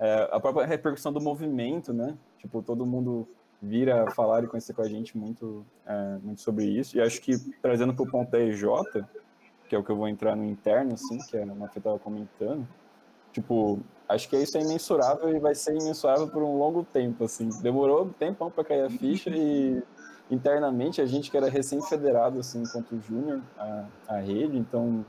é, 0.00 0.28
a 0.32 0.40
própria 0.40 0.66
repercussão 0.66 1.12
do 1.12 1.20
movimento, 1.20 1.92
né? 1.92 2.16
Tipo, 2.38 2.60
todo 2.60 2.84
mundo 2.84 3.26
vira 3.62 4.10
falar 4.10 4.42
e 4.42 4.48
conhecer 4.48 4.74
com 4.74 4.82
a 4.82 4.88
gente 4.88 5.16
muito, 5.16 5.64
é, 5.86 6.18
muito 6.22 6.40
sobre 6.40 6.64
isso. 6.64 6.96
E 6.96 7.00
acho 7.00 7.20
que 7.20 7.38
trazendo 7.62 7.94
para 7.94 8.02
o 8.02 8.10
ponto 8.10 8.30
da 8.32 8.40
EJ, 8.40 8.64
que 9.68 9.74
é 9.74 9.78
o 9.78 9.82
que 9.82 9.90
eu 9.90 9.96
vou 9.96 10.08
entrar 10.08 10.36
no 10.36 10.44
interno, 10.44 10.94
assim, 10.94 11.18
que 11.18 11.36
a 11.36 11.46
Mafia 11.46 11.78
estava 11.78 11.98
comentando, 11.98 12.66
tipo, 13.32 13.80
acho 14.08 14.28
que 14.28 14.36
isso 14.36 14.56
é 14.56 14.60
imensurável 14.60 15.34
e 15.34 15.38
vai 15.38 15.54
ser 15.54 15.76
imensurável 15.76 16.28
por 16.28 16.42
um 16.42 16.56
longo 16.56 16.84
tempo, 16.84 17.24
assim. 17.24 17.48
Demorou 17.60 18.04
um 18.04 18.08
tempão 18.10 18.50
para 18.50 18.64
cair 18.64 18.82
a 18.82 18.90
ficha 18.90 19.30
e 19.30 19.82
internamente 20.30 21.00
a 21.00 21.06
gente 21.06 21.30
que 21.30 21.36
era 21.36 21.48
recém-federado, 21.48 22.40
assim, 22.40 22.62
enquanto 22.62 23.00
júnior, 23.00 23.40
a, 23.58 23.84
a 24.08 24.16
rede, 24.18 24.56
então 24.56 25.04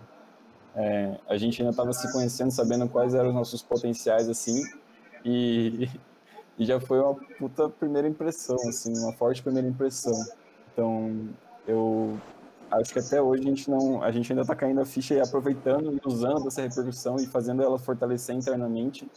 é, 0.76 1.18
a 1.28 1.38
gente 1.38 1.62
ainda 1.62 1.72
estava 1.72 1.94
se 1.94 2.12
conhecendo, 2.12 2.52
sabendo 2.52 2.88
quais 2.88 3.14
eram 3.14 3.30
os 3.30 3.36
nossos 3.36 3.62
potenciais, 3.62 4.30
assim, 4.30 4.64
e, 5.26 5.90
e 6.58 6.66
já 6.66 6.80
foi 6.80 7.00
uma 7.00 7.16
puta 7.16 7.70
primeira 7.70 8.08
impressão, 8.08 8.58
assim, 8.68 8.98
uma 9.00 9.14
forte 9.14 9.42
primeira 9.42 9.68
impressão. 9.68 10.14
Então, 10.72 11.30
eu 11.68 12.18
acho 12.72 12.94
que 12.94 13.00
até 13.00 13.22
hoje 13.22 13.44
a 13.44 13.46
gente 13.46 13.70
não, 13.70 14.04
a 14.04 14.12
gente 14.12 14.32
ainda 14.32 14.42
está 14.42 14.56
caindo 14.56 14.82
a 14.82 14.86
ficha 14.86 15.14
e 15.14 15.20
aproveitando 15.20 15.94
e 15.94 16.00
usando 16.06 16.48
essa 16.48 16.62
repercussão 16.62 17.16
e 17.18 17.26
fazendo 17.28 17.64
ela 17.64 17.80
fortalecer 17.80 18.36
internamente. 18.36 19.10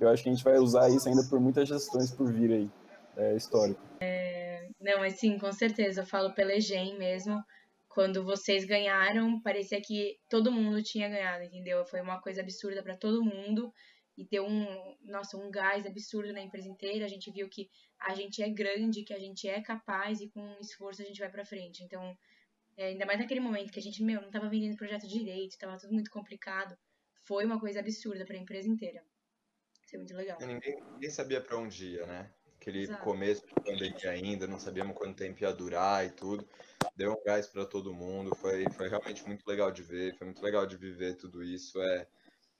Eu 0.00 0.08
acho 0.08 0.22
que 0.22 0.28
a 0.28 0.32
gente 0.32 0.44
vai 0.44 0.58
usar 0.58 0.88
isso 0.88 1.08
ainda 1.08 1.22
por 1.24 1.40
muitas 1.40 1.68
gestões 1.68 2.10
por 2.10 2.32
vir 2.32 2.52
aí, 2.52 2.70
é, 3.16 3.36
histórico. 3.36 3.80
É, 4.00 4.68
não, 4.80 4.98
mas 4.98 5.14
sim, 5.14 5.38
com 5.38 5.52
certeza, 5.52 6.02
eu 6.02 6.06
falo 6.06 6.34
pela 6.34 6.54
EGEM 6.54 6.98
mesmo, 6.98 7.42
quando 7.88 8.24
vocês 8.24 8.64
ganharam, 8.64 9.40
parecia 9.40 9.80
que 9.80 10.18
todo 10.28 10.50
mundo 10.50 10.82
tinha 10.82 11.08
ganhado, 11.08 11.44
entendeu? 11.44 11.84
Foi 11.86 12.00
uma 12.00 12.20
coisa 12.20 12.40
absurda 12.40 12.82
para 12.82 12.96
todo 12.96 13.24
mundo. 13.24 13.72
e 14.16 14.24
deu 14.24 14.44
um, 14.46 14.96
nossa, 15.04 15.36
um 15.36 15.50
gás 15.50 15.86
absurdo 15.86 16.32
na 16.32 16.40
empresa 16.40 16.68
inteira. 16.68 17.04
A 17.04 17.08
gente 17.08 17.30
viu 17.30 17.48
que 17.48 17.68
a 18.00 18.14
gente 18.14 18.42
é 18.42 18.48
grande, 18.48 19.02
que 19.04 19.14
a 19.14 19.18
gente 19.18 19.48
é 19.48 19.60
capaz 19.60 20.20
e 20.20 20.28
com 20.28 20.56
esforço 20.60 21.02
a 21.02 21.04
gente 21.04 21.18
vai 21.20 21.30
para 21.30 21.44
frente. 21.44 21.82
Então, 21.82 22.16
é, 22.76 22.86
ainda 22.86 23.06
mais 23.06 23.18
naquele 23.18 23.40
momento 23.40 23.72
que 23.72 23.78
a 23.78 23.82
gente, 23.82 24.02
meu, 24.02 24.20
não 24.20 24.28
estava 24.28 24.48
vendendo 24.48 24.76
projeto 24.76 25.06
direito, 25.06 25.52
estava 25.52 25.78
tudo 25.78 25.92
muito 25.92 26.10
complicado. 26.10 26.76
Foi 27.26 27.44
uma 27.44 27.58
coisa 27.58 27.80
absurda 27.80 28.24
para 28.24 28.36
a 28.36 28.40
empresa 28.40 28.68
inteira. 28.68 29.02
Isso 29.84 29.96
é 29.96 29.98
muito 29.98 30.14
legal. 30.14 30.38
Ninguém, 30.40 30.82
ninguém 30.92 31.10
sabia 31.10 31.40
para 31.40 31.56
onde 31.56 31.92
ia, 31.92 32.06
né? 32.06 32.30
Aquele 32.56 32.82
Exato. 32.82 33.02
começo 33.02 33.46
de 33.46 33.54
pandemia 33.54 34.10
ainda, 34.10 34.46
não 34.46 34.58
sabíamos 34.58 34.96
quanto 34.96 35.16
tempo 35.16 35.42
ia 35.42 35.52
durar 35.52 36.04
e 36.06 36.10
tudo. 36.10 36.48
Deu 36.96 37.12
um 37.12 37.22
gás 37.24 37.46
para 37.46 37.66
todo 37.66 37.94
mundo. 37.94 38.34
Foi, 38.34 38.64
foi 38.70 38.88
realmente 38.88 39.24
muito 39.26 39.46
legal 39.46 39.70
de 39.70 39.82
ver, 39.82 40.16
foi 40.16 40.26
muito 40.26 40.42
legal 40.42 40.66
de 40.66 40.76
viver 40.76 41.16
tudo 41.16 41.44
isso. 41.44 41.80
É, 41.80 42.06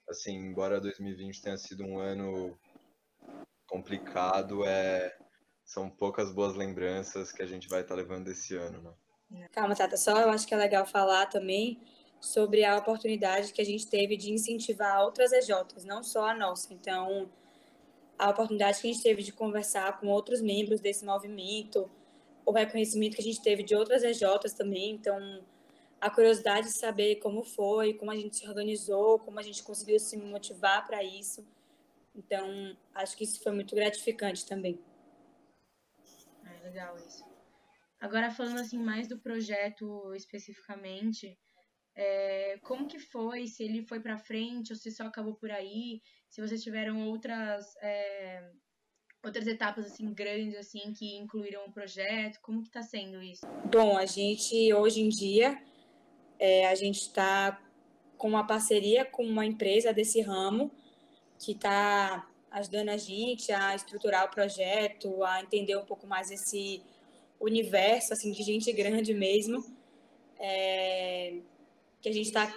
assim, 0.09 0.35
embora 0.35 0.81
2020 0.81 1.43
tenha 1.43 1.57
sido 1.57 1.85
um 1.85 1.99
ano 1.99 2.59
complicado, 3.67 4.65
é, 4.65 5.17
são 5.65 5.89
poucas 5.89 6.33
boas 6.33 6.55
lembranças 6.55 7.33
que 7.33 7.43
a 7.43 7.47
gente 7.47 7.69
vai 7.69 7.81
estar 7.81 7.95
tá 7.95 8.01
levando 8.01 8.27
desse 8.27 8.55
ano, 8.55 8.83
né? 8.83 8.95
Calma, 9.53 9.75
Tata, 9.75 9.97
só 9.97 10.21
eu 10.21 10.31
acho 10.31 10.47
que 10.47 10.55
é 10.55 10.57
legal 10.57 10.85
falar 10.87 11.27
também 11.27 11.81
sobre 12.21 12.65
a 12.65 12.77
oportunidade 12.77 13.53
que 13.53 13.61
a 13.61 13.65
gente 13.65 13.87
teve 13.87 14.17
de 14.17 14.33
incentivar 14.33 15.03
outras 15.03 15.33
EJs, 15.33 15.85
não 15.85 16.03
só 16.03 16.29
a 16.29 16.35
nossa. 16.35 16.73
Então, 16.73 17.31
a 18.19 18.31
oportunidade 18.31 18.81
que 18.81 18.89
a 18.89 18.93
gente 18.93 19.03
teve 19.03 19.23
de 19.23 19.33
conversar 19.33 20.01
com 20.01 20.09
outros 20.09 20.41
membros 20.41 20.81
desse 20.81 21.05
movimento, 21.05 21.91
o 22.47 22.53
reconhecimento 22.53 23.17
que 23.17 23.21
a 23.21 23.25
gente 23.25 23.43
teve 23.43 23.63
de 23.63 23.75
outras 23.75 24.03
EJs 24.03 24.55
também. 24.57 24.93
Então, 24.93 25.45
a 26.01 26.11
curiosidade 26.11 26.69
de 26.69 26.79
saber 26.79 27.17
como 27.17 27.43
foi, 27.43 27.95
como 27.95 28.11
a 28.11 28.17
gente 28.17 28.37
se 28.37 28.47
organizou, 28.49 29.19
como 29.19 29.39
a 29.39 29.43
gente 29.43 29.63
conseguiu 29.63 29.99
se 29.99 30.17
motivar 30.17 30.87
para 30.87 31.03
isso. 31.03 31.47
Então, 32.15 32.77
acho 32.95 33.17
que 33.17 33.25
isso 33.25 33.43
foi 33.43 33.53
muito 33.53 33.75
gratificante 33.75 34.47
também. 34.47 34.79
É 36.45 36.65
legal 36.65 36.97
isso. 36.97 37.34
Agora, 38.05 38.31
falando 38.31 38.61
assim 38.61 38.77
mais 38.77 39.09
do 39.09 39.19
projeto 39.19 40.15
especificamente, 40.15 41.39
é, 41.97 42.59
como 42.63 42.87
que 42.87 42.99
foi? 42.99 43.47
Se 43.47 43.65
ele 43.65 43.81
foi 43.81 43.99
para 43.99 44.19
frente 44.19 44.75
ou 44.75 44.77
se 44.77 44.91
só 44.91 45.05
acabou 45.05 45.35
por 45.37 45.51
aí? 45.51 46.03
Se 46.29 46.43
vocês 46.43 46.63
tiveram 46.63 47.09
outras 47.09 47.75
é, 47.81 48.51
outras 49.25 49.47
etapas 49.47 49.87
assim 49.87 50.13
grandes 50.13 50.55
assim 50.55 50.93
que 50.93 51.17
incluíram 51.17 51.65
o 51.65 51.73
projeto? 51.73 52.41
Como 52.43 52.61
que 52.61 52.69
está 52.69 52.83
sendo 52.83 53.23
isso? 53.23 53.47
Bom, 53.73 53.97
a 53.97 54.05
gente 54.05 54.71
hoje 54.75 55.01
em 55.01 55.09
dia 55.09 55.59
é, 56.39 56.67
a 56.67 56.75
gente 56.75 57.01
está 57.01 57.59
com 58.19 58.29
uma 58.29 58.47
parceria 58.47 59.07
com 59.07 59.25
uma 59.25 59.47
empresa 59.47 59.95
desse 59.95 60.21
ramo 60.21 60.71
que 61.39 61.53
está 61.53 62.29
ajudando 62.51 62.91
a 62.91 62.99
gente 62.99 63.51
a 63.51 63.75
estruturar 63.75 64.27
o 64.27 64.31
projeto, 64.31 65.25
a 65.25 65.41
entender 65.41 65.79
um 65.79 65.87
pouco 65.87 66.07
mais 66.07 66.31
esse 66.31 66.83
universo 67.45 68.13
assim 68.13 68.33
de 68.33 68.43
gente 68.43 68.73
grande 68.73 69.15
mesmo, 69.15 69.65
é, 70.39 71.39
que 72.01 72.09
a 72.09 72.13
gente 72.13 72.27
está 72.27 72.53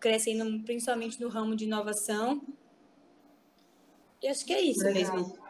crescendo 0.00 0.62
principalmente 0.64 1.20
no 1.20 1.28
ramo 1.28 1.54
de 1.54 1.64
inovação. 1.64 2.42
E 4.22 4.28
acho 4.28 4.44
que 4.44 4.52
é 4.52 4.60
isso 4.60 4.84
legal. 4.84 5.16
mesmo. 5.16 5.42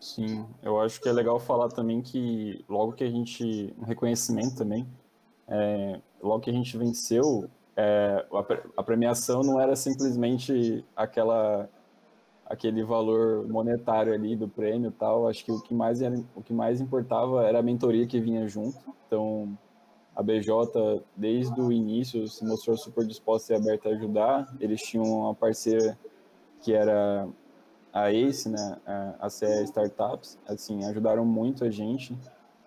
Sim, 0.00 0.46
eu 0.62 0.80
acho 0.80 1.00
que 1.00 1.08
é 1.08 1.12
legal 1.12 1.38
falar 1.38 1.68
também 1.68 2.00
que 2.00 2.64
logo 2.68 2.92
que 2.92 3.04
a 3.04 3.10
gente 3.10 3.74
um 3.78 3.84
reconhecimento 3.84 4.56
também 4.56 4.88
é, 5.50 6.00
logo 6.22 6.40
que 6.40 6.50
a 6.50 6.52
gente 6.52 6.76
venceu, 6.78 7.50
é, 7.76 8.24
a, 8.76 8.82
premiação 8.82 9.42
não 9.42 9.60
era 9.60 9.74
simplesmente 9.74 10.84
aquela 10.94 11.68
aquele 12.50 12.82
valor 12.82 13.46
monetário 13.46 14.12
ali 14.12 14.34
do 14.34 14.48
prêmio 14.48 14.90
tal. 14.90 15.28
Acho 15.28 15.44
que 15.44 15.52
o 15.52 15.60
que 15.60 15.72
mais 15.72 16.02
era, 16.02 16.20
o 16.34 16.42
que 16.42 16.52
mais 16.52 16.80
importava 16.80 17.46
era 17.46 17.60
a 17.60 17.62
mentoria 17.62 18.08
que 18.08 18.20
vinha 18.20 18.48
junto. 18.48 18.76
Então, 19.06 19.56
a 20.16 20.22
BJ 20.22 21.00
desde 21.14 21.60
o 21.60 21.70
início 21.70 22.26
se 22.26 22.44
mostrou 22.44 22.76
super 22.76 23.06
disposta 23.06 23.52
e 23.52 23.56
aberta 23.56 23.88
a 23.88 23.92
ajudar. 23.92 24.52
Eles 24.58 24.82
tinham 24.82 25.04
uma 25.04 25.32
parceira 25.32 25.96
que 26.60 26.74
era 26.74 27.28
a 27.92 28.10
ACE, 28.10 28.48
né, 28.48 28.76
a 29.18 29.30
CE 29.30 29.62
Startups, 29.64 30.36
assim, 30.46 30.84
ajudaram 30.84 31.24
muito 31.24 31.64
a 31.64 31.70
gente. 31.70 32.18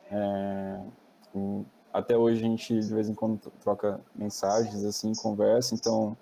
É, 0.09 0.79
até 1.91 2.17
hoje 2.17 2.39
a 2.39 2.47
gente 2.47 2.79
de 2.79 2.93
vez 2.93 3.09
em 3.09 3.13
quando 3.13 3.37
troca 3.61 3.99
mensagens, 4.15 4.83
assim, 4.85 5.13
conversa, 5.13 5.75
então 5.75 6.17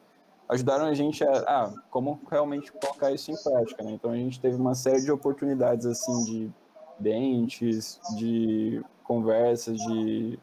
ajudaram 0.51 0.85
a 0.85 0.93
gente 0.93 1.23
a, 1.23 1.31
ah, 1.47 1.73
como 1.89 2.19
realmente 2.29 2.71
colocar 2.73 3.11
isso 3.11 3.31
em 3.31 3.41
prática, 3.41 3.81
né? 3.83 3.91
Então 3.93 4.11
a 4.11 4.17
gente 4.17 4.39
teve 4.39 4.57
uma 4.57 4.75
série 4.75 5.01
de 5.01 5.11
oportunidades, 5.11 5.85
assim, 5.85 6.25
de 6.25 6.51
dentes, 6.99 7.99
de 8.17 8.83
conversas, 9.03 9.77
de 9.77 10.37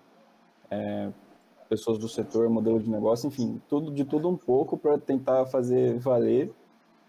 é, 0.70 1.10
pessoas 1.68 1.98
do 1.98 2.08
setor, 2.08 2.48
modelo 2.48 2.80
de 2.80 2.88
negócio, 2.88 3.26
enfim, 3.26 3.60
tudo 3.68 3.92
de 3.92 4.02
tudo 4.02 4.30
um 4.30 4.36
pouco 4.36 4.78
para 4.78 4.96
tentar 4.98 5.44
fazer 5.44 5.98
valer 5.98 6.50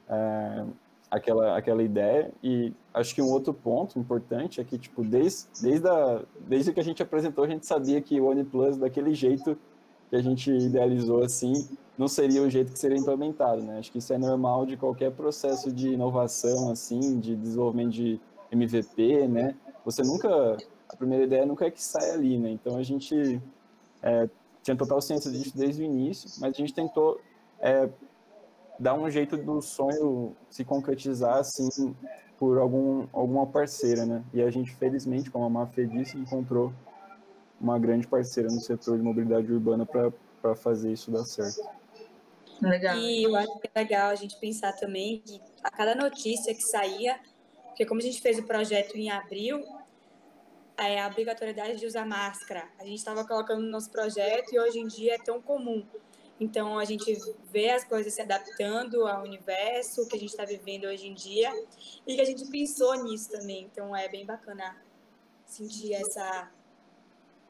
é, 0.09 0.65
aquela, 1.09 1.57
aquela 1.57 1.81
ideia. 1.81 2.33
E 2.43 2.73
acho 2.93 3.15
que 3.15 3.21
um 3.21 3.31
outro 3.31 3.53
ponto 3.53 3.97
importante 3.97 4.59
é 4.59 4.63
que, 4.65 4.77
tipo, 4.77 5.05
desde, 5.05 5.47
desde, 5.61 5.87
a, 5.87 6.21
desde 6.41 6.73
que 6.73 6.81
a 6.81 6.83
gente 6.83 7.01
apresentou, 7.01 7.45
a 7.45 7.47
gente 7.47 7.65
sabia 7.65 8.01
que 8.01 8.19
o 8.19 8.29
OnePlus, 8.29 8.75
daquele 8.75 9.13
jeito 9.13 9.57
que 10.09 10.15
a 10.15 10.21
gente 10.21 10.51
idealizou 10.51 11.23
assim, 11.23 11.67
não 11.97 12.07
seria 12.07 12.41
o 12.41 12.49
jeito 12.49 12.71
que 12.71 12.79
seria 12.79 12.97
implementado, 12.97 13.61
né? 13.61 13.79
Acho 13.79 13.91
que 13.91 13.97
isso 13.97 14.13
é 14.13 14.17
normal 14.17 14.65
de 14.65 14.77
qualquer 14.77 15.11
processo 15.11 15.71
de 15.71 15.89
inovação, 15.89 16.71
assim, 16.71 17.19
de 17.19 17.35
desenvolvimento 17.35 17.91
de 17.91 18.19
MVP, 18.51 19.27
né? 19.27 19.55
Você 19.85 20.01
nunca, 20.01 20.57
a 20.87 20.95
primeira 20.95 21.25
ideia 21.25 21.45
nunca 21.45 21.65
é 21.65 21.71
que 21.71 21.83
sai 21.83 22.11
ali, 22.11 22.37
né? 22.37 22.49
Então 22.51 22.77
a 22.77 22.83
gente 22.83 23.41
é, 24.01 24.29
tinha 24.63 24.75
total 24.75 25.01
ciência 25.01 25.29
disso 25.29 25.55
desde 25.55 25.81
o 25.81 25.85
início, 25.85 26.29
mas 26.39 26.53
a 26.53 26.57
gente 26.57 26.73
tentou 26.73 27.19
é, 27.59 27.89
dar 28.79 28.93
um 28.93 29.09
jeito 29.09 29.37
do 29.37 29.61
sonho 29.61 30.35
se 30.49 30.63
concretizar 30.63 31.37
assim 31.37 31.95
por 32.39 32.57
algum, 32.57 33.05
alguma 33.11 33.45
parceira, 33.45 34.05
né? 34.05 34.23
E 34.33 34.41
a 34.41 34.49
gente, 34.49 34.73
felizmente, 34.75 35.29
como 35.29 35.43
a 35.43 35.49
Mafê 35.49 35.85
disse, 35.85 36.17
encontrou 36.17 36.71
uma 37.59 37.77
grande 37.77 38.07
parceira 38.07 38.49
no 38.49 38.59
setor 38.59 38.97
de 38.97 39.03
mobilidade 39.03 39.51
urbana 39.51 39.85
para 39.85 40.55
fazer 40.55 40.91
isso 40.91 41.11
dar 41.11 41.25
certo. 41.25 41.61
Legal. 42.61 42.97
E 42.97 43.23
eu 43.23 43.35
acho 43.35 43.59
que 43.59 43.69
é 43.73 43.79
legal 43.79 44.09
a 44.09 44.15
gente 44.15 44.37
pensar 44.39 44.73
também 44.73 45.21
que 45.25 45.41
a 45.63 45.69
cada 45.69 45.95
notícia 45.95 46.53
que 46.53 46.61
saía, 46.61 47.19
porque 47.67 47.85
como 47.85 47.99
a 47.99 48.03
gente 48.03 48.21
fez 48.21 48.37
o 48.37 48.43
projeto 48.43 48.95
em 48.95 49.09
abril, 49.09 49.63
é 50.77 51.01
a 51.01 51.07
obrigatoriedade 51.07 51.77
de 51.77 51.85
usar 51.85 52.05
máscara. 52.05 52.67
A 52.79 52.85
gente 52.85 52.97
estava 52.97 53.25
colocando 53.25 53.61
no 53.61 53.69
nosso 53.69 53.89
projeto 53.89 54.53
e 54.53 54.59
hoje 54.59 54.79
em 54.79 54.87
dia 54.87 55.15
é 55.15 55.17
tão 55.17 55.41
comum. 55.41 55.85
Então, 56.39 56.79
a 56.79 56.85
gente 56.85 57.17
vê 57.51 57.69
as 57.69 57.83
coisas 57.83 58.13
se 58.13 58.21
adaptando 58.21 59.05
ao 59.05 59.23
universo 59.23 60.07
que 60.07 60.15
a 60.15 60.19
gente 60.19 60.29
está 60.29 60.45
vivendo 60.45 60.85
hoje 60.85 61.07
em 61.07 61.13
dia 61.13 61.51
e 62.07 62.15
que 62.15 62.21
a 62.21 62.25
gente 62.25 62.45
pensou 62.49 63.03
nisso 63.03 63.29
também. 63.29 63.63
Então, 63.69 63.93
é 63.93 64.07
bem 64.07 64.25
bacana 64.25 64.77
sentir 65.45 65.93
essa, 65.93 66.49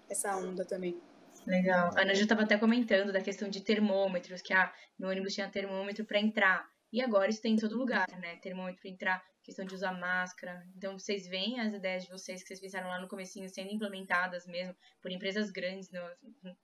essa 0.10 0.36
onda 0.36 0.66
também. 0.66 1.00
Legal. 1.46 1.92
A 1.96 2.02
Ana 2.02 2.14
já 2.14 2.24
estava 2.24 2.44
até 2.44 2.58
comentando 2.58 3.12
da 3.12 3.22
questão 3.22 3.50
de 3.50 3.62
termômetros, 3.62 4.42
que 4.42 4.54
ah, 4.54 4.72
no 4.98 5.10
ônibus 5.10 5.34
tinha 5.34 5.50
termômetro 5.50 6.06
para 6.06 6.20
entrar. 6.20 6.70
E 6.92 7.02
agora 7.02 7.30
isso 7.30 7.42
tem 7.42 7.54
em 7.54 7.58
todo 7.58 7.78
lugar, 7.78 8.08
né? 8.20 8.38
Termômetro 8.38 8.82
para 8.82 8.90
entrar, 8.90 9.26
questão 9.44 9.66
de 9.66 9.76
usar 9.76 9.94
máscara. 9.94 10.66
Então, 10.76 10.98
vocês 10.98 11.28
veem 11.28 11.60
as 11.60 11.74
ideias 11.74 12.04
de 12.04 12.10
vocês 12.10 12.42
que 12.42 12.48
vocês 12.48 12.60
pensaram 12.60 12.88
lá 12.88 13.00
no 13.00 13.08
comecinho 13.08 13.48
sendo 13.48 13.72
implementadas 13.72 14.48
mesmo 14.48 14.76
por 15.02 15.12
empresas 15.12 15.52
grandes 15.52 15.92
no, 15.92 16.02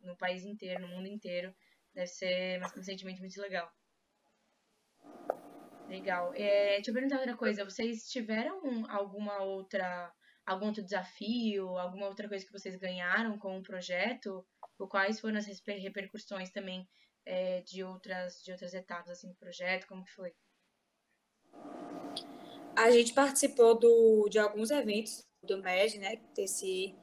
no 0.01 0.17
país 0.17 0.43
inteiro, 0.43 0.81
no 0.81 0.87
mundo 0.87 1.07
inteiro. 1.07 1.53
Deve 1.93 2.07
ser 2.07 2.61
um 2.77 2.83
sentimento 2.83 3.19
muito 3.19 3.39
legal. 3.39 3.71
Legal. 5.87 6.33
É, 6.33 6.75
deixa 6.75 6.89
eu 6.89 6.93
perguntar 6.93 7.19
outra 7.19 7.37
coisa. 7.37 7.63
Vocês 7.63 8.09
tiveram 8.09 8.85
alguma 8.89 9.43
outra, 9.43 10.11
algum 10.45 10.67
outro 10.67 10.83
desafio, 10.83 11.77
alguma 11.77 12.07
outra 12.07 12.27
coisa 12.27 12.45
que 12.45 12.51
vocês 12.51 12.75
ganharam 12.75 13.37
com 13.37 13.57
o 13.57 13.63
projeto? 13.63 14.45
Ou 14.77 14.87
quais 14.87 15.19
foram 15.19 15.37
as 15.37 15.45
repercussões 15.45 16.51
também 16.51 16.87
é, 17.25 17.61
de 17.61 17.83
outras 17.83 18.41
de 18.43 18.51
outras 18.51 18.73
etapas 18.73 19.11
assim 19.11 19.29
do 19.29 19.35
projeto? 19.35 19.87
Como 19.87 20.03
que 20.03 20.11
foi? 20.11 20.33
A 22.75 22.91
gente 22.91 23.13
participou 23.13 23.77
do, 23.79 24.27
de 24.29 24.37
alguns 24.37 24.69
eventos 24.69 25.25
do 25.41 25.61
MED, 25.61 25.97
né? 25.97 26.21
Desse, 26.35 26.93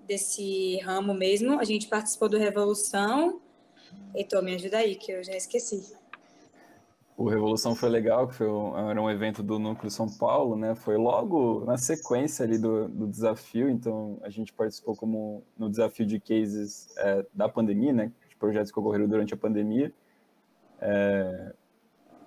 desse 0.00 0.78
ramo 0.78 1.14
mesmo. 1.14 1.58
A 1.60 1.64
gente 1.64 1.86
participou 1.86 2.28
do 2.28 2.36
Revolução, 2.36 3.40
Heitor, 4.14 4.42
me 4.42 4.54
ajuda 4.54 4.78
aí, 4.78 4.96
que 4.96 5.12
eu 5.12 5.22
já 5.22 5.36
esqueci. 5.36 5.96
O 7.18 7.28
Revolução 7.28 7.74
foi 7.74 7.88
legal, 7.88 8.28
que 8.28 8.34
foi 8.36 8.46
um, 8.46 8.90
era 8.90 9.02
um 9.02 9.10
evento 9.10 9.42
do 9.42 9.58
Núcleo 9.58 9.90
São 9.90 10.08
Paulo, 10.08 10.54
né? 10.54 10.76
Foi 10.76 10.96
logo 10.96 11.64
na 11.64 11.76
sequência 11.76 12.44
ali 12.44 12.56
do, 12.56 12.86
do 12.86 13.08
desafio, 13.08 13.68
então 13.68 14.20
a 14.22 14.30
gente 14.30 14.52
participou 14.52 14.94
como 14.94 15.42
no 15.58 15.68
desafio 15.68 16.06
de 16.06 16.20
cases 16.20 16.96
é, 16.96 17.26
da 17.34 17.48
pandemia, 17.48 17.92
né? 17.92 18.12
De 18.28 18.36
projetos 18.36 18.70
que 18.70 18.78
ocorreram 18.78 19.08
durante 19.08 19.34
a 19.34 19.36
pandemia. 19.36 19.92
É, 20.80 21.52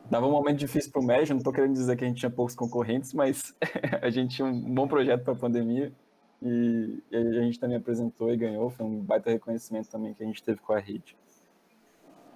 dava 0.10 0.28
um 0.28 0.32
momento 0.32 0.58
difícil 0.58 0.92
para 0.92 1.00
o 1.00 1.06
MED, 1.06 1.30
não 1.30 1.38
estou 1.38 1.54
querendo 1.54 1.72
dizer 1.72 1.96
que 1.96 2.04
a 2.04 2.08
gente 2.10 2.20
tinha 2.20 2.30
poucos 2.30 2.54
concorrentes, 2.54 3.14
mas 3.14 3.56
a 4.02 4.10
gente 4.10 4.36
tinha 4.36 4.46
um 4.46 4.76
bom 4.76 4.89
projeto 4.89 5.24
para 5.24 5.32
a 5.32 5.38
pandemia 5.38 5.94
e, 6.42 7.02
e, 7.10 7.16
a 7.16 7.42
gente 7.44 7.58
também 7.58 7.78
apresentou 7.78 8.30
e 8.30 8.36
ganhou, 8.36 8.70
foi 8.70 8.86
um 8.86 9.00
baita 9.00 9.30
reconhecimento 9.30 9.89
também 9.89 10.14
que 10.14 10.22
a 10.22 10.26
gente 10.26 10.44
teve 10.44 10.60
com 10.60 10.74
a 10.74 10.80
rede. 10.80 11.16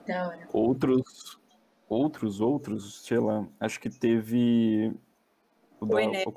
Da 0.08 0.30
hora. 0.30 0.48
Outros, 0.54 1.38
outros, 1.88 2.42
outros, 2.42 3.06
sei 3.06 3.20
lá, 3.20 3.48
acho 3.60 3.80
que 3.80 3.90
teve 3.90 4.94
o, 5.80 5.86
o. 6.26 6.32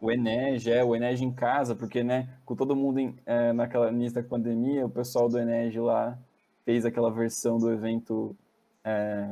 O 0.00 0.10
Ened, 0.10 0.66
é, 0.70 0.82
o 0.82 0.96
Ened 0.96 1.22
em 1.22 1.30
casa, 1.30 1.74
porque, 1.74 2.02
né, 2.02 2.26
com 2.46 2.56
todo 2.56 2.74
mundo 2.74 2.98
em, 2.98 3.14
é, 3.26 3.52
naquela 3.52 3.90
início 3.90 4.14
da 4.22 4.26
pandemia, 4.26 4.86
o 4.86 4.90
pessoal 4.90 5.28
do 5.28 5.38
Ened 5.38 5.78
lá 5.78 6.18
fez 6.64 6.86
aquela 6.86 7.10
versão 7.10 7.58
do 7.58 7.70
evento 7.70 8.34
é, 8.82 9.28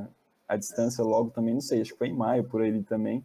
à 0.46 0.57
distância 0.57 1.03
logo 1.03 1.30
também, 1.30 1.55
não 1.55 1.61
sei, 1.62 1.80
acho 1.80 1.92
que 1.92 1.99
foi 1.99 2.09
em 2.09 2.14
maio 2.14 2.44
por 2.44 2.61
aí 2.61 2.82
também. 2.82 3.24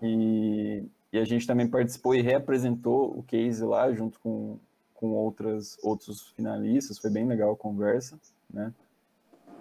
E, 0.00 0.84
e 1.12 1.18
a 1.18 1.24
gente 1.24 1.44
também 1.44 1.68
participou 1.68 2.14
e 2.14 2.22
reapresentou 2.22 3.18
o 3.18 3.22
case 3.24 3.64
lá 3.64 3.92
junto 3.92 4.20
com, 4.20 4.56
com 4.94 5.08
outras, 5.10 5.76
outros 5.82 6.28
finalistas, 6.36 6.98
foi 6.98 7.10
bem 7.10 7.26
legal 7.26 7.52
a 7.52 7.56
conversa, 7.56 8.16
né? 8.48 8.72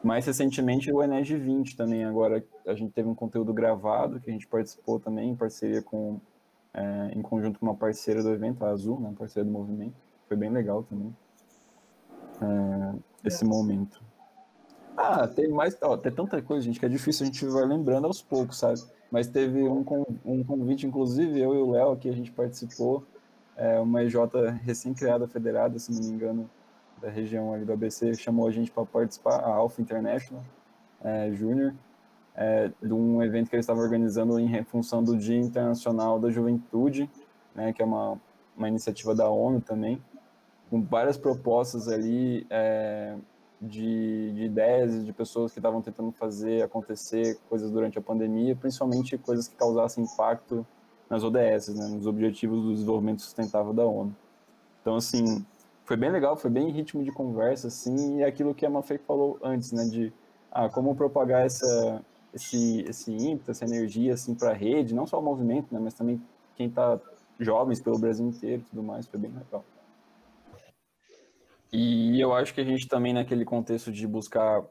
Mais 0.04 0.26
recentemente 0.26 0.92
o 0.92 1.02
Ened 1.02 1.36
20 1.38 1.78
também, 1.78 2.04
agora 2.04 2.44
a 2.68 2.76
gente 2.76 2.92
teve 2.92 3.08
um 3.08 3.16
conteúdo 3.16 3.54
gravado 3.54 4.20
que 4.20 4.30
a 4.30 4.34
gente 4.34 4.48
participou 4.48 5.00
também 5.00 5.30
em 5.30 5.36
parceria 5.36 5.82
com, 5.82 6.20
é, 6.74 7.12
em 7.16 7.22
conjunto 7.22 7.58
com 7.58 7.66
uma 7.66 7.76
parceira 7.76 8.22
do 8.22 8.32
evento, 8.32 8.66
a 8.66 8.70
Azul, 8.70 9.00
né, 9.00 9.14
parceira 9.18 9.46
do 9.46 9.52
movimento. 9.52 9.96
Foi 10.28 10.36
bem 10.36 10.50
legal 10.50 10.84
também 10.84 11.16
é, 12.42 12.96
esse 13.24 13.46
momento. 13.46 14.02
Ah, 14.96 15.28
tem 15.28 15.48
mais, 15.50 15.76
ó, 15.82 15.98
tem 15.98 16.12
tanta 16.12 16.42
coisa, 16.42 16.64
gente, 16.64 16.80
que 16.80 16.86
é 16.86 16.90
difícil 16.90 17.24
a 17.24 17.26
gente 17.26 17.46
vai 17.46 17.66
lembrando 17.66 18.06
aos 18.06 18.22
poucos, 18.22 18.58
sabe? 18.58 18.82
Mas 19.10 19.28
teve 19.28 19.64
um, 19.64 19.84
um 20.26 20.44
convite, 20.44 20.86
inclusive 20.86 21.40
eu 21.40 21.56
e 21.56 21.58
o 21.58 21.72
Léo 21.72 21.92
aqui, 21.92 22.10
a 22.10 22.14
gente 22.14 22.32
participou, 22.32 23.04
é, 23.56 23.80
uma 23.80 24.04
EJ 24.04 24.16
recém-criada, 24.64 25.28
federada, 25.28 25.80
se 25.80 25.92
não 25.92 26.00
me 26.00 26.16
engano, 26.16 26.50
da 27.04 27.10
região 27.10 27.54
ali 27.54 27.66
do 27.66 27.74
ABC, 27.74 28.16
chamou 28.16 28.48
a 28.48 28.52
gente 28.52 28.72
para 28.72 28.86
participar, 28.86 29.36
a 29.36 29.54
Alpha 29.54 29.82
International 29.82 30.42
é, 31.04 31.32
Júnior, 31.34 31.74
é, 32.34 32.72
de 32.82 32.94
um 32.94 33.22
evento 33.22 33.50
que 33.50 33.56
eles 33.58 33.66
estavam 33.66 33.84
organizando 33.84 34.40
em 34.40 34.64
função 34.64 35.04
do 35.04 35.18
Dia 35.18 35.38
Internacional 35.38 36.18
da 36.18 36.32
Juventude, 36.32 37.10
né, 37.54 37.74
que 37.74 37.82
é 37.82 37.86
uma, 37.86 38.18
uma 38.58 38.70
iniciativa 38.70 39.14
da 39.14 39.30
ONU 39.30 39.60
também, 39.60 40.02
com 40.70 40.82
várias 40.82 41.18
propostas 41.18 41.90
ali 41.90 42.48
é, 42.50 43.16
de, 43.62 44.32
de 44.32 44.44
ideias 44.46 45.06
de 45.06 45.12
pessoas 45.12 45.52
que 45.52 45.60
estavam 45.60 45.82
tentando 45.82 46.12
fazer 46.14 46.64
acontecer 46.64 47.38
coisas 47.50 47.70
durante 47.70 48.00
a 48.00 48.02
pandemia, 48.02 48.56
principalmente 48.56 49.18
coisas 49.18 49.50
que 49.50 49.56
causassem 49.58 50.06
impacto 50.06 50.66
nas 51.10 51.22
ODS, 51.22 51.68
né, 51.76 51.86
nos 51.88 52.08
Objetivos 52.08 52.64
do 52.64 52.74
Desenvolvimento 52.74 53.22
Sustentável 53.22 53.74
da 53.74 53.86
ONU. 53.86 54.16
Então, 54.82 54.96
assim, 54.96 55.46
foi 55.86 55.98
bem 55.98 56.12
legal, 56.12 56.36
foi 56.38 56.50
bem 56.50 56.70
em 56.70 56.72
ritmo 56.72 57.04
de 57.04 57.12
conversa, 57.12 57.68
assim, 57.68 58.20
e 58.20 58.24
aquilo 58.24 58.54
que 58.54 58.66
a 58.66 58.70
Mafei 58.70 58.98
falou 58.98 59.38
antes, 59.44 59.72
né, 59.72 59.86
de 59.86 60.14
ah, 60.52 60.70
como 60.70 60.96
propagar 60.96 61.46
essa, 61.46 62.04
esse, 62.34 62.82
esse 62.88 63.12
ímpeto, 63.12 63.52
essa 63.52 63.66
energia, 63.66 64.14
assim, 64.14 64.34
para 64.34 64.52
a 64.52 64.54
rede, 64.54 64.96
não 64.96 65.06
só 65.06 65.20
o 65.20 65.24
movimento, 65.24 65.74
né, 65.74 65.80
mas 65.82 65.94
também 65.94 66.22
quem 66.56 66.68
está 66.68 67.00
jovens 67.40 67.82
pelo 67.82 68.00
Brasil 68.00 68.26
inteiro 68.26 68.62
e 68.62 68.70
tudo 68.70 68.84
mais, 68.84 69.08
foi 69.08 69.20
bem 69.20 69.32
legal. 69.32 69.66
E 71.72 72.22
eu 72.22 72.34
acho 72.34 72.54
que 72.54 72.62
a 72.62 72.64
gente 72.64 72.88
também, 72.88 73.14
naquele 73.14 73.44
contexto 73.44 73.92
de 73.92 74.08
buscar 74.08 74.64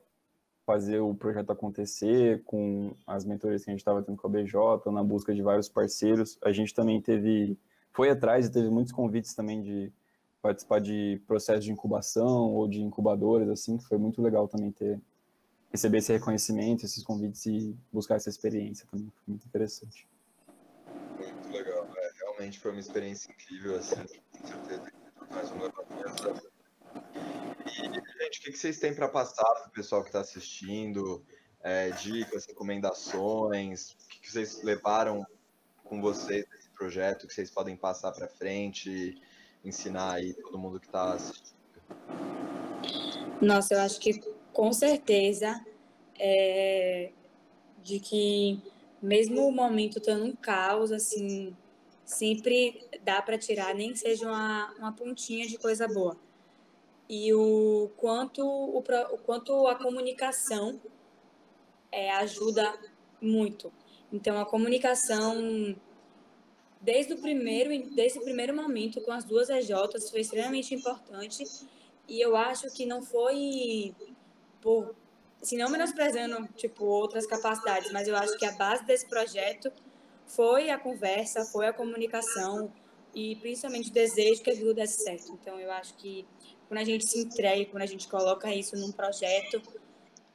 fazer 0.64 1.00
o 1.00 1.14
projeto 1.14 1.50
acontecer, 1.50 2.42
com 2.44 2.94
as 3.04 3.24
mentorias 3.24 3.64
que 3.64 3.70
a 3.70 3.72
gente 3.72 3.80
estava 3.80 4.02
tendo 4.02 4.16
com 4.16 4.26
a 4.28 4.30
BJ, 4.30 4.90
na 4.92 5.02
busca 5.02 5.34
de 5.34 5.42
vários 5.42 5.68
parceiros, 5.68 6.38
a 6.42 6.52
gente 6.52 6.72
também 6.72 7.00
teve, 7.02 7.58
foi 7.92 8.08
atrás 8.08 8.46
e 8.46 8.52
teve 8.52 8.70
muitos 8.70 8.92
convites 8.92 9.34
também 9.34 9.60
de 9.60 9.92
participar 10.42 10.80
de 10.80 11.22
processos 11.26 11.64
de 11.64 11.72
incubação 11.72 12.52
ou 12.52 12.68
de 12.68 12.82
incubadoras, 12.82 13.48
assim, 13.48 13.78
que 13.78 13.84
foi 13.84 13.96
muito 13.96 14.20
legal 14.20 14.48
também 14.48 14.72
ter, 14.72 15.00
receber 15.70 15.98
esse 15.98 16.12
reconhecimento, 16.12 16.84
esses 16.84 17.02
convites 17.02 17.46
e 17.46 17.74
buscar 17.92 18.16
essa 18.16 18.28
experiência 18.28 18.86
também, 18.90 19.10
foi 19.10 19.24
muito 19.28 19.46
interessante. 19.46 20.06
Muito 21.16 21.48
legal, 21.50 21.88
é, 21.96 22.10
realmente 22.18 22.58
foi 22.58 22.72
uma 22.72 22.80
experiência 22.80 23.30
incrível, 23.30 23.76
assim, 23.76 24.04
com 24.32 24.46
certeza, 24.46 24.92
mais 25.30 25.50
uma 25.52 25.72
e, 27.66 28.22
gente, 28.24 28.40
o 28.40 28.42
que 28.42 28.56
vocês 28.56 28.78
têm 28.78 28.94
para 28.94 29.08
passar 29.08 29.44
para 29.44 29.68
o 29.68 29.70
pessoal 29.70 30.02
que 30.02 30.08
está 30.08 30.20
assistindo? 30.20 31.24
É, 31.62 31.90
dicas, 31.90 32.46
recomendações? 32.46 33.92
O 33.92 34.08
que 34.08 34.30
vocês 34.30 34.62
levaram 34.62 35.24
com 35.84 36.00
vocês 36.00 36.44
nesse 36.50 36.68
projeto 36.70 37.26
que 37.26 37.34
vocês 37.34 37.50
podem 37.50 37.76
passar 37.76 38.12
para 38.12 38.28
frente, 38.28 39.20
ensinar 39.64 40.14
aí 40.14 40.34
todo 40.34 40.58
mundo 40.58 40.80
que 40.80 40.86
está 40.86 41.14
assistindo? 41.14 41.54
Nossa, 43.40 43.74
eu 43.74 43.80
acho 43.80 44.00
que 44.00 44.20
com 44.52 44.72
certeza 44.72 45.64
é, 46.18 47.10
de 47.82 47.98
que 47.98 48.60
mesmo 49.00 49.46
o 49.46 49.52
momento 49.52 49.98
estando 49.98 50.24
um 50.24 50.34
caos, 50.34 50.92
assim, 50.92 51.56
sempre 52.04 52.86
dá 53.02 53.20
para 53.20 53.38
tirar, 53.38 53.74
nem 53.74 53.94
seja 53.94 54.26
uma, 54.26 54.72
uma 54.78 54.92
pontinha 54.92 55.46
de 55.46 55.58
coisa 55.58 55.88
boa 55.88 56.16
e 57.14 57.30
o 57.34 57.90
quanto, 57.98 58.42
o, 58.42 58.78
o 58.78 59.18
quanto 59.18 59.66
a 59.66 59.74
comunicação 59.74 60.80
é, 61.90 62.10
ajuda 62.12 62.72
muito. 63.20 63.70
Então, 64.10 64.40
a 64.40 64.46
comunicação, 64.46 65.76
desde 66.82 67.14
o, 67.14 67.18
primeiro, 67.18 67.70
desde 67.94 68.18
o 68.18 68.22
primeiro 68.22 68.54
momento 68.54 69.00
com 69.00 69.12
as 69.12 69.24
duas 69.24 69.48
EJs, 69.48 70.10
foi 70.10 70.20
extremamente 70.20 70.74
importante. 70.74 71.44
E 72.08 72.20
eu 72.20 72.36
acho 72.36 72.68
que 72.70 72.84
não 72.84 73.02
foi 73.02 73.94
por, 74.60 74.94
assim, 75.40 75.56
não 75.56 75.70
menosprezando, 75.70 76.46
tipo, 76.56 76.84
outras 76.84 77.26
capacidades, 77.26 77.90
mas 77.92 78.08
eu 78.08 78.16
acho 78.16 78.36
que 78.36 78.44
a 78.44 78.52
base 78.52 78.84
desse 78.84 79.06
projeto 79.06 79.72
foi 80.26 80.70
a 80.70 80.78
conversa, 80.78 81.44
foi 81.44 81.68
a 81.68 81.72
comunicação 81.72 82.72
e 83.14 83.36
principalmente 83.36 83.90
o 83.90 83.92
desejo 83.92 84.42
que 84.42 84.50
aquilo 84.50 84.74
desse 84.74 85.04
certo. 85.04 85.32
Então, 85.40 85.60
eu 85.60 85.70
acho 85.70 85.94
que 85.94 86.26
quando 86.68 86.80
a 86.80 86.84
gente 86.84 87.06
se 87.06 87.20
entrega, 87.20 87.70
quando 87.70 87.82
a 87.82 87.86
gente 87.86 88.08
coloca 88.08 88.52
isso 88.52 88.76
num 88.76 88.90
projeto, 88.90 89.62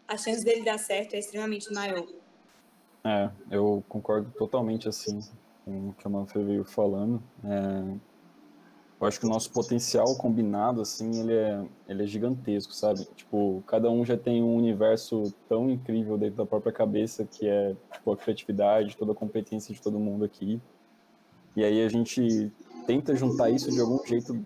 a 0.08 0.16
chance 0.16 0.46
dele 0.46 0.64
dar 0.64 0.78
certo 0.78 1.16
é 1.16 1.20
extremamente 1.20 1.72
maior. 1.74 2.08
É, 3.04 3.30
eu 3.52 3.84
concordo 3.90 4.32
totalmente 4.32 4.88
assim 4.88 5.22
com 5.68 5.90
o 5.90 5.94
que 5.94 6.08
a 6.08 6.10
Manfred 6.10 6.48
veio 6.48 6.64
falando. 6.64 7.22
É, 7.44 7.98
eu 9.02 9.06
acho 9.06 9.20
que 9.20 9.26
o 9.26 9.30
nosso 9.30 9.52
potencial 9.52 10.16
combinado, 10.16 10.82
assim, 10.82 11.20
ele 11.20 11.34
é, 11.34 11.66
ele 11.90 12.04
é 12.04 12.08
gigantesco, 12.08 12.74
sabe? 12.74 13.06
Tipo, 13.16 13.62
cada 13.68 13.92
um 13.92 14.06
já 14.06 14.18
tem 14.18 14.42
um 14.42 14.56
universo 14.56 15.34
tão 15.50 15.70
incrível 15.70 16.18
dentro 16.18 16.38
da 16.38 16.46
própria 16.46 16.72
cabeça, 16.72 17.26
que 17.26 17.46
é 17.46 17.76
tipo, 17.92 18.12
a 18.12 18.18
criatividade, 18.18 18.96
toda 18.96 19.12
a 19.12 19.16
competência 19.16 19.74
de 19.74 19.82
todo 19.82 20.00
mundo 20.00 20.24
aqui. 20.24 20.60
E 21.56 21.64
aí 21.64 21.84
a 21.84 21.90
gente 21.90 22.52
tenta 22.86 23.14
juntar 23.16 23.50
isso 23.50 23.70
de 23.70 23.82
algum 23.82 24.04
jeito 24.06 24.46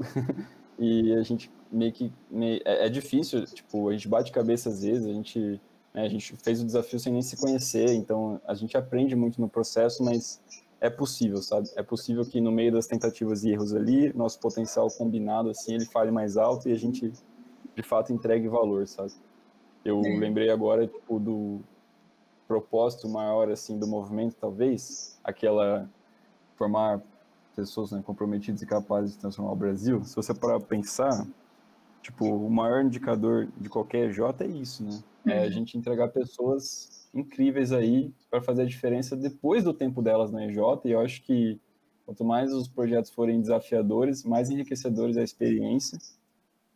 e 0.78 1.12
a 1.12 1.22
gente 1.22 1.52
meio 1.70 1.92
que 1.92 2.10
meio, 2.30 2.62
é, 2.64 2.86
é, 2.86 2.88
difícil, 2.88 3.44
tipo, 3.44 3.90
a 3.90 3.92
gente 3.92 4.08
bate 4.08 4.32
cabeça 4.32 4.70
às 4.70 4.82
vezes, 4.82 5.06
a 5.06 5.12
gente 5.12 5.60
a 5.94 6.08
gente 6.08 6.34
fez 6.36 6.60
o 6.60 6.64
desafio 6.64 6.98
sem 6.98 7.12
nem 7.12 7.22
se 7.22 7.36
conhecer, 7.36 7.94
então 7.94 8.40
a 8.46 8.54
gente 8.54 8.76
aprende 8.76 9.14
muito 9.14 9.40
no 9.40 9.48
processo, 9.48 10.02
mas 10.02 10.40
é 10.80 10.90
possível, 10.90 11.40
sabe? 11.40 11.70
É 11.76 11.82
possível 11.82 12.24
que 12.26 12.40
no 12.40 12.50
meio 12.50 12.72
das 12.72 12.86
tentativas 12.86 13.44
e 13.44 13.50
erros 13.50 13.72
ali, 13.72 14.12
nosso 14.12 14.40
potencial 14.40 14.88
combinado 14.90 15.48
assim, 15.50 15.74
ele 15.74 15.86
fale 15.86 16.10
mais 16.10 16.36
alto 16.36 16.68
e 16.68 16.72
a 16.72 16.76
gente 16.76 17.12
de 17.74 17.82
fato 17.82 18.12
entregue 18.12 18.48
valor, 18.48 18.86
sabe? 18.88 19.12
Eu 19.84 20.00
é. 20.04 20.18
lembrei 20.18 20.50
agora 20.50 20.86
tipo 20.86 21.20
do 21.20 21.60
propósito 22.48 23.08
maior 23.08 23.50
assim 23.50 23.78
do 23.78 23.86
movimento, 23.86 24.36
talvez, 24.38 25.18
aquela 25.22 25.88
formar 26.56 27.00
pessoas 27.54 27.92
né, 27.92 28.02
comprometidas 28.04 28.62
e 28.62 28.66
capazes 28.66 29.12
de 29.12 29.18
transformar 29.18 29.52
o 29.52 29.56
Brasil, 29.56 30.04
se 30.04 30.16
você 30.16 30.34
parar 30.34 30.58
para 30.58 30.68
pensar, 30.68 31.24
tipo, 32.02 32.26
o 32.26 32.50
maior 32.50 32.84
indicador 32.84 33.48
de 33.56 33.68
qualquer 33.68 34.10
J 34.12 34.44
é 34.44 34.48
isso, 34.48 34.82
né? 34.82 35.00
É 35.26 35.40
a 35.40 35.42
uhum. 35.44 35.50
gente 35.50 35.78
entregar 35.78 36.08
pessoas 36.08 37.08
incríveis 37.14 37.72
aí 37.72 38.12
para 38.30 38.42
fazer 38.42 38.62
a 38.62 38.66
diferença 38.66 39.16
depois 39.16 39.64
do 39.64 39.72
tempo 39.72 40.02
delas 40.02 40.30
na 40.30 40.44
EJ, 40.46 40.58
e 40.84 40.90
eu 40.90 41.00
acho 41.00 41.22
que 41.22 41.58
quanto 42.04 42.24
mais 42.24 42.52
os 42.52 42.68
projetos 42.68 43.10
forem 43.10 43.40
desafiadores, 43.40 44.24
mais 44.24 44.50
enriquecedores 44.50 45.16
é 45.16 45.20
a 45.20 45.24
experiência. 45.24 45.98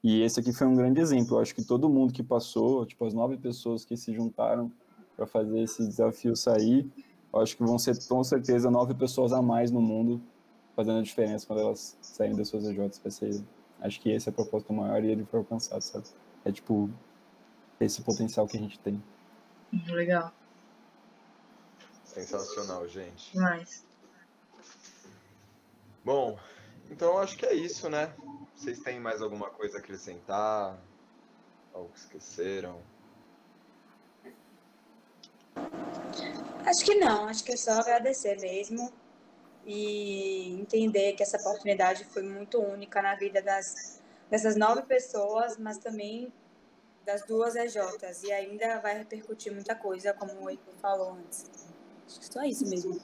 E 0.03 0.23
esse 0.23 0.41
aqui 0.41 0.53
foi 0.53 0.67
um 0.67 0.77
grande 0.77 1.01
exemplo. 1.01 1.37
Eu 1.37 1.41
acho 1.41 1.55
que 1.55 1.65
todo 1.65 1.89
mundo 1.89 2.13
que 2.13 2.23
passou, 2.23 2.87
tipo, 2.87 3.05
as 3.05 3.13
nove 3.13 3.37
pessoas 3.37 3.85
que 3.85 3.97
se 3.97 4.15
juntaram 4.15 4.71
para 5.17 5.27
fazer 5.27 5.61
esse 5.61 5.87
desafio 5.87 6.37
sair, 6.37 6.89
eu 7.33 7.41
acho 7.41 7.57
que 7.57 7.65
vão 7.65 7.79
ser 7.79 7.99
com 8.07 8.23
certeza 8.23 8.71
nove 8.71 8.95
pessoas 8.95 9.33
a 9.33 9.43
mais 9.43 9.71
no 9.71 9.83
mundo 9.83 10.21
fazendo 10.75 11.01
a 11.01 11.03
diferença 11.03 11.45
quando 11.45 11.61
elas 11.61 11.99
saírem 12.01 12.37
das 12.37 12.49
suas 12.49 12.65
EJs. 12.65 13.01
Vai 13.03 13.11
ser, 13.11 13.43
acho 13.81 14.01
que 14.01 14.11
esse 14.11 14.29
é 14.29 14.33
o 14.33 14.35
propósito 14.35 14.73
maior 14.73 15.05
e 15.05 15.11
ele 15.11 15.25
foi 15.25 15.41
alcançado, 15.41 15.83
sabe? 15.83 16.07
É 16.45 16.53
tipo 16.53 16.89
esse 17.87 18.03
potencial 18.03 18.47
que 18.47 18.57
a 18.57 18.61
gente 18.61 18.79
tem. 18.81 19.03
Legal. 19.87 20.33
Sensacional, 22.05 22.89
gente. 22.89 23.33
Demais. 23.33 23.85
Bom, 26.05 26.39
então 26.91 27.19
acho 27.19 27.37
que 27.37 27.47
é 27.47 27.55
isso, 27.55 27.89
né? 27.89 28.13
Vocês 28.57 28.81
têm 28.81 28.99
mais 28.99 29.21
alguma 29.21 29.51
coisa 29.51 29.77
a 29.77 29.81
acrescentar? 29.81 30.79
Algo 31.75 31.91
que 31.91 31.99
esqueceram? 31.99 32.81
Acho 36.65 36.85
que 36.85 36.95
não, 36.95 37.27
acho 37.29 37.45
que 37.45 37.53
é 37.53 37.57
só 37.57 37.73
agradecer 37.73 38.41
mesmo 38.41 38.93
e 39.67 40.59
entender 40.61 41.13
que 41.13 41.23
essa 41.23 41.37
oportunidade 41.37 42.05
foi 42.05 42.23
muito 42.23 42.59
única 42.59 43.03
na 43.03 43.15
vida 43.15 43.43
das, 43.43 44.01
dessas 44.31 44.57
nove 44.57 44.83
pessoas, 44.83 45.59
mas 45.59 45.79
também 45.79 46.33
das 47.09 47.25
duas 47.25 47.57
EJs. 47.57 48.23
E 48.25 48.33
ainda 48.33 48.79
vai 48.81 48.99
repercutir 48.99 49.51
muita 49.51 49.75
coisa, 49.75 50.13
como 50.13 50.45
o 50.45 50.51
Heitor 50.51 50.75
falou 50.75 51.15
antes. 51.15 51.51
Acho 52.07 52.21
que 52.21 52.27
só 52.27 52.45
isso 52.45 52.69
mesmo. 52.69 53.01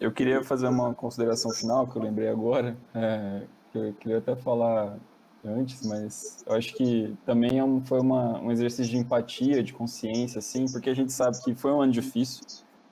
Eu 0.00 0.10
queria 0.10 0.42
fazer 0.42 0.66
uma 0.66 0.92
consideração 0.92 1.52
final 1.52 1.86
que 1.86 1.96
eu 1.96 2.02
lembrei 2.02 2.28
agora, 2.28 2.76
é, 2.92 3.46
que 3.70 3.78
eu 3.78 3.94
queria 3.94 4.18
até 4.18 4.34
falar 4.34 4.98
antes, 5.44 5.86
mas 5.86 6.42
eu 6.44 6.56
acho 6.56 6.74
que 6.74 7.16
também 7.24 7.60
é 7.60 7.80
foi 7.84 8.00
uma, 8.00 8.40
um 8.40 8.50
exercício 8.50 8.90
de 8.90 8.98
empatia, 8.98 9.62
de 9.62 9.72
consciência, 9.72 10.38
assim, 10.40 10.66
porque 10.72 10.90
a 10.90 10.94
gente 10.94 11.12
sabe 11.12 11.40
que 11.42 11.54
foi 11.54 11.70
um 11.70 11.82
ano 11.82 11.92
difícil, 11.92 12.44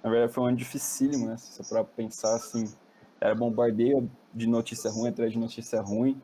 na 0.03 0.11
verdade 0.11 0.33
foi 0.33 0.45
um 0.45 0.47
ano 0.47 0.57
dificílimo, 0.57 1.27
né, 1.27 1.37
se 1.37 1.63
você 1.63 1.85
pensar, 1.97 2.37
assim, 2.37 2.65
era 3.21 3.35
bombardeio 3.35 4.11
de 4.33 4.47
notícia 4.47 4.91
ruim 4.91 5.09
atrás 5.09 5.33
de 5.33 5.39
notícia 5.39 5.81
ruim, 5.81 6.21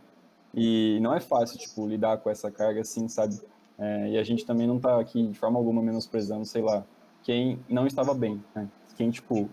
e 0.54 0.98
não 1.00 1.14
é 1.14 1.20
fácil, 1.20 1.58
tipo, 1.58 1.86
lidar 1.86 2.18
com 2.18 2.30
essa 2.30 2.50
carga, 2.50 2.80
assim, 2.80 3.08
sabe, 3.08 3.40
é, 3.78 4.10
e 4.10 4.18
a 4.18 4.22
gente 4.22 4.46
também 4.46 4.66
não 4.66 4.78
tá 4.78 5.00
aqui 5.00 5.26
de 5.26 5.38
forma 5.38 5.58
alguma 5.58 5.82
menosprezando, 5.82 6.44
sei 6.44 6.62
lá, 6.62 6.84
quem 7.22 7.58
não 7.68 7.86
estava 7.86 8.14
bem, 8.14 8.42
né, 8.54 8.68
quem, 8.96 9.10
tipo, 9.10 9.48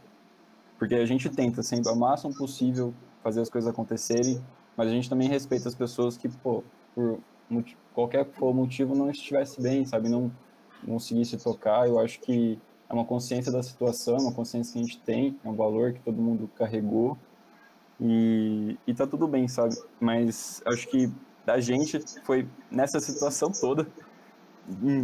porque 0.77 0.95
a 0.95 1.05
gente 1.05 1.29
tenta 1.29 1.61
sempre 1.61 1.89
ao 1.89 1.95
máximo 1.95 2.33
possível 2.35 2.93
fazer 3.23 3.41
as 3.41 3.49
coisas 3.49 3.69
acontecerem, 3.69 4.41
mas 4.75 4.87
a 4.87 4.91
gente 4.91 5.09
também 5.09 5.27
respeita 5.27 5.69
as 5.69 5.75
pessoas 5.75 6.17
que, 6.17 6.27
pô, 6.27 6.63
por 6.95 7.19
qualquer 7.93 8.27
o 8.39 8.53
motivo, 8.53 8.95
não 8.95 9.09
estivesse 9.09 9.61
bem, 9.61 9.85
sabe? 9.85 10.09
Não, 10.09 10.31
não 10.83 10.93
conseguisse 10.93 11.37
tocar. 11.37 11.87
Eu 11.87 11.99
acho 11.99 12.19
que 12.19 12.57
é 12.89 12.93
uma 12.93 13.05
consciência 13.05 13.51
da 13.51 13.61
situação, 13.61 14.17
uma 14.17 14.33
consciência 14.33 14.73
que 14.73 14.79
a 14.79 14.81
gente 14.81 14.99
tem, 14.99 15.37
é 15.43 15.49
um 15.49 15.55
valor 15.55 15.93
que 15.93 15.99
todo 16.01 16.21
mundo 16.21 16.49
carregou. 16.55 17.17
E, 18.01 18.77
e 18.87 18.93
tá 18.93 19.05
tudo 19.05 19.27
bem, 19.27 19.47
sabe? 19.47 19.75
Mas 19.99 20.61
acho 20.65 20.87
que 20.89 21.09
da 21.45 21.59
gente 21.59 21.99
foi 22.23 22.47
nessa 22.71 22.99
situação 22.99 23.51
toda 23.51 23.87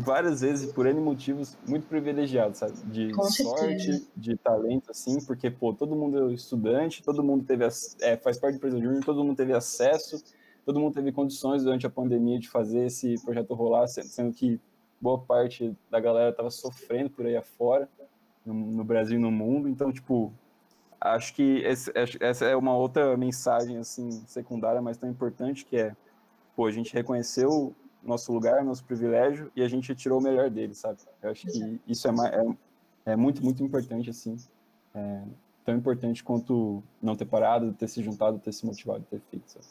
várias 0.04 0.42
vezes 0.42 0.72
por 0.72 0.86
N 0.86 1.00
motivos 1.00 1.58
muito 1.68 1.88
privilegiado, 1.88 2.56
sabe? 2.58 2.74
De 2.86 3.12
Com 3.14 3.24
sorte, 3.24 3.86
certeza. 3.86 4.08
de 4.16 4.38
talento, 4.38 4.92
assim, 4.92 5.18
porque, 5.26 5.50
pô, 5.50 5.74
todo 5.74 5.96
mundo 5.96 6.30
é 6.30 6.34
estudante, 6.34 7.04
todo 7.04 7.24
mundo 7.24 7.44
teve, 7.46 7.66
é, 8.02 8.18
faz 8.18 8.38
parte 8.38 8.54
do 8.54 8.58
Empresa 8.58 8.80
Júnior, 8.80 9.04
todo 9.04 9.24
mundo 9.24 9.36
teve 9.36 9.54
acesso, 9.54 10.24
todo 10.66 10.80
mundo 10.80 10.94
teve 10.94 11.12
condições 11.12 11.64
durante 11.64 11.86
a 11.86 11.90
pandemia 11.90 12.40
de 12.40 12.50
fazer 12.50 12.86
esse 12.86 13.16
projeto 13.24 13.54
rolar, 13.54 13.88
se- 13.88 14.04
sendo 14.04 14.34
que 14.34 14.60
boa 15.02 15.20
parte 15.20 15.76
da 15.90 16.00
galera 16.00 16.32
tava 16.34 16.50
sofrendo 16.50 17.10
por 17.10 17.26
aí 17.26 17.36
afora, 17.36 17.90
no, 18.46 18.54
no 18.54 18.84
Brasil 18.84 19.18
e 19.18 19.22
no 19.22 19.32
mundo, 19.32 19.68
então, 19.68 19.92
tipo, 19.92 20.32
acho 21.00 21.34
que 21.34 21.64
essa 22.20 22.46
é 22.46 22.56
uma 22.56 22.76
outra 22.76 23.16
mensagem, 23.18 23.78
assim, 23.78 24.12
secundária, 24.28 24.82
mas 24.82 24.98
tão 24.98 25.10
importante, 25.10 25.66
que 25.66 25.78
é, 25.78 25.96
pô, 26.56 26.66
a 26.66 26.72
gente 26.72 26.94
reconheceu 26.94 27.76
nosso 28.04 28.32
lugar, 28.32 28.64
nosso 28.64 28.84
privilégio, 28.84 29.52
e 29.56 29.62
a 29.62 29.68
gente 29.68 29.94
tirou 29.96 30.20
o 30.20 30.24
melhor 30.24 30.50
dele, 30.50 30.74
sabe? 30.74 31.00
Eu 31.22 31.32
acho 31.32 31.46
que 31.48 31.82
isso 31.88 32.08
é, 32.08 32.12
é, 32.12 33.12
é 33.14 33.16
muito, 33.16 33.44
muito 33.44 33.64
importante, 33.64 34.10
assim. 34.10 34.38
É 34.96 35.24
tão 35.68 35.76
importante 35.76 36.24
quanto 36.24 36.82
não 37.02 37.18
ter 37.18 37.26
parado, 37.26 37.74
ter 37.74 37.90
se 37.90 38.02
juntado, 38.02 38.40
ter 38.40 38.54
se 38.54 38.66
motivado, 38.66 39.06
ter 39.10 39.20
feito, 39.30 39.52
sabe? 39.52 39.66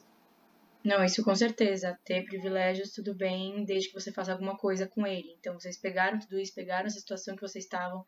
Não, 0.85 1.03
isso 1.03 1.25
com 1.25 1.35
certeza. 1.35 1.99
Ter 2.05 2.23
privilégios, 2.27 2.93
tudo 2.93 3.15
bem, 3.15 3.65
desde 3.65 3.89
que 3.89 3.95
você 3.95 4.13
faça 4.13 4.31
alguma 4.31 4.59
coisa 4.59 4.87
com 4.87 5.07
ele. 5.07 5.35
Então, 5.41 5.59
vocês 5.59 5.79
pegaram 5.79 6.19
tudo 6.19 6.39
isso, 6.39 6.55
pegaram 6.55 6.87
essa 6.87 7.01
situação 7.01 7.35
que 7.35 7.41
vocês 7.41 7.65
estavam 7.65 8.05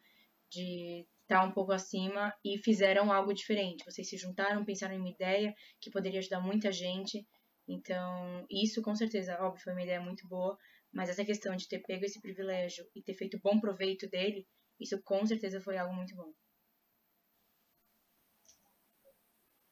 de 0.51 1.07
estar 1.29 1.45
um 1.45 1.53
pouco 1.53 1.73
acima 1.73 2.35
e 2.43 2.57
fizeram 2.59 3.13
algo 3.13 3.35
diferente. 3.35 3.85
Vocês 3.85 4.09
se 4.09 4.17
juntaram, 4.17 4.65
pensaram 4.65 4.95
em 4.95 4.99
uma 4.99 5.11
ideia 5.11 5.55
que 5.79 5.91
poderia 5.91 6.21
ajudar 6.21 6.41
muita 6.41 6.73
gente. 6.73 7.27
Então, 7.69 8.47
isso 8.51 8.81
com 8.81 8.97
certeza, 8.97 9.39
óbvio, 9.43 9.63
foi 9.63 9.75
uma 9.75 9.83
ideia 9.83 10.01
muito 10.01 10.27
boa, 10.27 10.57
mas 10.91 11.11
essa 11.11 11.25
questão 11.25 11.55
de 11.55 11.69
ter 11.69 11.81
pego 11.81 12.07
esse 12.07 12.19
privilégio 12.23 12.89
e 12.97 13.03
ter 13.03 13.13
feito 13.13 13.39
bom 13.41 13.61
proveito 13.61 14.09
dele, 14.09 14.49
isso 14.81 15.01
com 15.03 15.27
certeza 15.27 15.61
foi 15.61 15.77
algo 15.77 15.95
muito 15.95 16.17
bom. 16.17 16.33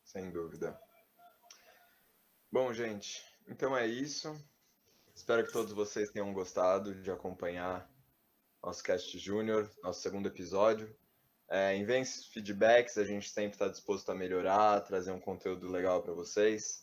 Sem 0.05 0.31
dúvida. 0.31 0.79
Bom, 2.53 2.71
gente, 2.73 3.25
então 3.49 3.75
é 3.75 3.87
isso. 3.87 4.29
Espero 5.15 5.47
que 5.47 5.53
todos 5.53 5.73
vocês 5.73 6.11
tenham 6.11 6.35
gostado 6.35 6.95
de 7.03 7.11
acompanhar 7.11 7.91
nosso 8.63 8.83
Cast 8.83 9.19
Júnior, 9.19 9.71
nosso 9.83 10.03
segundo 10.03 10.29
episódio. 10.29 10.95
É, 11.49 11.77
enviem 11.77 12.05
feedbacks, 12.05 12.99
a 12.99 13.05
gente 13.05 13.29
sempre 13.31 13.53
está 13.53 13.69
disposto 13.69 14.11
a 14.11 14.15
melhorar, 14.15 14.81
trazer 14.81 15.13
um 15.13 15.21
conteúdo 15.21 15.71
legal 15.71 16.03
para 16.03 16.13
vocês. 16.13 16.83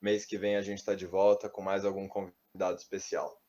Mês 0.00 0.24
que 0.24 0.36
vem 0.36 0.56
a 0.56 0.62
gente 0.62 0.78
está 0.78 0.94
de 0.94 1.06
volta 1.06 1.48
com 1.48 1.62
mais 1.62 1.84
algum 1.84 2.08
convidado 2.08 2.78
especial. 2.78 3.40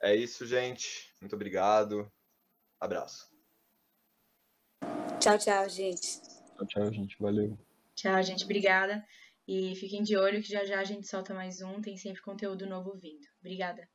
É 0.00 0.14
isso, 0.14 0.46
gente. 0.46 1.12
Muito 1.20 1.34
obrigado. 1.34 2.10
Abraço. 2.78 3.28
Tchau, 5.18 5.36
tchau, 5.36 5.68
gente. 5.68 6.20
Tchau, 6.20 6.66
tchau, 6.66 6.92
gente. 6.92 7.16
Valeu. 7.18 7.58
Tchau, 7.96 8.22
gente, 8.22 8.44
obrigada. 8.44 9.04
E 9.48 9.74
fiquem 9.74 10.04
de 10.04 10.16
olho 10.16 10.40
que 10.40 10.48
já 10.48 10.64
já 10.64 10.78
a 10.78 10.84
gente 10.84 11.08
solta 11.08 11.34
mais 11.34 11.60
um, 11.60 11.80
tem 11.80 11.96
sempre 11.96 12.22
conteúdo 12.22 12.66
novo 12.66 12.94
vindo. 12.94 13.26
Obrigada. 13.40 13.88